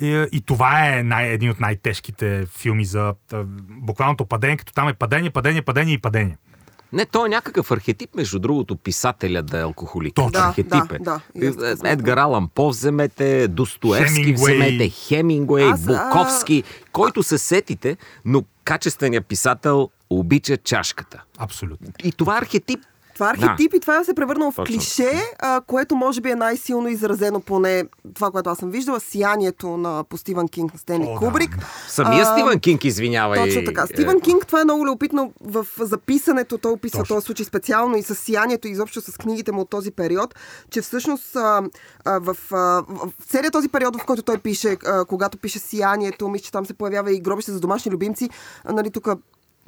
И, 0.00 0.26
и 0.32 0.40
това 0.40 0.88
е 0.88 1.02
най, 1.02 1.28
един 1.28 1.50
от 1.50 1.60
най-тежките 1.60 2.46
филми 2.46 2.84
за 2.84 3.14
а, 3.32 3.42
буквалното 3.70 4.24
падение, 4.24 4.56
като 4.56 4.72
там 4.72 4.88
е 4.88 4.94
падение, 4.94 5.30
падение, 5.30 5.62
падение 5.62 5.94
и 5.94 5.98
падение. 5.98 6.36
Не, 6.92 7.06
той 7.06 7.26
е 7.26 7.30
някакъв 7.30 7.70
архетип, 7.70 8.14
между 8.14 8.38
другото, 8.38 8.76
писателя 8.76 9.42
да 9.42 9.58
е 9.58 9.62
алкохолик. 9.62 10.14
Точно. 10.14 10.30
Да, 10.30 10.38
архетип 10.38 10.92
е. 10.92 10.98
да, 10.98 11.20
да, 11.34 11.50
смятам. 11.50 11.86
Едгар 11.86 12.16
Алан 12.16 12.48
По 12.48 12.68
вземете, 12.68 13.48
Достоевски 13.48 14.14
Хемингуей. 14.14 14.56
вземете, 14.56 14.88
Хемингуей, 14.88 15.70
Аз, 15.70 15.88
а- 15.88 16.04
Буковски, 16.04 16.62
който 16.92 17.22
се 17.22 17.38
сетите, 17.38 17.96
но 18.24 18.44
качественият 18.64 19.26
писател 19.26 19.90
обича 20.10 20.56
чашката. 20.56 21.22
Абсолютно. 21.38 21.88
И 22.04 22.12
това 22.12 22.34
е 22.34 22.38
архетип. 22.38 22.80
Това 23.18 23.30
е 23.30 23.32
архетип 23.32 23.74
и 23.74 23.80
това 23.80 24.04
се 24.04 24.10
е 24.10 24.14
превърнало 24.14 24.50
в 24.50 24.56
Точно. 24.56 24.76
клише, 24.76 25.22
а, 25.38 25.60
което 25.66 25.96
може 25.96 26.20
би 26.20 26.30
е 26.30 26.34
най-силно 26.34 26.88
изразено 26.88 27.40
поне 27.40 27.84
това, 28.14 28.30
което 28.30 28.50
аз 28.50 28.58
съм 28.58 28.70
виждала, 28.70 29.00
сиянието 29.00 29.76
на 29.76 30.04
по 30.04 30.16
Стивън 30.16 30.48
Кинг 30.48 30.72
на 30.72 30.78
Стенли 30.78 31.06
О, 31.08 31.12
да. 31.12 31.18
Кубрик. 31.18 31.58
Самия 31.88 32.22
А, 32.22 32.24
Стивън 32.24 32.60
Кинг, 32.60 32.84
извинявай. 32.84 33.44
Точно 33.44 33.64
така. 33.64 33.82
е, 33.82 33.86
Стивън 33.86 34.20
Кинг, 34.20 34.46
това 34.46 34.60
е 34.60 34.64
много 34.64 34.86
любопитно 34.86 35.32
в 35.40 35.66
записането. 35.80 36.58
Той 36.58 36.72
описва 36.72 36.98
Точно. 36.98 37.16
този 37.16 37.24
случай 37.24 37.46
специално 37.46 37.96
и 37.96 38.02
с 38.02 38.14
сиянието, 38.14 38.68
и 38.68 38.70
изобщо 38.70 39.00
с 39.00 39.16
книгите 39.16 39.52
му 39.52 39.60
от 39.60 39.70
този 39.70 39.90
период, 39.90 40.34
че 40.70 40.82
всъщност 40.82 41.36
а, 41.36 41.62
а, 42.04 42.18
в, 42.18 42.36
а, 42.52 42.56
в 42.88 43.12
целият 43.28 43.52
този 43.52 43.68
период, 43.68 44.02
в 44.02 44.06
който 44.06 44.22
той 44.22 44.38
пише, 44.38 44.76
а, 44.86 45.04
когато 45.04 45.38
пише 45.38 45.58
сиянието, 45.58 46.28
мисля, 46.28 46.44
че 46.44 46.52
там 46.52 46.66
се 46.66 46.74
появява 46.74 47.12
и 47.12 47.20
гробище 47.20 47.52
за 47.52 47.60
домашни 47.60 47.92
любимци, 47.92 48.30
а, 48.64 48.72
нали, 48.72 48.90
тук 48.90 49.08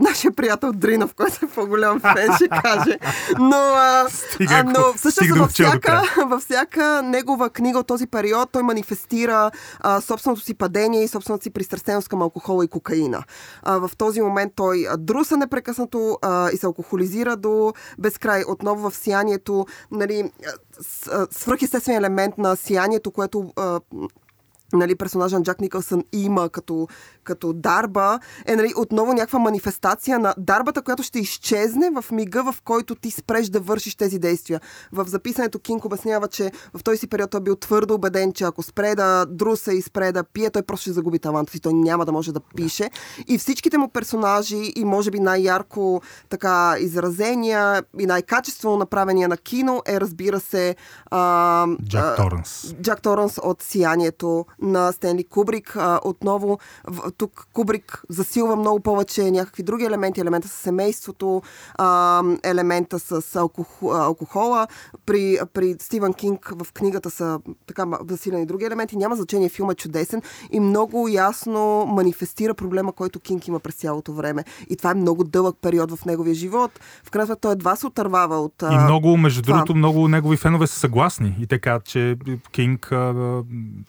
нашия 0.00 0.32
приятел 0.32 0.72
Дринов, 0.72 1.14
който 1.14 1.38
е 1.44 1.48
по-голям 1.48 2.00
фен, 2.00 2.34
ще 2.34 2.48
каже. 2.48 2.98
Но, 3.38 3.56
а, 3.56 4.06
Стига, 4.08 4.54
а, 4.54 4.64
но 4.64 4.92
всъщност 4.96 5.36
във 5.36 5.50
всяка, 5.50 6.02
във 6.26 6.42
всяка 6.42 7.02
негова 7.02 7.50
книга 7.50 7.78
от 7.78 7.86
този 7.86 8.06
период 8.06 8.48
той 8.52 8.62
манифестира 8.62 9.50
а, 9.80 10.00
собственото 10.00 10.42
си 10.42 10.54
падение 10.54 11.04
и 11.04 11.08
собствената 11.08 11.42
си 11.42 11.50
пристрастеност 11.50 12.08
към 12.08 12.22
алкохола 12.22 12.64
и 12.64 12.68
кокаина. 12.68 13.22
А, 13.62 13.78
в 13.78 13.90
този 13.98 14.20
момент 14.20 14.52
той 14.56 14.86
друса 14.98 15.36
непрекъснато 15.36 16.18
а, 16.22 16.50
и 16.50 16.56
се 16.56 16.66
алкохолизира 16.66 17.36
до 17.36 17.72
безкрай. 17.98 18.42
Отново 18.48 18.90
в 18.90 18.96
сиянието, 18.96 19.66
нали, 19.90 20.30
свръхестествен 21.30 21.96
елемент 21.96 22.38
на 22.38 22.56
сиянието, 22.56 23.10
което 23.10 23.52
а, 23.56 23.80
нали, 24.72 24.94
персонажа 24.94 25.38
на 25.38 25.42
Джак 25.42 25.60
Никълсън 25.60 26.04
има 26.12 26.48
като, 26.48 26.88
като 27.24 27.52
дарба, 27.52 28.18
е 28.46 28.56
нали, 28.56 28.72
отново 28.76 29.12
някаква 29.12 29.38
манифестация 29.38 30.18
на 30.18 30.34
дарбата, 30.38 30.82
която 30.82 31.02
ще 31.02 31.18
изчезне 31.18 31.90
в 31.90 32.04
мига, 32.12 32.52
в 32.52 32.62
който 32.64 32.94
ти 32.94 33.10
спреш 33.10 33.48
да 33.48 33.60
вършиш 33.60 33.94
тези 33.94 34.18
действия. 34.18 34.60
В 34.92 35.08
записането 35.08 35.58
Кинг 35.58 35.84
обяснява, 35.84 36.28
че 36.28 36.52
в 36.74 36.84
този 36.84 36.98
си 36.98 37.06
период 37.06 37.30
той 37.30 37.40
е 37.40 37.42
бил 37.42 37.56
твърдо 37.56 37.94
убеден, 37.94 38.32
че 38.32 38.44
ако 38.44 38.62
спре 38.62 38.94
да 38.94 39.26
друса 39.26 39.72
и 39.72 39.82
спре 39.82 40.12
да 40.12 40.24
пие, 40.24 40.50
той 40.50 40.62
просто 40.62 40.82
ще 40.82 40.92
загуби 40.92 41.18
таланта 41.18 41.52
си, 41.52 41.60
той 41.60 41.72
няма 41.72 42.06
да 42.06 42.12
може 42.12 42.32
да 42.32 42.40
пише. 42.40 42.90
И 43.28 43.38
всичките 43.38 43.78
му 43.78 43.88
персонажи 43.88 44.72
и 44.76 44.84
може 44.84 45.10
би 45.10 45.20
най-ярко 45.20 46.02
така 46.28 46.74
изразения 46.78 47.82
и 47.98 48.06
най-качествено 48.06 48.76
направения 48.76 49.28
на 49.28 49.36
кино 49.36 49.82
е, 49.86 50.00
разбира 50.00 50.40
се, 50.40 50.76
а, 51.10 51.66
Джак 51.88 52.16
Торънс. 52.16 52.74
Джак 52.82 53.02
Торънс 53.02 53.38
от 53.42 53.62
Сиянието 53.62 54.46
на 54.62 54.92
Стенли 54.92 55.24
Кубрик. 55.24 55.76
А, 55.76 56.00
отново, 56.04 56.58
в, 56.84 57.10
тук 57.10 57.46
Кубрик 57.52 58.02
засилва 58.08 58.56
много 58.56 58.80
повече 58.80 59.30
някакви 59.30 59.62
други 59.62 59.84
елементи. 59.84 60.20
Елемента 60.20 60.48
с 60.48 60.52
семейството, 60.52 61.42
а, 61.74 62.22
елемента 62.44 62.98
с 62.98 63.36
алкохо, 63.36 63.92
алкохола. 63.92 64.66
При, 65.06 65.38
при 65.52 65.76
Стивън 65.78 66.14
Кинг 66.14 66.52
в 66.64 66.72
книгата 66.72 67.10
са 67.10 67.40
така 67.66 67.86
засилени 68.08 68.46
други 68.46 68.64
елементи. 68.64 68.96
Няма 68.96 69.16
значение, 69.16 69.48
филмът 69.48 69.74
е 69.74 69.82
чудесен 69.82 70.22
и 70.50 70.60
много 70.60 71.08
ясно 71.08 71.86
манифестира 71.86 72.54
проблема, 72.54 72.92
който 72.92 73.20
Кинг 73.20 73.48
има 73.48 73.60
през 73.60 73.74
цялото 73.74 74.12
време. 74.12 74.44
И 74.70 74.76
това 74.76 74.90
е 74.90 74.94
много 74.94 75.24
дълъг 75.24 75.56
период 75.62 75.96
в 75.96 76.04
неговия 76.04 76.34
живот. 76.34 76.80
В 77.04 77.10
крайна 77.10 77.36
той 77.36 77.52
едва 77.52 77.76
се 77.76 77.86
отървава 77.86 78.40
от... 78.40 78.62
И 78.72 78.78
много, 78.84 79.16
между 79.16 79.42
това. 79.42 79.54
другото, 79.54 79.74
много 79.74 80.08
негови 80.08 80.36
фенове 80.36 80.66
са 80.66 80.78
съгласни. 80.78 81.36
И 81.40 81.46
те 81.46 81.58
казват, 81.58 81.84
че 81.84 82.16
Кинг 82.52 82.92
а, 82.92 83.42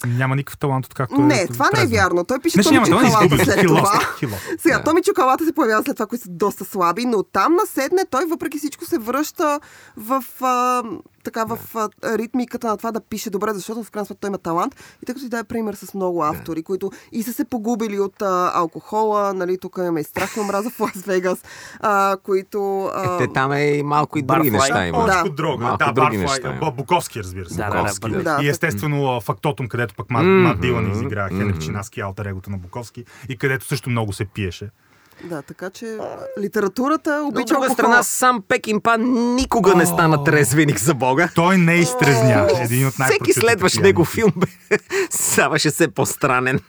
няма 0.08 0.36
никакъв 0.36 0.58
талант, 0.62 0.86
откакто 0.86 1.16
е 1.16 1.20
Не, 1.20 1.48
това 1.48 1.66
не 1.66 1.70
е 1.70 1.82
трезен. 1.82 1.90
вярно. 1.94 2.24
Той 2.24 2.40
пише 2.40 2.58
Не, 2.58 2.64
Томи 2.64 2.78
изгуби. 2.78 3.38
след 3.38 3.56
He 3.58 3.68
това. 3.68 3.80
lost 3.82 4.26
lost. 4.26 4.58
Сега, 4.60 4.78
Да. 4.78 4.84
Томи 4.84 5.02
Чоколата 5.04 5.46
се 5.46 5.54
появява 5.54 5.84
след 5.84 5.96
това, 5.96 6.06
които 6.06 6.24
са 6.24 6.30
доста 6.32 6.66
слаби, 6.66 7.06
но 7.06 7.24
там 7.24 7.56
наседне 7.56 8.02
той 8.06 8.26
въпреки 8.26 8.58
всичко 8.58 8.86
се 8.86 8.98
връща 8.98 9.60
в, 9.98 10.24
а, 10.42 10.84
така, 11.24 11.44
в 11.46 11.58
а, 11.76 11.90
ритмиката 12.08 12.68
на 12.68 12.78
това 12.78 12.92
да 12.92 13.02
пише 13.02 13.30
добре, 13.30 13.54
защото 13.54 13.84
в 13.84 13.92
крайна 13.92 14.06
сметка 14.06 14.22
той 14.22 14.28
има 14.28 14.38
талант. 14.38 14.76
И 15.04 15.06
тъй 15.06 15.16
като 15.16 15.26
ти 15.26 15.30
даде 15.30 15.44
пример 15.44 15.74
с 15.74 15.94
много 15.94 16.24
автори, 16.24 16.64
които 16.64 16.92
и 17.12 17.24
са 17.24 17.34
се 17.34 17.46
погубили 17.46 18.00
от 18.00 18.22
а, 18.22 18.52
алкохола, 18.56 19.34
нали, 19.34 19.58
тук 19.58 19.76
имаме 19.78 20.00
и 20.00 20.04
страх 20.04 20.38
и 20.38 20.40
омраза 20.40 20.70
в 20.70 20.80
Лас 20.80 20.92
Вегас, 20.98 21.40
а, 21.80 22.18
които... 22.18 22.86
А, 22.86 23.18
Те 23.18 23.28
там 23.28 23.52
е 23.52 23.64
и 23.64 23.84
малко 23.84 24.18
и 24.18 24.22
други 24.22 24.40
Barfly. 24.42 24.52
неща 24.52 24.88
има. 24.88 24.98
Да. 25.00 25.24
Малко 25.58 25.78
Да, 25.80 25.92
други 25.94 26.18
неща 26.18 26.50
има. 26.52 26.72
Буковски, 26.72 27.20
разбира 27.20 27.46
се. 27.46 27.56
Да, 27.56 27.64
да, 27.64 27.70
да, 27.70 27.78
Буковски. 27.78 28.00
Буковски. 28.02 28.24
Да. 28.24 28.40
И 28.42 28.50
естествено 28.50 29.22
Фактотум, 29.22 29.68
където 29.68 29.96
пък 29.96 30.10
Мат, 30.10 30.51
Мат 30.52 30.62
Дилан 30.62 30.86
Мгм. 31.32 31.60
Чинаски, 31.60 32.02
алтер 32.02 32.26
егото 32.26 32.50
на 32.50 32.58
Буковски, 32.58 33.06
и 33.30 33.38
където 33.38 33.66
също 33.66 33.90
много 33.90 34.14
се 34.14 34.26
пиеше. 34.26 34.70
да, 35.24 35.42
така 35.42 35.70
че 35.70 35.98
литературата 36.40 37.20
Но 37.22 37.28
от 37.28 37.34
обича 37.34 37.54
друга 37.54 37.70
страна, 37.70 38.04
сам 38.04 38.44
Пекинпа 38.48 38.98
никога 38.98 39.76
не 39.76 39.86
стана 39.86 40.24
трезвеник 40.24 40.80
за 40.80 40.94
Бога. 40.94 41.30
Той 41.36 41.58
не 41.58 41.76
изтрезня. 41.76 42.48
Един 42.64 42.88
от 42.88 43.00
най 43.00 43.10
Всеки 43.10 43.34
следващ 43.34 43.80
него 43.80 44.06
филм 44.06 44.32
ставаше 45.10 45.70
все 45.70 45.88
по-странен. 45.88 46.60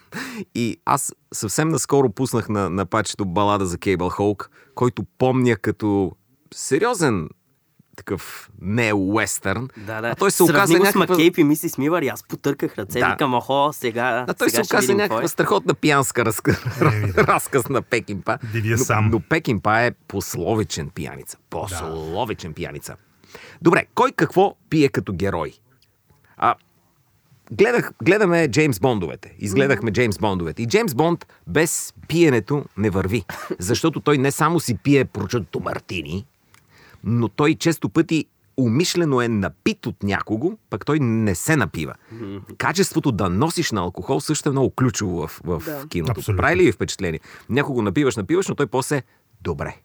И 0.54 0.80
аз 0.84 1.12
съвсем 1.34 1.68
наскоро 1.68 2.10
пуснах 2.10 2.48
на, 2.48 2.70
на 2.70 2.86
пачето 2.86 3.24
балада 3.24 3.66
за 3.66 3.78
Кейбъл 3.78 4.08
Хоук, 4.08 4.50
който 4.74 5.02
помня 5.18 5.56
като 5.56 6.12
сериозен 6.54 7.28
такъв 7.96 8.50
не 8.60 8.92
уестърн. 8.92 9.68
Да, 9.76 10.00
да. 10.00 10.08
А 10.08 10.14
той 10.14 10.30
се 10.30 10.42
оказа 10.42 10.56
Сравни 10.56 10.76
с 10.76 10.78
някаква... 10.78 11.14
Макейп 11.14 11.38
и 11.38 11.44
мисис 11.44 11.78
Милър 11.78 12.02
и 12.02 12.08
аз 12.08 12.24
потърках 12.24 12.78
ръце. 12.78 12.98
Да. 12.98 13.10
Викам, 13.10 13.34
охо, 13.34 13.72
сега, 13.72 14.24
А 14.28 14.34
той 14.34 14.50
сега 14.50 14.64
се 14.64 14.74
оказа 14.74 14.94
някаква 14.94 15.16
кой 15.16 15.24
е. 15.24 15.28
страхотна 15.28 15.74
пиянска 15.74 16.24
да. 16.24 16.32
разказ 17.16 17.68
на 17.68 17.82
Пекинпа. 17.82 18.38
Дивия 18.52 18.76
но, 18.76 18.84
сам. 18.84 19.10
но 19.10 19.20
Пекинпа 19.20 19.80
е 19.80 19.90
пословичен 20.08 20.90
пияница. 20.90 21.38
Пословичен 21.50 22.52
пияница. 22.52 22.96
Добре, 23.62 23.84
кой 23.94 24.12
какво 24.12 24.56
пие 24.70 24.88
като 24.88 25.12
герой? 25.12 25.52
А, 26.36 26.54
гледах, 27.52 27.92
гледаме 28.02 28.48
Джеймс 28.48 28.80
Бондовете. 28.80 29.34
Изгледахме 29.38 29.90
Джеймс 29.90 30.18
Бондовете. 30.18 30.62
И 30.62 30.66
Джеймс 30.66 30.94
Бонд 30.94 31.26
без 31.46 31.94
пиенето 32.08 32.64
не 32.76 32.90
върви. 32.90 33.24
Защото 33.58 34.00
той 34.00 34.18
не 34.18 34.30
само 34.30 34.60
си 34.60 34.78
пие 34.82 35.04
прочутото 35.04 35.60
мартини, 35.60 36.26
но 37.04 37.28
той 37.28 37.54
често 37.54 37.88
пъти 37.88 38.24
умишлено 38.56 39.20
е 39.20 39.28
напит 39.28 39.86
от 39.86 40.02
някого, 40.02 40.58
пък 40.70 40.86
той 40.86 41.00
не 41.00 41.34
се 41.34 41.56
напива. 41.56 41.94
Качеството 42.58 43.12
да 43.12 43.28
носиш 43.28 43.72
на 43.72 43.80
алкохол 43.80 44.20
също 44.20 44.48
е 44.48 44.52
много 44.52 44.70
ключово 44.70 45.16
в, 45.18 45.40
в 45.44 45.62
Да. 45.66 45.88
киното. 45.88 46.12
Абсолютно. 46.12 46.42
Прави 46.42 46.56
ли 46.56 46.72
впечатление? 46.72 47.20
Някого 47.48 47.82
напиваш, 47.82 48.16
напиваш, 48.16 48.48
но 48.48 48.54
той 48.54 48.66
после 48.66 49.02
добре. 49.40 49.76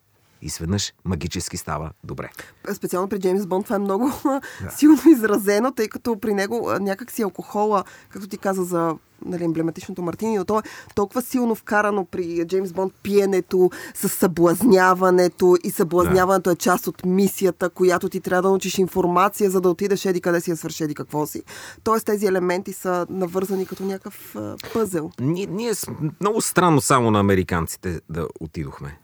И 0.42 0.50
сведнъж 0.50 0.94
магически 1.06 1.58
става 1.58 1.92
добре. 2.04 2.30
специално 2.74 3.10
при 3.10 3.20
Джеймс 3.20 3.46
Бонд 3.46 3.66
това 3.66 3.76
е 3.76 3.80
много 3.80 4.12
силно 4.78 5.02
изразено, 5.12 5.72
тъй 5.72 5.88
като 5.88 6.20
при 6.20 6.34
него 6.34 6.70
а, 6.70 6.80
някак 6.80 7.12
си 7.12 7.22
алкохола, 7.22 7.84
както 8.10 8.28
ти 8.28 8.38
каза 8.38 8.64
за 8.64 8.96
нали, 9.26 9.44
емблематичното 9.44 10.02
Мартини, 10.02 10.38
но 10.38 10.46
то 10.46 10.60
е 10.60 10.62
толкова 10.96 11.22
силно 11.22 11.56
вкарано 11.56 12.06
при 12.06 12.46
Джеймс 12.46 12.74
Бонд 12.74 12.94
пиенето, 13.04 13.70
с 13.94 14.10
съблазняването 14.10 15.58
и 15.64 15.72
съблазняването 15.72 16.50
е 16.50 16.56
част 16.56 16.88
от 16.88 17.06
мисията, 17.06 17.70
която 17.70 18.10
ти 18.10 18.20
трябва 18.20 18.42
да 18.42 18.48
научиш 18.48 18.78
информация, 18.78 19.50
за 19.50 19.62
да 19.62 19.70
отидеш 19.70 20.06
еди 20.06 20.22
къде 20.22 20.42
си 20.42 20.50
я 20.50 20.58
свърши 20.58 20.84
еди 20.84 20.96
какво 20.96 21.26
си. 21.26 21.44
Тоест 21.84 22.06
тези 22.06 22.26
елементи 22.26 22.74
са 22.74 23.06
навързани 23.10 23.66
като 23.66 23.84
някакъв 23.84 24.36
пъзел. 24.74 25.12
Ние, 25.20 25.46
ние 25.46 25.74
много 26.22 26.42
странно 26.42 26.82
само 26.82 27.12
на 27.12 27.20
американците 27.20 28.02
да 28.10 28.28
отидохме. 28.40 29.00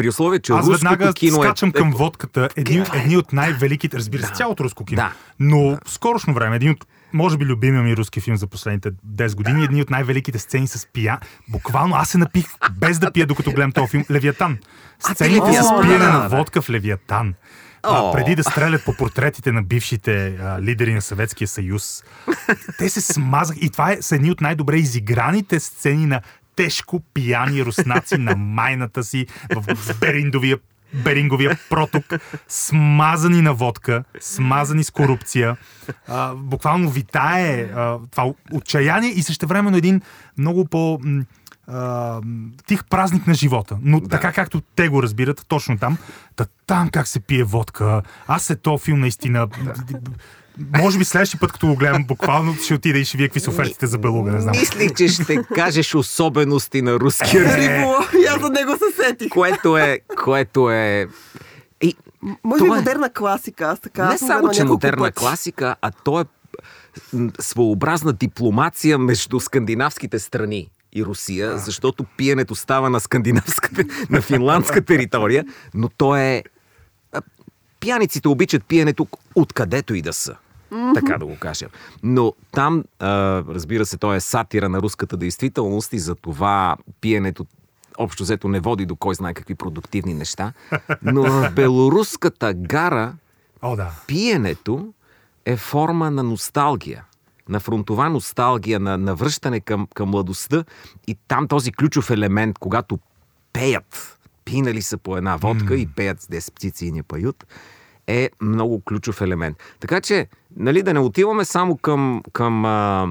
При 0.00 0.08
условие, 0.08 0.38
че 0.38 0.52
Аз 0.52 0.58
руското 0.58 0.72
веднага 0.72 1.12
кино 1.12 1.42
скачам 1.42 1.68
е... 1.68 1.72
към 1.72 1.90
водката. 1.90 2.48
Едни, 2.56 2.76
е. 2.76 2.84
едни 2.94 3.16
от 3.16 3.32
най-великите, 3.32 3.96
разбира 3.96 4.22
се, 4.22 4.28
Да. 4.28 4.34
цялото 4.34 4.64
руско 4.64 4.84
кино. 4.84 4.96
Да. 4.96 5.12
Но 5.40 5.78
в 5.84 5.90
скорошно 5.90 6.34
време, 6.34 6.56
един 6.56 6.70
от 6.70 6.86
може 7.12 7.36
би 7.36 7.44
любимия 7.44 7.82
ми 7.82 7.96
руски 7.96 8.20
филм 8.20 8.36
за 8.36 8.46
последните 8.46 8.90
10 8.90 9.34
години, 9.34 9.64
едни 9.64 9.82
от 9.82 9.90
най-великите 9.90 10.38
сцени 10.38 10.66
с 10.66 10.86
пия. 10.92 11.18
Буквално 11.48 11.94
аз 11.96 12.08
се 12.08 12.18
напих 12.18 12.46
без 12.72 12.98
да 12.98 13.12
пия, 13.12 13.26
докато 13.26 13.52
гледам 13.52 13.72
този 13.72 13.90
филм. 13.90 14.04
Левиатан. 14.10 14.58
Сцените 15.12 15.52
с 15.52 15.80
пиене 15.82 16.06
на 16.06 16.28
водка 16.28 16.62
в 16.62 16.70
Левиатан. 16.70 17.34
А, 17.82 18.12
преди 18.12 18.34
да 18.34 18.44
стрелят 18.44 18.84
по 18.84 18.96
портретите 18.96 19.52
на 19.52 19.62
бившите 19.62 20.36
а, 20.42 20.62
лидери 20.62 20.94
на 20.94 21.02
Съветския 21.02 21.48
съюз. 21.48 22.04
Те 22.78 22.88
се 22.88 23.00
смазах. 23.00 23.56
И 23.60 23.70
това 23.70 23.92
е, 23.92 24.02
са 24.02 24.14
едни 24.14 24.30
от 24.30 24.40
най-добре 24.40 24.76
изиграните 24.76 25.60
сцени 25.60 26.06
на 26.06 26.20
тежко 26.56 27.00
пияни 27.14 27.64
руснаци 27.64 28.18
на 28.18 28.36
майната 28.36 29.04
си 29.04 29.26
в 29.56 29.98
Бериндовия 30.00 30.58
Беринговия 30.94 31.58
проток, 31.70 32.04
смазани 32.48 33.42
на 33.42 33.54
водка, 33.54 34.04
смазани 34.20 34.84
с 34.84 34.90
корупция. 34.90 35.56
А, 36.08 36.34
буквално 36.34 36.90
витае 36.90 37.62
а, 37.62 37.98
това 38.10 38.32
отчаяние 38.52 39.10
и 39.10 39.22
същевременно 39.22 39.76
един 39.76 40.00
много 40.38 40.64
по 40.64 41.00
а, 41.66 42.20
тих 42.66 42.84
празник 42.84 43.26
на 43.26 43.34
живота. 43.34 43.78
Но 43.82 44.00
да. 44.00 44.08
така 44.08 44.32
както 44.32 44.60
те 44.60 44.88
го 44.88 45.02
разбират, 45.02 45.44
точно 45.48 45.78
там. 45.78 45.98
Та, 46.36 46.46
там 46.66 46.88
как 46.88 47.08
се 47.08 47.20
пие 47.20 47.44
водка. 47.44 48.02
Аз 48.26 48.42
се 48.42 48.56
то 48.56 48.78
филм 48.78 49.00
наистина... 49.00 49.48
Може 50.76 50.98
би 50.98 51.04
следващия 51.04 51.40
път, 51.40 51.52
като 51.52 51.66
го 51.66 51.76
гледам, 51.76 52.04
буквално 52.04 52.54
ще 52.54 52.74
отида 52.74 52.98
и 52.98 53.04
ще 53.04 53.16
вие 53.18 53.28
какви 53.28 53.40
са 53.40 53.50
офертите 53.50 53.86
за 53.86 53.98
белуга, 53.98 54.32
не 54.32 54.40
знам. 54.40 54.56
Мислих, 54.60 54.94
че 54.94 55.08
ще 55.08 55.42
кажеш 55.54 55.94
особености 55.94 56.82
на 56.82 56.94
руския 56.94 57.42
език, 57.42 57.54
Криво, 57.54 57.94
и 58.22 58.26
аз 58.26 58.40
за 58.40 58.48
него 58.48 58.72
се 58.72 59.02
сетих. 59.04 59.28
което 59.28 59.78
е... 59.78 59.98
Което 60.24 60.70
е... 60.70 61.06
И, 61.82 61.96
Може 62.44 62.62
би 62.64 62.70
е- 62.70 62.72
модерна 62.72 63.12
класика, 63.12 63.64
аз 63.64 63.80
така. 63.80 64.08
не 64.08 64.18
само, 64.18 64.48
че 64.50 64.64
модерна 64.64 65.04
пъти. 65.04 65.14
класика, 65.14 65.76
а 65.82 65.90
то 65.90 66.20
е 66.20 66.24
своеобразна 67.40 68.12
дипломация 68.12 68.98
между 68.98 69.40
скандинавските 69.40 70.18
страни 70.18 70.70
и 70.92 71.04
Русия, 71.04 71.58
защото 71.58 72.04
пиенето 72.16 72.54
става 72.54 72.90
на 72.90 73.00
скандинавската, 73.00 73.84
на 74.10 74.22
финландска 74.22 74.80
територия, 74.84 75.44
но 75.74 75.88
то 75.88 76.16
е... 76.16 76.42
Пияниците 77.80 78.28
обичат 78.28 78.64
пиенето 78.64 79.06
откъдето 79.34 79.94
и 79.94 80.02
да 80.02 80.12
са. 80.12 80.36
Така 80.94 81.18
да 81.18 81.26
го 81.26 81.36
кажем. 81.38 81.68
Но 82.02 82.32
там, 82.52 82.84
а, 82.98 83.08
разбира 83.48 83.86
се, 83.86 83.96
то 83.96 84.14
е 84.14 84.20
сатира 84.20 84.68
на 84.68 84.82
руската 84.82 85.16
действителност 85.16 85.92
и 85.92 85.98
за 85.98 86.14
това 86.14 86.76
пиенето 87.00 87.46
общо 87.98 88.22
взето 88.22 88.48
не 88.48 88.60
води 88.60 88.86
до 88.86 88.96
кой 88.96 89.14
знае 89.14 89.34
какви 89.34 89.54
продуктивни 89.54 90.14
неща. 90.14 90.52
Но 91.02 91.22
в 91.22 91.50
белоруската 91.54 92.54
гара 92.54 93.14
О, 93.62 93.76
да. 93.76 93.90
пиенето 94.06 94.92
е 95.46 95.56
форма 95.56 96.10
на 96.10 96.22
носталгия. 96.22 97.04
На 97.48 97.60
фронтова 97.60 98.10
носталгия, 98.10 98.80
на, 98.80 98.98
на 98.98 99.14
връщане 99.14 99.60
към, 99.60 99.88
към 99.94 100.08
младостта. 100.08 100.64
И 101.06 101.16
там 101.28 101.48
този 101.48 101.72
ключов 101.72 102.10
елемент, 102.10 102.58
когато 102.58 102.98
пеят, 103.52 104.18
пинали 104.44 104.82
са 104.82 104.98
по 104.98 105.16
една 105.16 105.36
водка 105.36 105.76
и 105.76 105.86
пеят 105.86 106.20
с 106.20 106.26
10 106.26 106.54
птици 106.54 106.86
и 106.86 106.92
не 106.92 107.02
пают, 107.02 107.46
е 108.06 108.30
много 108.40 108.80
ключов 108.80 109.20
елемент. 109.20 109.56
Така 109.80 110.00
че, 110.00 110.28
нали, 110.56 110.82
да 110.82 110.94
не 110.94 111.00
отиваме 111.00 111.44
само 111.44 111.76
към, 111.76 112.22
към 112.32 112.64
а, 112.64 113.08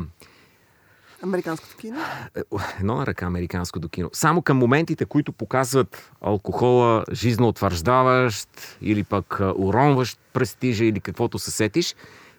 Американското 1.23 1.77
кино. 1.77 1.99
е, 2.35 2.41
едно 2.79 2.95
на 2.95 3.05
ръка 3.05 3.25
американското 3.25 3.89
кино. 3.89 4.09
Само 4.13 4.41
към 4.41 4.57
моментите, 4.57 5.05
които 5.05 5.31
показват 5.31 6.11
алкохола 6.21 7.05
жизноутвърждаващ 7.11 8.49
или 8.81 9.03
пък 9.03 9.39
уронващ 9.39 10.19
престижа 10.33 10.85
или 10.85 10.99
каквото 10.99 11.39
се 11.39 11.51
сетиш, 11.51 11.95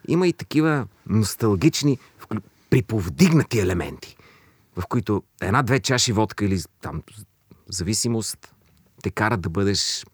има 0.07 0.27
и 0.27 0.33
такива 0.33 0.87
носталгични, 1.09 1.97
приповдигнати 2.69 3.59
елементи, 3.59 4.17
в 4.77 4.87
които 4.87 5.23
една-две 5.41 5.79
чаши 5.79 6.11
водка 6.11 6.45
или 6.45 6.61
там 6.81 7.03
зависимост 7.69 8.53
те 9.01 9.11
карат 9.11 9.41
да 9.41 9.49
бъдеш 9.49 10.05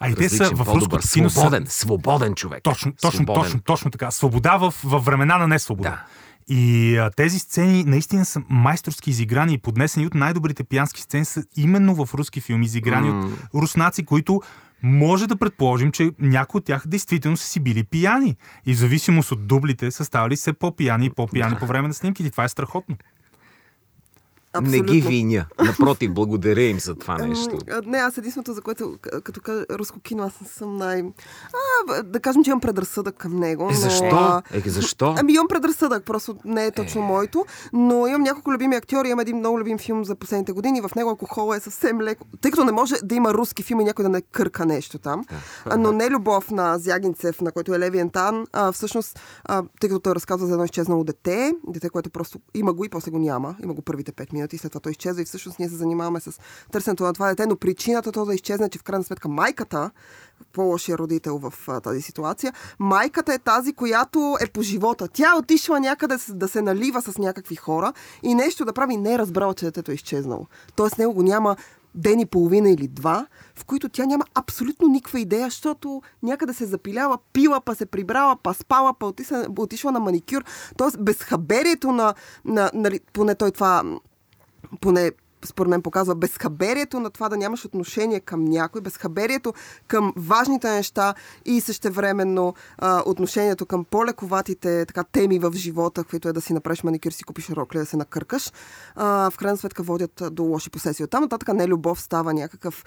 А 0.00 0.10
и 0.10 0.14
те 0.14 0.28
са 0.28 0.50
в 0.54 0.74
руското 0.74 1.08
кино 1.12 1.30
свободен, 1.30 1.66
свободен 1.68 2.34
човек. 2.34 2.62
Точно, 2.62 2.92
точно, 2.92 3.10
Свободен. 3.10 3.42
точно, 3.42 3.60
точно 3.60 3.90
така. 3.90 4.10
Свобода 4.10 4.56
в, 4.56 4.74
в 4.84 4.98
времена 4.98 5.38
на 5.38 5.48
несвобода. 5.48 5.90
Да. 5.90 6.04
И 6.48 6.96
а, 6.96 7.10
тези 7.10 7.38
сцени 7.38 7.84
наистина 7.84 8.24
са 8.24 8.42
майсторски 8.48 9.10
изиграни 9.10 9.54
и 9.54 9.58
поднесени 9.58 10.06
от 10.06 10.14
най-добрите 10.14 10.64
пиянски 10.64 11.00
сцени 11.00 11.24
са 11.24 11.44
именно 11.56 12.06
в 12.06 12.14
руски 12.14 12.40
филми, 12.40 12.66
изиграни 12.66 13.10
от 13.10 13.32
руснаци, 13.54 14.04
които 14.04 14.42
може 14.82 15.26
да 15.26 15.36
предположим, 15.36 15.92
че 15.92 16.10
някои 16.18 16.58
от 16.58 16.64
тях 16.64 16.82
действително 16.86 17.36
са 17.36 17.46
си 17.46 17.60
били 17.60 17.84
пияни. 17.84 18.36
И 18.66 18.74
в 18.74 18.78
зависимост 18.78 19.32
от 19.32 19.46
дублите 19.46 19.90
са 19.90 20.04
ставали 20.04 20.36
все 20.36 20.52
по-пияни 20.52 21.06
и 21.06 21.10
по-пияни 21.10 21.56
по 21.56 21.66
време 21.66 21.88
на 21.88 21.94
снимките. 21.94 22.30
Това 22.30 22.44
е 22.44 22.48
страхотно. 22.48 22.96
Не 24.60 24.80
ги 24.80 25.00
виня. 25.00 25.46
Напротив, 25.64 26.12
благодаря 26.12 26.62
им 26.62 26.80
за 26.80 26.94
това 26.94 27.16
Ами, 27.20 27.28
нещо. 27.28 27.58
Не, 27.86 27.98
аз 27.98 28.18
единственото, 28.18 28.52
за 28.52 28.60
което, 28.62 28.96
като 29.24 29.40
кажа 29.40 29.64
руско 29.70 30.00
кино, 30.00 30.22
аз 30.22 30.40
не 30.40 30.46
съм 30.48 30.76
най... 30.76 31.04
А, 31.88 32.02
да 32.02 32.20
кажем, 32.20 32.44
че 32.44 32.50
имам 32.50 32.60
предразсъдък 32.60 33.16
към 33.16 33.36
него. 33.36 33.62
Е, 33.62 33.66
но, 33.66 33.80
защо? 33.80 34.04
а, 34.04 34.42
Е, 34.52 34.70
защо? 34.70 35.14
Ами 35.18 35.32
имам 35.32 35.48
предразсъдък, 35.48 36.04
просто 36.04 36.36
не 36.44 36.66
е 36.66 36.70
точно 36.70 37.02
моето, 37.02 37.44
но 37.72 38.06
имам 38.06 38.22
няколко 38.22 38.52
любими 38.52 38.76
актьори, 38.76 39.08
имам 39.08 39.20
един 39.20 39.36
много 39.36 39.60
любим 39.60 39.78
филм 39.78 40.04
за 40.04 40.14
последните 40.14 40.52
години, 40.52 40.80
в 40.80 40.90
него 40.96 41.10
алкохола 41.10 41.56
е 41.56 41.60
съвсем 41.60 42.00
леко, 42.00 42.26
тъй 42.40 42.50
като 42.50 42.64
не 42.64 42.72
може 42.72 42.94
да 43.04 43.14
има 43.14 43.34
руски 43.34 43.62
филм 43.62 43.80
и 43.80 43.84
някой 43.84 44.02
да 44.02 44.08
не 44.08 44.20
кърка 44.22 44.66
нещо 44.66 44.98
там, 44.98 45.24
но 45.78 45.92
не 45.92 46.10
любов 46.10 46.50
на 46.50 46.78
Зягинцев, 46.78 47.40
на 47.40 47.52
който 47.52 47.74
е 47.74 47.78
Леви 47.78 47.98
Ентан, 47.98 48.46
а, 48.52 48.72
всъщност, 48.72 49.20
а, 49.44 49.62
тъй 49.80 49.90
като 49.90 50.00
той 50.00 50.14
разказва 50.14 50.46
за 50.46 50.52
едно 50.52 50.64
изчезнало 50.64 51.04
дете, 51.04 51.52
дете, 51.68 51.90
което 51.90 52.10
просто 52.10 52.38
има 52.54 52.72
го 52.72 52.84
и 52.84 52.88
после 52.88 53.10
го 53.10 53.18
няма, 53.18 53.56
има 53.62 53.74
го 53.74 53.82
първите 53.82 54.12
5 54.12 54.32
минути, 54.32 54.41
след 54.50 54.72
това 54.72 54.80
той 54.80 54.92
изчезва 54.92 55.22
и 55.22 55.24
всъщност 55.24 55.58
ние 55.58 55.68
се 55.68 55.76
занимаваме 55.76 56.20
с 56.20 56.40
търсенето 56.72 57.04
на 57.04 57.12
това 57.12 57.28
дете, 57.28 57.46
но 57.46 57.56
причината 57.56 58.12
то 58.12 58.24
да 58.24 58.34
изчезне, 58.34 58.68
че 58.68 58.78
в 58.78 58.82
крайна 58.82 59.04
сметка 59.04 59.28
майката, 59.28 59.90
по-лошия 60.52 60.98
родител 60.98 61.38
в 61.38 61.54
а, 61.68 61.80
тази 61.80 62.02
ситуация. 62.02 62.52
Майката 62.78 63.34
е 63.34 63.38
тази, 63.38 63.72
която 63.72 64.36
е 64.40 64.46
по 64.46 64.62
живота. 64.62 65.08
Тя 65.08 65.30
е 65.30 65.38
отишла 65.38 65.80
някъде 65.80 66.16
да 66.28 66.48
се 66.48 66.62
налива 66.62 67.02
с 67.02 67.18
някакви 67.18 67.56
хора 67.56 67.92
и 68.22 68.34
нещо 68.34 68.64
да 68.64 68.72
прави 68.72 68.96
не 68.96 69.14
е 69.14 69.18
разбрала, 69.18 69.54
че 69.54 69.64
детето 69.64 69.90
е 69.90 69.94
изчезнало. 69.94 70.46
Тоест 70.76 70.98
него 70.98 71.14
го 71.14 71.22
няма 71.22 71.56
ден 71.94 72.20
и 72.20 72.26
половина 72.26 72.70
или 72.70 72.88
два, 72.88 73.26
в 73.54 73.64
които 73.64 73.88
тя 73.88 74.06
няма 74.06 74.24
абсолютно 74.34 74.88
никаква 74.88 75.20
идея, 75.20 75.44
защото 75.44 76.02
някъде 76.22 76.52
се 76.52 76.66
запилява, 76.66 77.18
пила, 77.32 77.60
па 77.60 77.74
се 77.74 77.86
прибрала, 77.86 78.36
па 78.42 78.54
спала, 78.54 78.94
па 78.98 79.06
отишла, 79.06 79.46
отишла 79.58 79.92
на 79.92 80.00
маникюр. 80.00 80.44
Тоест 80.76 81.04
безхаберието 81.04 81.92
на, 81.92 82.14
на, 82.44 82.70
нали, 82.74 83.00
поне 83.12 83.34
той 83.34 83.50
това 83.50 83.82
поне 84.80 85.12
според 85.44 85.70
мен 85.70 85.82
показва 85.82 86.14
безхаберието 86.14 87.00
на 87.00 87.10
това 87.10 87.28
да 87.28 87.36
нямаш 87.36 87.64
отношение 87.64 88.20
към 88.20 88.44
някой, 88.44 88.80
безхаберието 88.80 89.54
към 89.88 90.12
важните 90.16 90.70
неща 90.70 91.14
и 91.44 91.60
същевременно 91.60 92.54
а, 92.78 93.02
отношението 93.06 93.66
към 93.66 93.84
по-лековатите 93.84 94.86
така, 94.86 95.04
теми 95.04 95.38
в 95.38 95.52
живота, 95.54 96.04
които 96.04 96.28
е 96.28 96.32
да 96.32 96.40
си 96.40 96.52
направиш 96.52 96.82
маникюр, 96.82 97.12
си 97.12 97.24
купиш 97.24 97.50
рокля, 97.50 97.80
да 97.80 97.86
се 97.86 97.96
накъркаш, 97.96 98.52
а, 98.94 99.30
в 99.30 99.36
крайна 99.36 99.56
сметка 99.56 99.82
водят 99.82 100.22
до 100.30 100.42
лоши 100.42 100.70
посесии. 100.70 101.04
Оттам 101.04 101.22
нататък 101.22 101.54
не 101.54 101.66
любов 101.66 102.00
става 102.00 102.34
някакъв 102.34 102.84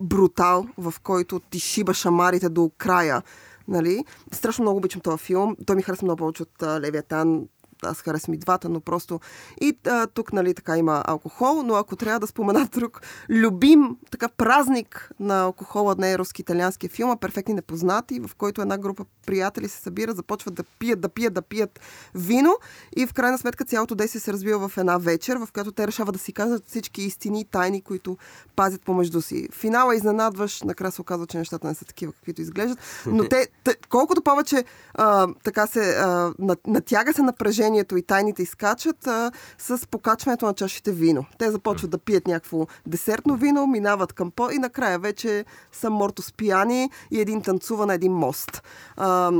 брутал, 0.00 0.66
в 0.78 0.94
който 1.02 1.40
ти 1.40 1.60
шиба 1.60 1.94
шамарите 1.94 2.48
до 2.48 2.70
края. 2.78 3.22
Нали? 3.68 4.04
Страшно 4.32 4.62
много 4.62 4.78
обичам 4.78 5.00
този 5.00 5.18
филм. 5.18 5.56
Той 5.66 5.76
ми 5.76 5.82
харесва 5.82 6.04
много 6.04 6.16
повече 6.16 6.42
от 6.42 6.62
Левиатан 6.62 7.48
аз 7.82 8.00
харесвам 8.00 8.34
и 8.34 8.38
двата, 8.38 8.68
но 8.68 8.80
просто 8.80 9.20
и 9.60 9.78
а, 9.86 10.06
тук, 10.06 10.32
нали, 10.32 10.54
така 10.54 10.76
има 10.76 11.02
алкохол, 11.06 11.62
но 11.62 11.74
ако 11.74 11.96
трябва 11.96 12.20
да 12.20 12.26
спомена 12.26 12.66
друг 12.72 13.02
любим 13.30 13.96
така 14.10 14.28
празник 14.28 15.10
на 15.20 15.40
алкохола, 15.40 15.94
не 15.98 16.12
е 16.12 16.18
руски-италиански 16.18 16.88
филм, 16.88 17.10
а 17.10 17.16
перфектни 17.16 17.54
непознати, 17.54 18.20
в 18.20 18.30
който 18.38 18.62
една 18.62 18.78
група 18.78 19.04
приятели 19.26 19.68
се 19.68 19.80
събира, 19.80 20.12
започват 20.12 20.54
да 20.54 20.62
пият, 20.62 21.00
да 21.00 21.08
пият, 21.08 21.34
да 21.34 21.42
пият 21.42 21.80
вино 22.14 22.56
и 22.96 23.06
в 23.06 23.12
крайна 23.12 23.38
сметка 23.38 23.64
цялото 23.64 23.94
действие 23.94 24.20
се 24.20 24.32
развива 24.32 24.68
в 24.68 24.78
една 24.78 24.98
вечер, 24.98 25.36
в 25.36 25.48
която 25.52 25.72
те 25.72 25.86
решават 25.86 26.12
да 26.12 26.18
си 26.18 26.32
казват 26.32 26.68
всички 26.68 27.02
истини 27.02 27.40
и 27.40 27.44
тайни, 27.44 27.80
които 27.82 28.16
пазят 28.56 28.82
помежду 28.82 29.22
си. 29.22 29.48
Финала 29.52 29.94
е 29.94 29.96
изненадваш, 29.96 30.62
накрая 30.62 30.92
се 30.92 31.00
оказва, 31.00 31.26
че 31.26 31.38
нещата 31.38 31.66
не 31.66 31.74
са 31.74 31.84
такива, 31.84 32.12
каквито 32.12 32.42
изглеждат, 32.42 32.78
но 33.06 33.28
те, 33.28 33.48
те 33.64 33.76
колкото 33.88 34.22
повече 34.22 34.64
а, 34.94 35.28
така 35.44 35.66
се 35.66 35.96
а, 35.98 36.32
на- 36.38 36.56
натяга 36.66 37.12
се 37.12 37.22
напрежението 37.68 37.96
и 37.96 38.02
тайните 38.02 38.42
изкачат 38.42 39.06
а, 39.06 39.32
с 39.58 39.86
покачването 39.86 40.46
на 40.46 40.54
чашите 40.54 40.92
вино. 40.92 41.24
Те 41.38 41.50
започват 41.50 41.90
да 41.90 41.98
пият 41.98 42.26
някакво 42.26 42.66
десертно 42.86 43.36
вино, 43.36 43.66
минават 43.66 44.12
към 44.12 44.30
по 44.30 44.50
и 44.50 44.58
накрая 44.58 44.98
вече 44.98 45.44
са 45.72 45.90
морто 45.90 46.22
спияни 46.22 46.90
и 47.10 47.20
един 47.20 47.42
танцува 47.42 47.86
на 47.86 47.94
един 47.94 48.12
мост. 48.12 48.62
А, 48.96 49.32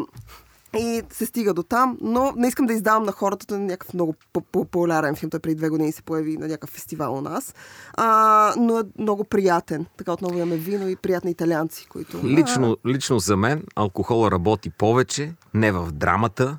и 0.76 1.02
се 1.10 1.26
стига 1.26 1.54
до 1.54 1.62
там, 1.62 1.98
но 2.00 2.32
не 2.36 2.48
искам 2.48 2.66
да 2.66 2.72
издавам 2.72 3.02
на 3.02 3.12
хората, 3.12 3.46
той 3.46 3.56
е 3.56 3.60
някакъв 3.60 3.94
много 3.94 4.14
по- 4.32 4.40
популярен 4.40 5.16
филм. 5.16 5.30
Той 5.30 5.40
преди 5.40 5.54
две 5.54 5.68
години 5.68 5.92
се 5.92 6.02
появи 6.02 6.36
на 6.36 6.46
някакъв 6.46 6.70
фестивал 6.70 7.14
у 7.14 7.20
нас. 7.20 7.54
А, 7.94 8.54
но 8.58 8.78
е 8.78 8.82
много 8.98 9.24
приятен. 9.24 9.86
Така 9.96 10.12
отново 10.12 10.36
имаме 10.36 10.56
вино 10.56 10.88
и 10.88 10.96
приятни 10.96 11.30
италианци, 11.30 11.86
които... 11.88 12.20
Лично, 12.24 12.76
лично 12.86 13.18
за 13.18 13.36
мен 13.36 13.64
алкохола 13.76 14.30
работи 14.30 14.70
повече 14.70 15.34
не 15.54 15.72
в 15.72 15.92
драмата, 15.92 16.58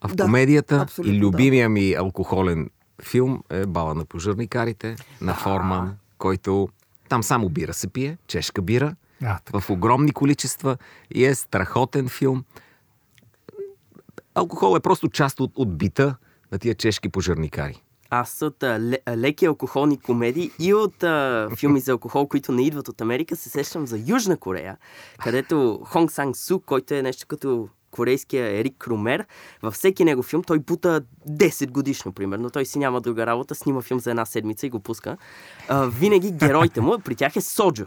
а 0.00 0.08
в 0.08 0.14
Да, 0.14 0.24
комедията. 0.24 0.86
и 1.04 1.18
любимия 1.18 1.68
ми 1.68 1.94
алкохолен 1.94 2.70
филм 3.02 3.42
е 3.50 3.66
Бала 3.66 3.94
на 3.94 4.04
пожарникарите 4.04 4.96
на 5.20 5.34
Форман, 5.34 5.96
който 6.18 6.68
там 7.08 7.22
само 7.22 7.48
бира 7.48 7.72
се 7.74 7.88
пие, 7.88 8.18
чешка 8.26 8.62
бира, 8.62 8.96
А, 9.24 9.38
така. 9.38 9.60
в 9.60 9.70
огромни 9.70 10.12
количества 10.12 10.76
и 11.10 11.24
е 11.24 11.34
страхотен 11.34 12.08
филм. 12.08 12.44
Алкохол 14.34 14.76
е 14.76 14.80
просто 14.80 15.08
част 15.08 15.40
от, 15.40 15.52
от 15.56 15.78
бита 15.78 16.14
на 16.52 16.58
тия 16.58 16.74
чешки 16.74 17.08
пожарникари. 17.08 17.82
Аз 18.10 18.42
от 18.42 18.62
а, 18.62 18.80
ле, 18.80 18.98
леки 19.08 19.44
алкохолни 19.44 19.98
комедии 19.98 20.50
и 20.58 20.74
от 20.74 21.02
а, 21.02 21.48
филми 21.56 21.80
за 21.80 21.92
алкохол, 21.92 22.28
които 22.28 22.52
не 22.52 22.62
идват 22.62 22.88
от 22.88 23.00
Америка, 23.00 23.36
се 23.36 23.48
сещам 23.48 23.86
за 23.86 23.98
Южна 24.06 24.36
Корея, 24.36 24.76
където 25.18 25.80
Хонг 25.84 26.12
Санг 26.12 26.36
Су, 26.36 26.60
който 26.60 26.94
е 26.94 27.02
нещо 27.02 27.26
като 27.26 27.68
корейския 27.90 28.60
Ерик 28.60 28.74
Крумер, 28.78 29.26
във 29.62 29.74
всеки 29.74 30.04
него 30.04 30.22
филм 30.22 30.42
той 30.42 30.58
бута 30.58 31.02
10 31.28 31.70
годишно, 31.70 32.12
примерно. 32.12 32.50
Той 32.50 32.66
си 32.66 32.78
няма 32.78 33.00
друга 33.00 33.26
работа, 33.26 33.54
снима 33.54 33.80
филм 33.80 34.00
за 34.00 34.10
една 34.10 34.24
седмица 34.24 34.66
и 34.66 34.70
го 34.70 34.80
пуска. 34.80 35.16
А, 35.68 35.86
винаги 35.86 36.32
героите 36.32 36.80
му, 36.80 36.98
при 36.98 37.14
тях 37.14 37.36
е 37.36 37.40
Соджо. 37.40 37.86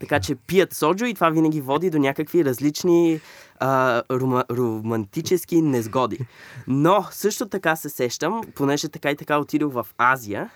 Така 0.00 0.20
че 0.20 0.34
пият 0.34 0.74
соджо 0.74 1.04
и 1.04 1.14
това 1.14 1.30
винаги 1.30 1.60
води 1.60 1.90
до 1.90 1.98
някакви 1.98 2.44
различни 2.44 3.20
а, 3.58 4.02
рома, 4.10 4.44
романтически 4.50 5.62
незгоди. 5.62 6.18
Но 6.66 7.06
също 7.10 7.48
така 7.48 7.76
се 7.76 7.88
сещам, 7.88 8.40
понеже 8.54 8.88
така 8.88 9.10
и 9.10 9.16
така 9.16 9.38
отидох 9.38 9.72
в 9.72 9.86
Азия. 9.98 10.50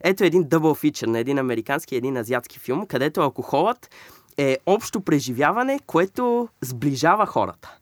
Ето 0.00 0.24
един 0.24 0.48
дъбъл 0.48 0.74
фичър 0.74 1.06
на 1.06 1.18
един 1.18 1.38
американски 1.38 1.94
и 1.94 1.98
един 1.98 2.16
азиатски 2.16 2.58
филм, 2.58 2.86
където 2.86 3.20
алкохолът 3.20 3.90
е 4.36 4.58
общо 4.66 5.00
преживяване, 5.00 5.78
което 5.86 6.48
сближава 6.62 7.26
хората. 7.26 7.78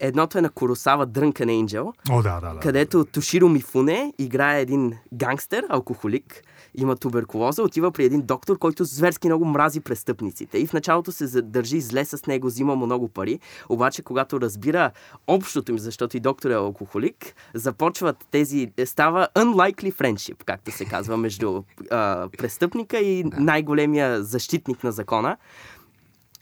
Едното 0.00 0.38
е 0.38 0.40
на 0.40 0.50
Куросава 0.50 1.06
Drunken 1.06 1.64
Angel, 1.64 1.92
О, 2.10 2.22
да, 2.22 2.40
да, 2.40 2.54
да. 2.54 2.60
където 2.60 3.04
Тоширо 3.04 3.48
Мифуне 3.48 4.12
играе 4.18 4.60
един 4.60 4.92
гангстер, 5.12 5.64
алкохолик, 5.68 6.42
има 6.74 6.96
туберкулоза, 6.96 7.62
отива 7.62 7.92
при 7.92 8.04
един 8.04 8.22
доктор, 8.22 8.58
който 8.58 8.84
зверски 8.84 9.28
много 9.28 9.44
мрази 9.44 9.80
престъпниците. 9.80 10.58
И 10.58 10.66
в 10.66 10.72
началото 10.72 11.12
се 11.12 11.26
задържи 11.26 11.80
зле 11.80 12.04
с 12.04 12.26
него, 12.26 12.46
взима 12.46 12.76
му 12.76 12.86
много 12.86 13.08
пари. 13.08 13.40
Обаче, 13.68 14.02
когато 14.02 14.40
разбира 14.40 14.90
общото 15.26 15.72
им, 15.72 15.78
защото 15.78 16.16
и 16.16 16.20
доктор 16.20 16.50
е 16.50 16.54
алкохолик, 16.54 17.34
започват 17.54 18.16
тези... 18.30 18.72
Става 18.84 19.28
unlikely 19.34 19.92
friendship, 19.94 20.44
както 20.44 20.72
се 20.72 20.84
казва, 20.84 21.16
между 21.16 21.62
а, 21.90 22.28
престъпника 22.38 22.98
и 22.98 23.24
най-големия 23.24 24.22
защитник 24.22 24.84
на 24.84 24.92
закона. 24.92 25.36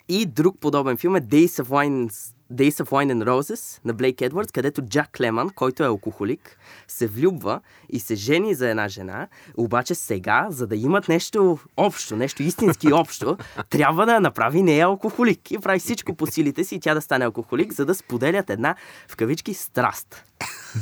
И 0.08 0.26
друг 0.26 0.60
подобен 0.60 0.96
филм 0.96 1.16
е 1.16 1.20
Days 1.20 1.62
of 1.62 1.64
Wine, 1.64 2.32
Days 2.52 2.84
of 2.84 2.88
Wine 2.90 3.12
and 3.14 3.24
Roses 3.24 3.80
на 3.84 3.94
Блейк 3.94 4.20
Едвардс, 4.20 4.52
където 4.52 4.82
Джак 4.82 5.10
Клеман, 5.16 5.50
който 5.50 5.82
е 5.82 5.86
алкохолик, 5.86 6.58
се 6.88 7.06
влюбва 7.06 7.60
и 7.90 8.00
се 8.00 8.14
жени 8.14 8.54
за 8.54 8.68
една 8.68 8.88
жена, 8.88 9.28
обаче 9.56 9.94
сега, 9.94 10.46
за 10.50 10.66
да 10.66 10.76
имат 10.76 11.08
нещо 11.08 11.58
общо, 11.76 12.16
нещо 12.16 12.42
истински 12.42 12.92
общо, 12.92 13.36
трябва 13.70 14.06
да 14.06 14.20
направи 14.20 14.62
нея 14.62 14.86
алкохолик. 14.86 15.50
И 15.50 15.58
прави 15.58 15.78
всичко 15.78 16.14
по 16.14 16.26
силите 16.26 16.64
си 16.64 16.74
и 16.74 16.80
тя 16.80 16.94
да 16.94 17.00
стане 17.00 17.24
алкохолик, 17.24 17.72
за 17.72 17.86
да 17.86 17.94
споделят 17.94 18.50
една, 18.50 18.74
в 19.08 19.16
кавички, 19.16 19.54
страст. 19.54 20.24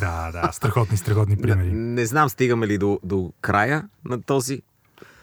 Да, 0.01 0.31
да, 0.33 0.53
страхотни, 0.53 0.97
страхотни 0.97 1.37
примери. 1.37 1.71
Не 1.73 2.07
знам, 2.07 2.29
стигаме 2.29 2.67
ли 2.67 2.79
до, 2.79 3.01
до 3.03 3.33
края 3.41 3.89
на 4.05 4.23
този 4.23 4.63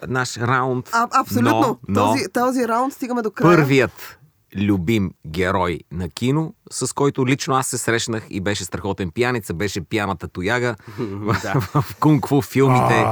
наш 0.08 0.38
раунд. 0.38 0.90
А, 0.92 1.08
абсолютно. 1.12 1.60
Но, 1.60 1.78
но 1.88 2.06
Този, 2.06 2.24
този 2.34 2.68
раунд 2.68 2.94
стигаме 2.94 3.22
до 3.22 3.32
края. 3.32 3.58
първият 3.58 4.20
любим 4.56 5.12
герой 5.28 5.80
на 5.92 6.10
кино, 6.10 6.54
с 6.72 6.94
който 6.94 7.28
лично 7.28 7.56
аз 7.56 7.68
се 7.68 7.78
срещнах 7.78 8.26
и 8.30 8.42
беше 8.42 8.64
страхотен 8.64 9.12
пияница, 9.12 9.54
беше 9.54 9.82
пияната 9.82 10.28
тояга 10.28 10.76
в, 10.98 11.34
в 11.74 11.96
кунг-фу 12.00 12.42
филмите. 12.42 13.06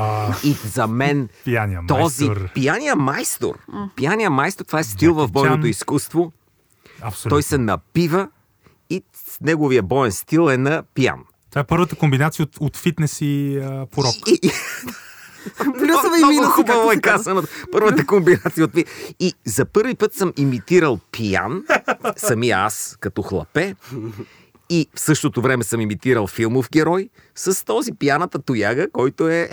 И 0.44 0.54
за 0.54 0.88
мен 0.88 1.30
Пияния 1.44 1.82
този 1.88 2.26
майстор. 2.26 2.50
пияния 2.54 2.96
майстор, 2.96 3.58
пияния 3.96 4.30
майстор, 4.30 4.66
това 4.66 4.80
е 4.80 4.84
стил 4.84 5.14
в 5.14 5.32
бойното 5.32 5.68
изкуство. 5.68 6.32
Абсолютно. 7.02 7.30
Той 7.30 7.44
се 7.44 7.58
напива 7.58 8.30
и 8.90 9.04
неговия 9.42 9.84
боен 9.84 10.12
стил 10.12 10.50
е 10.50 10.58
на 10.58 10.84
пиян. 10.94 11.20
Това 11.50 11.62
е 11.62 11.64
първата 11.64 11.96
комбинация 11.96 12.44
от, 12.44 12.58
от 12.60 12.78
фитнес 12.78 13.22
и 13.22 13.58
а, 13.58 13.86
порок. 13.92 14.16
И, 14.28 14.40
и, 14.44 14.52
Плюсове 15.58 16.20
и 16.22 16.26
минуси, 16.26 16.52
хубаво 16.52 16.92
е 16.92 16.98
казано. 16.98 17.44
Първата 17.72 18.06
комбинация 18.06 18.66
от. 18.66 18.72
И 19.20 19.34
за 19.46 19.66
първи 19.66 19.96
път 19.96 20.14
съм 20.14 20.34
имитирал 20.38 21.00
пиян, 21.12 21.64
самия 22.18 22.58
аз, 22.58 22.98
като 23.00 23.22
хлапе. 23.22 23.76
И 24.70 24.88
в 24.96 25.00
същото 25.00 25.42
време 25.42 25.64
съм 25.64 25.82
имитирал 25.82 26.28
филмов 26.28 26.70
герой 26.72 27.10
с 27.36 27.66
този 27.66 27.92
пияната 27.92 28.42
тояга, 28.42 28.92
който 28.92 29.30
е... 29.30 29.50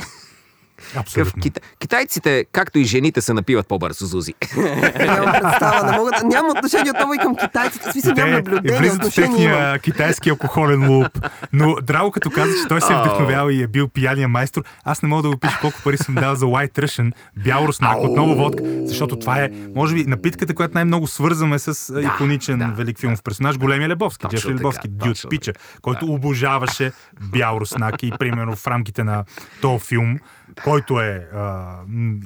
Абсолютно. 0.97 1.43
кита... 1.43 1.61
Китайците, 1.79 2.45
както 2.53 2.79
и 2.79 2.85
жените, 2.85 3.21
се 3.21 3.33
напиват 3.33 3.69
по-бързо, 3.69 4.07
Зузи. 4.07 4.35
Нямам 4.57 5.33
представа, 5.43 5.91
не 5.91 5.99
мога 5.99 6.11
да... 6.11 6.27
Нямам 6.27 6.51
отношение 6.51 6.91
отново 6.91 7.15
и 7.15 7.19
към 7.19 7.37
китайците. 7.37 7.89
В 7.89 7.93
смисъл 7.93 8.13
нямам 8.17 8.35
наблюдение, 8.35 8.79
влизат 8.79 8.95
в 8.95 8.99
отношение 8.99 9.29
техния 9.29 9.79
китайски 9.79 10.31
алкохолен 10.31 10.91
луп. 10.91 11.27
Но 11.53 11.77
Драго 11.83 12.11
като 12.11 12.31
каза, 12.31 12.53
че 12.63 12.69
той 12.69 12.81
се 12.81 12.93
е 12.93 12.97
вдъхновял 12.97 13.51
и 13.51 13.63
е 13.63 13.67
бил 13.67 13.89
пияния 13.89 14.29
майстор, 14.29 14.63
аз 14.85 15.03
не 15.03 15.09
мога 15.09 15.23
да 15.23 15.29
го 15.29 15.37
пиша 15.37 15.59
колко 15.61 15.81
пари 15.85 15.97
съм 15.97 16.15
дал 16.15 16.35
за 16.35 16.45
White 16.47 16.79
Russian, 16.79 17.13
бял 17.37 17.65
руснак, 17.65 17.99
отново 17.99 18.35
водка, 18.35 18.63
защото 18.85 19.19
това 19.19 19.43
е, 19.43 19.51
може 19.75 19.95
би, 19.95 20.05
напитката, 20.05 20.55
която 20.55 20.75
най-много 20.75 21.07
свързваме 21.07 21.59
с 21.59 21.91
а, 21.91 22.01
иконичен 22.01 22.59
да, 22.59 22.67
велик 22.67 22.99
филмов 22.99 23.23
персонаж, 23.23 23.59
големия 23.59 23.89
Лебовски, 23.89 24.27
Джефри 24.29 24.55
Лебовски, 24.55 24.89
Дюд 24.89 25.17
Пича, 25.31 25.53
който 25.83 26.07
обожаваше 26.07 26.93
бял 27.21 27.57
руснак 27.61 28.03
и 28.03 28.13
примерно 28.19 28.57
в 28.57 28.67
рамките 28.67 29.05
на 29.05 29.25
този 29.61 29.85
филм, 29.85 30.19
който 30.65 31.01
е 31.01 31.29
а, 31.35 31.77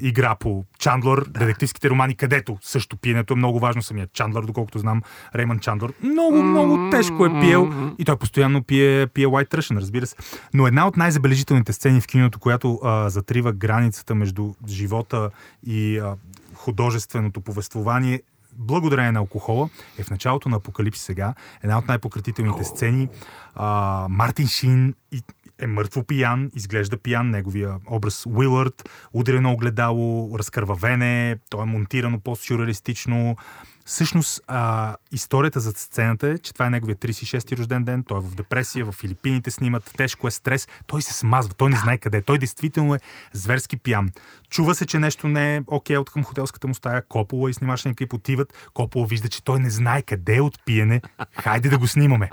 игра 0.00 0.34
по 0.34 0.64
Чандлър, 0.78 1.24
детективските 1.28 1.90
романи, 1.90 2.14
където 2.14 2.58
също 2.60 2.96
пиенето 2.96 3.34
е 3.34 3.36
много 3.36 3.58
важно. 3.58 3.82
Самият 3.82 4.12
Чандлър, 4.12 4.44
доколкото 4.44 4.78
знам, 4.78 5.02
Рейман 5.34 5.58
Чандлър, 5.58 5.92
много, 6.02 6.42
много 6.42 6.90
тежко 6.90 7.26
е 7.26 7.40
пиел 7.40 7.72
и 7.98 8.04
той 8.04 8.16
постоянно 8.16 8.62
пие, 8.62 9.06
пие 9.06 9.26
White 9.26 9.54
Russian, 9.54 9.76
разбира 9.76 10.06
се. 10.06 10.16
Но 10.54 10.66
една 10.66 10.86
от 10.86 10.96
най-забележителните 10.96 11.72
сцени 11.72 12.00
в 12.00 12.06
киното, 12.06 12.38
която 12.38 12.80
а, 12.84 13.08
затрива 13.08 13.52
границата 13.52 14.14
между 14.14 14.52
живота 14.68 15.30
и 15.66 15.98
а, 15.98 16.16
художественото 16.54 17.40
повествование, 17.40 18.22
благодарение 18.56 19.12
на 19.12 19.18
алкохола, 19.18 19.68
е 19.98 20.02
в 20.02 20.10
началото 20.10 20.48
на 20.48 20.56
Апокалипси 20.56 21.02
сега. 21.02 21.34
Една 21.62 21.78
от 21.78 21.88
най-пократителните 21.88 22.64
сцени. 22.64 23.08
А, 23.54 24.06
Мартин 24.10 24.46
Шин 24.46 24.94
и, 25.12 25.22
е 25.62 25.66
мъртво 25.66 26.04
пиян, 26.04 26.50
изглежда 26.54 26.96
пиян, 26.96 27.30
неговия 27.30 27.74
образ 27.90 28.26
Уилърд, 28.26 28.90
ударено 29.12 29.52
огледало, 29.52 30.38
разкървавене, 30.38 31.36
то 31.50 31.62
е 31.62 31.66
монтирано 31.66 32.20
по-сюрреалистично. 32.20 33.36
Всъщност, 33.84 34.40
а, 34.46 34.96
историята 35.12 35.60
за 35.60 35.72
сцената 35.72 36.28
е, 36.28 36.38
че 36.38 36.52
това 36.52 36.66
е 36.66 36.70
неговия 36.70 36.96
36-ти 36.96 37.56
рожден 37.56 37.84
ден, 37.84 38.04
той 38.04 38.18
е 38.18 38.20
в 38.20 38.34
депресия, 38.34 38.84
в 38.84 38.92
Филипините 38.92 39.50
снимат, 39.50 39.90
тежко 39.96 40.28
е 40.28 40.30
стрес, 40.30 40.68
той 40.86 41.02
се 41.02 41.12
смазва, 41.12 41.54
той 41.54 41.70
не 41.70 41.76
знае 41.76 41.98
къде 41.98 42.18
е, 42.18 42.22
той 42.22 42.38
действително 42.38 42.94
е 42.94 42.98
зверски 43.32 43.76
пиян. 43.76 44.10
Чува 44.50 44.74
се, 44.74 44.86
че 44.86 44.98
нещо 44.98 45.28
не 45.28 45.56
е 45.56 45.62
окей 45.66 45.96
от 45.96 46.10
към 46.10 46.24
хотелската 46.24 46.68
му 46.68 46.74
стая, 46.74 47.02
Копола 47.08 47.50
и 47.50 47.54
снимачния 47.54 47.92
екип 47.92 48.12
отиват, 48.12 48.70
Копола 48.74 49.06
вижда, 49.06 49.28
че 49.28 49.44
той 49.44 49.58
не 49.58 49.70
знае 49.70 50.02
къде 50.02 50.36
е 50.36 50.40
от 50.40 50.64
пиене, 50.64 51.00
хайде 51.42 51.68
да 51.68 51.78
го 51.78 51.86
снимаме. 51.86 52.30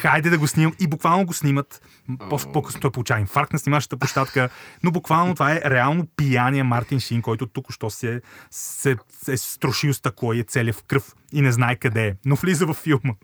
Хайде 0.00 0.30
да 0.30 0.38
го 0.38 0.46
снимам. 0.46 0.74
И 0.80 0.86
буквално 0.86 1.26
го 1.26 1.32
снимат. 1.32 1.82
По- 2.30 2.52
По-късно 2.52 2.80
той 2.80 2.90
получава 2.90 3.20
инфаркт 3.20 3.52
на 3.52 3.58
снимащата 3.58 3.96
площадка, 3.96 4.48
но 4.82 4.90
буквално 4.90 5.34
това 5.34 5.52
е 5.52 5.60
реално 5.64 6.06
пияния 6.16 6.64
Мартин 6.64 7.00
Шин, 7.00 7.22
който 7.22 7.46
тук 7.46 7.72
що 7.72 7.90
се, 7.90 8.20
се, 8.50 8.96
се 9.22 9.32
е 9.32 9.36
струшил 9.36 9.94
стъкло 9.94 10.32
и 10.32 10.40
е 10.40 10.44
целия 10.44 10.73
в 10.74 10.82
кръв 10.82 11.14
и 11.32 11.40
не 11.40 11.52
знае 11.52 11.76
къде 11.76 12.06
е, 12.06 12.14
но 12.24 12.36
влиза 12.36 12.66
във 12.66 12.76
филма. 12.76 13.14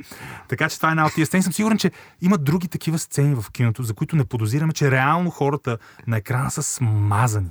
Така 0.49 0.69
че 0.69 0.77
това 0.77 0.89
е 0.89 0.93
една 0.93 1.07
от 1.07 1.15
тия 1.15 1.27
сцени. 1.27 1.43
Съм 1.43 1.53
сигурен, 1.53 1.79
че 1.79 1.91
има 2.21 2.39
други 2.39 2.69
такива 2.69 2.99
сцени 2.99 3.35
в 3.35 3.51
киното, 3.53 3.83
за 3.83 3.95
които 3.95 4.17
не 4.17 4.25
подозираме, 4.25 4.73
че 4.73 4.91
реално 4.91 5.31
хората 5.31 5.79
на 6.07 6.17
екрана 6.17 6.51
са 6.51 6.63
смазани. 6.63 7.51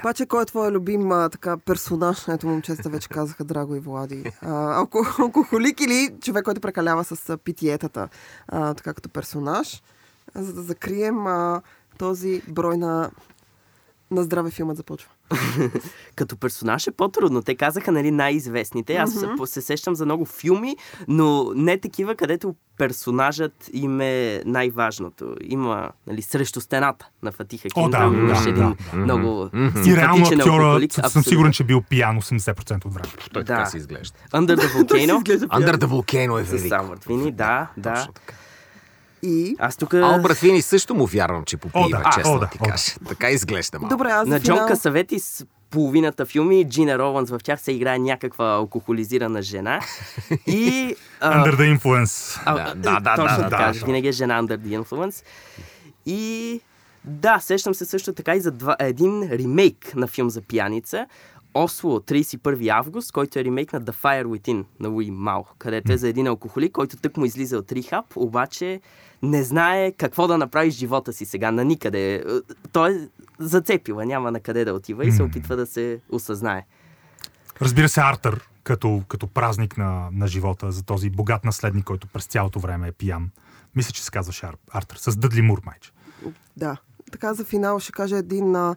Обаче, 0.00 0.26
кой 0.26 0.42
е 0.42 0.46
твой 0.46 0.70
любим 0.70 1.12
а, 1.12 1.28
така, 1.28 1.56
персонаж? 1.56 2.28
Ето 2.28 2.46
момчета 2.46 2.88
вече 2.88 3.08
казаха 3.08 3.44
Драго 3.44 3.74
и 3.74 3.80
Влади. 3.80 4.24
А, 4.42 4.74
алко, 4.74 5.06
алкохолик 5.18 5.80
или 5.80 6.10
човек, 6.22 6.44
който 6.44 6.60
прекалява 6.60 7.04
с 7.04 7.38
питиетата, 7.38 8.08
а, 8.48 8.74
така 8.74 8.94
като 8.94 9.08
персонаж, 9.08 9.82
за 10.34 10.54
да 10.54 10.62
закрием 10.62 11.26
а, 11.26 11.62
този 11.98 12.42
брой 12.48 12.76
на, 12.76 13.10
на 14.10 14.22
здраве 14.22 14.50
филмът 14.50 14.76
започва. 14.76 15.10
Като 16.16 16.36
персонаж 16.36 16.86
е 16.86 16.90
по-трудно. 16.90 17.42
Те 17.42 17.54
казаха, 17.54 17.92
нали, 17.92 18.10
най-известните. 18.10 18.96
Аз 18.96 19.14
mm-hmm. 19.14 19.44
се 19.44 19.62
сещам 19.62 19.94
за 19.94 20.04
много 20.04 20.24
филми, 20.24 20.76
но 21.08 21.52
не 21.54 21.78
такива, 21.78 22.14
където 22.14 22.54
персонажът 22.78 23.70
им 23.72 24.00
е 24.00 24.42
най-важното. 24.46 25.36
Има, 25.42 25.90
нали, 26.06 26.22
срещу 26.22 26.60
стената 26.60 27.06
на 27.22 27.32
Фатиха 27.32 27.68
О, 27.74 27.82
Киндъл. 27.82 28.10
да, 28.10 28.16
Имаше 28.16 28.42
да, 28.42 28.50
един 28.50 28.74
да, 28.92 28.96
много 28.96 29.50
И 29.54 29.96
реално 29.96 30.26
симпатичен 30.26 30.40
актьора, 30.40 30.64
алкохолик. 30.64 30.92
съм 30.92 31.04
Абсолютно. 31.04 31.30
сигурен, 31.30 31.52
че 31.52 31.62
е 31.62 31.66
бил 31.66 31.80
пиян 31.80 32.20
80% 32.20 32.84
от 32.84 32.94
времето. 32.94 33.30
Той 33.32 33.44
Да. 33.44 33.56
така 33.56 33.66
се 33.66 33.76
изглежда. 33.76 34.16
Under 34.32 34.56
the 34.56 34.66
Volcano. 34.76 35.46
Under 35.48 35.76
the 35.76 35.86
Volcano 35.86 36.40
е 36.40 36.44
С 36.44 36.50
велик. 36.50 36.68
Салвард 36.68 37.04
Вини, 37.04 37.32
да, 37.32 37.66
да. 37.76 38.08
И... 39.24 39.56
Аз 39.58 39.76
тук 39.76 39.94
Албрат 39.94 40.36
Фини 40.36 40.62
също 40.62 40.94
му 40.94 41.06
вярвам, 41.06 41.44
че 41.44 41.56
О, 41.56 41.58
попива, 41.58 42.02
да, 42.04 42.10
честно 42.14 42.34
о, 42.34 42.38
да, 42.38 42.46
ти 42.46 42.58
о, 42.60 42.64
да. 42.64 42.70
кажа. 42.70 42.92
Така 43.08 43.30
изглежда 43.30 43.78
малко. 43.78 43.96
Добре, 43.96 44.08
аз 44.08 44.28
на 44.28 44.38
за 44.38 44.44
Джон 44.44 44.56
финал... 44.56 44.68
Касавети 44.68 45.18
с 45.18 45.46
половината 45.70 46.26
филми, 46.26 46.68
Джина 46.68 46.98
Роланс 46.98 47.30
в 47.30 47.38
тях 47.44 47.60
се 47.60 47.72
играе 47.72 47.98
някаква 47.98 48.54
алкохолизирана 48.54 49.42
жена. 49.42 49.80
И... 50.46 50.96
а, 51.20 51.44
Under 51.44 51.56
the 51.56 51.78
influence. 51.78 52.42
А, 52.44 52.54
Да, 52.54 52.74
да, 52.74 53.00
да, 53.00 53.16
точно 53.16 53.36
да, 53.36 53.50
така. 53.50 53.72
да. 53.72 53.86
Винаги 53.86 54.08
е 54.08 54.12
жена 54.12 54.42
under 54.42 54.58
the 54.58 54.82
influence. 54.82 55.24
И 56.06 56.60
да, 57.04 57.38
сещам 57.40 57.74
се 57.74 57.84
също 57.84 58.12
така 58.12 58.34
и 58.34 58.40
за 58.40 58.50
два, 58.50 58.76
един 58.78 59.28
ремейк 59.32 59.94
на 59.94 60.06
филм 60.06 60.30
за 60.30 60.42
пияница. 60.42 61.06
Осло, 61.54 61.98
31 61.98 62.68
август, 62.68 63.12
който 63.12 63.38
е 63.38 63.44
ремейк 63.44 63.72
на 63.72 63.80
The 63.80 63.94
Fire 63.94 64.24
Within 64.24 64.64
на 64.80 64.88
Луи 64.88 65.10
Мал, 65.10 65.46
където 65.58 65.92
е 65.92 65.96
за 65.96 66.08
един 66.08 66.26
алкохолик, 66.26 66.72
който 66.72 66.96
тък 66.96 67.16
му 67.16 67.24
излиза 67.24 67.58
от 67.58 67.72
рихаб, 67.72 68.04
обаче 68.16 68.80
не 69.24 69.42
знае 69.42 69.92
какво 69.92 70.26
да 70.26 70.38
направи 70.38 70.72
с 70.72 70.74
живота 70.74 71.12
си 71.12 71.24
сега, 71.24 71.50
на 71.50 71.64
никъде. 71.64 72.24
Той 72.72 72.94
е 72.94 73.08
зацепила, 73.38 74.06
няма 74.06 74.30
на 74.30 74.40
къде 74.40 74.64
да 74.64 74.74
отива 74.74 75.06
и 75.06 75.12
се 75.12 75.22
опитва 75.22 75.56
да 75.56 75.66
се 75.66 76.00
осъзнае. 76.10 76.66
Разбира 77.60 77.88
се, 77.88 78.00
Артър, 78.00 78.48
като, 78.64 79.02
като 79.08 79.26
празник 79.26 79.76
на, 79.76 80.08
на 80.12 80.26
живота 80.26 80.72
за 80.72 80.82
този 80.82 81.10
богат 81.10 81.44
наследник, 81.44 81.84
който 81.84 82.06
през 82.06 82.26
цялото 82.26 82.60
време 82.60 82.88
е 82.88 82.92
пиян. 82.92 83.30
Мисля, 83.76 83.92
че 83.92 84.04
се 84.04 84.10
казваше 84.10 84.46
Ар- 84.46 84.56
Артър, 84.72 84.96
с 84.96 85.16
Дъдли 85.16 85.42
Мур, 85.42 85.60
майче. 85.66 85.92
Да. 86.56 86.76
Така 87.12 87.34
за 87.34 87.44
финал 87.44 87.78
ще 87.78 87.92
кажа 87.92 88.16
един 88.16 88.56
а, 88.56 88.76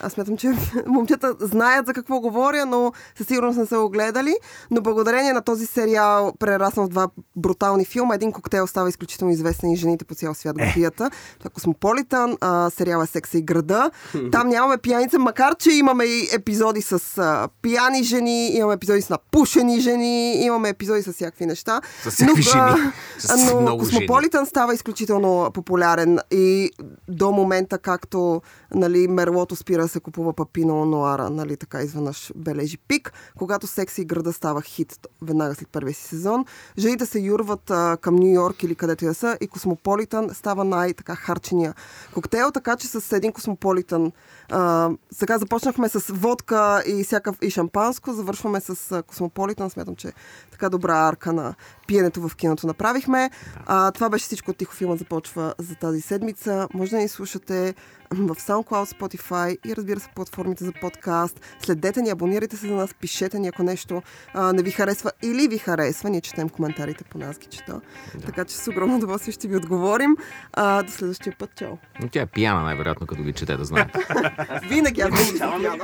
Аз 0.00 0.12
смятам, 0.12 0.36
че 0.36 0.52
момчета 0.86 1.34
знаят 1.40 1.86
за 1.86 1.92
какво 1.92 2.20
говоря, 2.20 2.66
но 2.66 2.92
със 3.18 3.26
сигурност 3.26 3.58
не 3.58 3.66
са 3.66 3.78
го 3.78 3.90
гледали. 3.90 4.34
Но 4.70 4.80
благодарение 4.80 5.32
на 5.32 5.42
този 5.42 5.66
сериал, 5.66 6.32
прераснал 6.38 6.86
в 6.86 6.88
два 6.88 7.08
брутални 7.36 7.84
филма, 7.84 8.14
един 8.14 8.32
коктейл 8.32 8.66
става 8.66 8.88
изключително 8.88 9.32
известен 9.32 9.70
и 9.70 9.76
жените 9.76 10.04
по 10.04 10.14
цял 10.14 10.34
свят 10.34 10.58
го 10.58 10.64
пият. 10.74 10.94
Това 10.94 11.10
е 11.46 11.48
Космополитан, 11.48 12.36
а, 12.40 12.70
сериал 12.70 13.02
е 13.02 13.06
Секса 13.06 13.38
и 13.38 13.42
града. 13.42 13.90
Там 14.32 14.48
нямаме 14.48 14.78
пияница, 14.78 15.18
макар 15.18 15.56
че 15.56 15.70
имаме 15.70 16.04
и 16.04 16.28
епизоди 16.34 16.82
с 16.82 17.18
а, 17.18 17.48
пияни 17.62 18.02
жени, 18.02 18.56
имаме 18.56 18.74
епизоди 18.74 19.02
с 19.02 19.10
напушени 19.10 19.80
жени, 19.80 20.44
имаме 20.44 20.68
епизоди 20.68 21.02
с 21.02 21.12
всякакви 21.12 21.46
неща. 21.46 21.80
С 22.02 22.10
всякакви 22.10 22.44
но, 22.54 22.76
жени. 22.76 22.92
С 23.18 23.52
но 23.52 23.60
много 23.60 23.84
жени. 23.84 24.06
Космополитан 24.06 24.46
става 24.46 24.74
изключително 24.74 25.50
популярен 25.54 26.18
и 26.30 26.70
до 27.08 27.30
момента, 27.32 27.78
както 27.78 28.42
нали, 28.74 29.08
мерлото 29.08 29.56
спира 29.56 29.88
се 29.88 30.00
купува 30.00 30.32
папино 30.32 30.84
нуара, 30.84 31.30
нали, 31.30 31.56
така 31.56 31.82
изведнъж 31.82 32.32
бележи 32.36 32.78
пик. 32.78 33.12
Когато 33.38 33.66
секси 33.66 34.02
и 34.02 34.04
града 34.04 34.32
става 34.32 34.62
хит 34.62 35.06
веднага 35.22 35.54
след 35.54 35.68
първия 35.68 35.94
си 35.94 36.02
сезон, 36.02 36.44
жените 36.78 37.06
се 37.06 37.20
юрват 37.20 37.70
а, 37.70 37.96
към 38.00 38.16
Нью 38.16 38.34
Йорк 38.34 38.62
или 38.62 38.74
където 38.74 39.04
я 39.04 39.14
са 39.14 39.38
и 39.40 39.48
Космополитан 39.48 40.30
става 40.34 40.64
най-така 40.64 41.14
харчения 41.14 41.74
коктейл, 42.14 42.50
така 42.50 42.76
че 42.76 42.86
с 42.86 43.16
един 43.16 43.32
Космополитан 43.32 44.12
а, 44.50 44.90
сега 45.10 45.38
започнахме 45.38 45.88
с 45.88 46.12
водка 46.12 46.82
и, 46.86 47.04
всякакъв, 47.04 47.38
и 47.42 47.50
шампанско, 47.50 48.12
завършваме 48.12 48.60
с 48.60 48.92
а, 48.92 49.02
Космополитан. 49.02 49.70
Смятам, 49.70 49.96
че 49.96 50.12
така 50.50 50.68
добра 50.68 51.08
арка 51.08 51.32
на 51.32 51.54
пиенето 51.86 52.28
в 52.28 52.36
киното 52.36 52.66
направихме. 52.66 53.30
А, 53.66 53.90
това 53.90 54.08
беше 54.08 54.24
всичко 54.24 54.50
от 54.50 54.56
Тихо 54.56 54.74
филма 54.74 54.96
започва 54.96 55.54
за 55.58 55.74
тази 55.74 56.00
седмица. 56.00 56.68
Може 56.74 56.90
да 56.90 56.96
ни 56.96 57.08
слушате 57.08 57.74
в 58.10 58.34
SoundCloud, 58.34 58.98
Spotify 58.98 59.58
и 59.66 59.76
разбира 59.76 60.00
се 60.00 60.08
платформите 60.14 60.64
за 60.64 60.72
подкаст. 60.80 61.40
Следете 61.60 62.02
ни, 62.02 62.10
абонирайте 62.10 62.56
се 62.56 62.66
за 62.66 62.74
нас, 62.74 62.94
пишете 62.94 63.38
ни 63.38 63.48
ако 63.48 63.62
нещо 63.62 64.02
а, 64.34 64.52
не 64.52 64.62
ви 64.62 64.70
харесва 64.70 65.10
или 65.22 65.48
ви 65.48 65.58
харесва. 65.58 66.10
Ние 66.10 66.20
четем 66.20 66.48
коментарите 66.48 67.04
по 67.04 67.18
нас 67.18 67.38
ги 67.38 67.46
чета. 67.46 67.80
Да. 68.14 68.20
Така 68.26 68.44
че 68.44 68.56
с 68.56 68.68
огромно 68.68 68.96
удоволствие 68.96 69.32
ще 69.32 69.48
ви 69.48 69.56
отговорим. 69.56 70.16
А, 70.52 70.82
до 70.82 70.92
следващия 70.92 71.36
път. 71.38 71.50
Чао! 71.56 71.76
Но 72.00 72.08
тя 72.08 72.20
е 72.20 72.26
пияна, 72.26 72.62
най-вероятно, 72.62 73.06
като 73.06 73.22
ги 73.22 73.32
чете, 73.32 73.56
да 73.56 73.64
знаете. 73.64 73.98
Vine 74.68 74.88
aquí 74.90 75.00
al 75.00 75.10
mundo. 75.10 75.76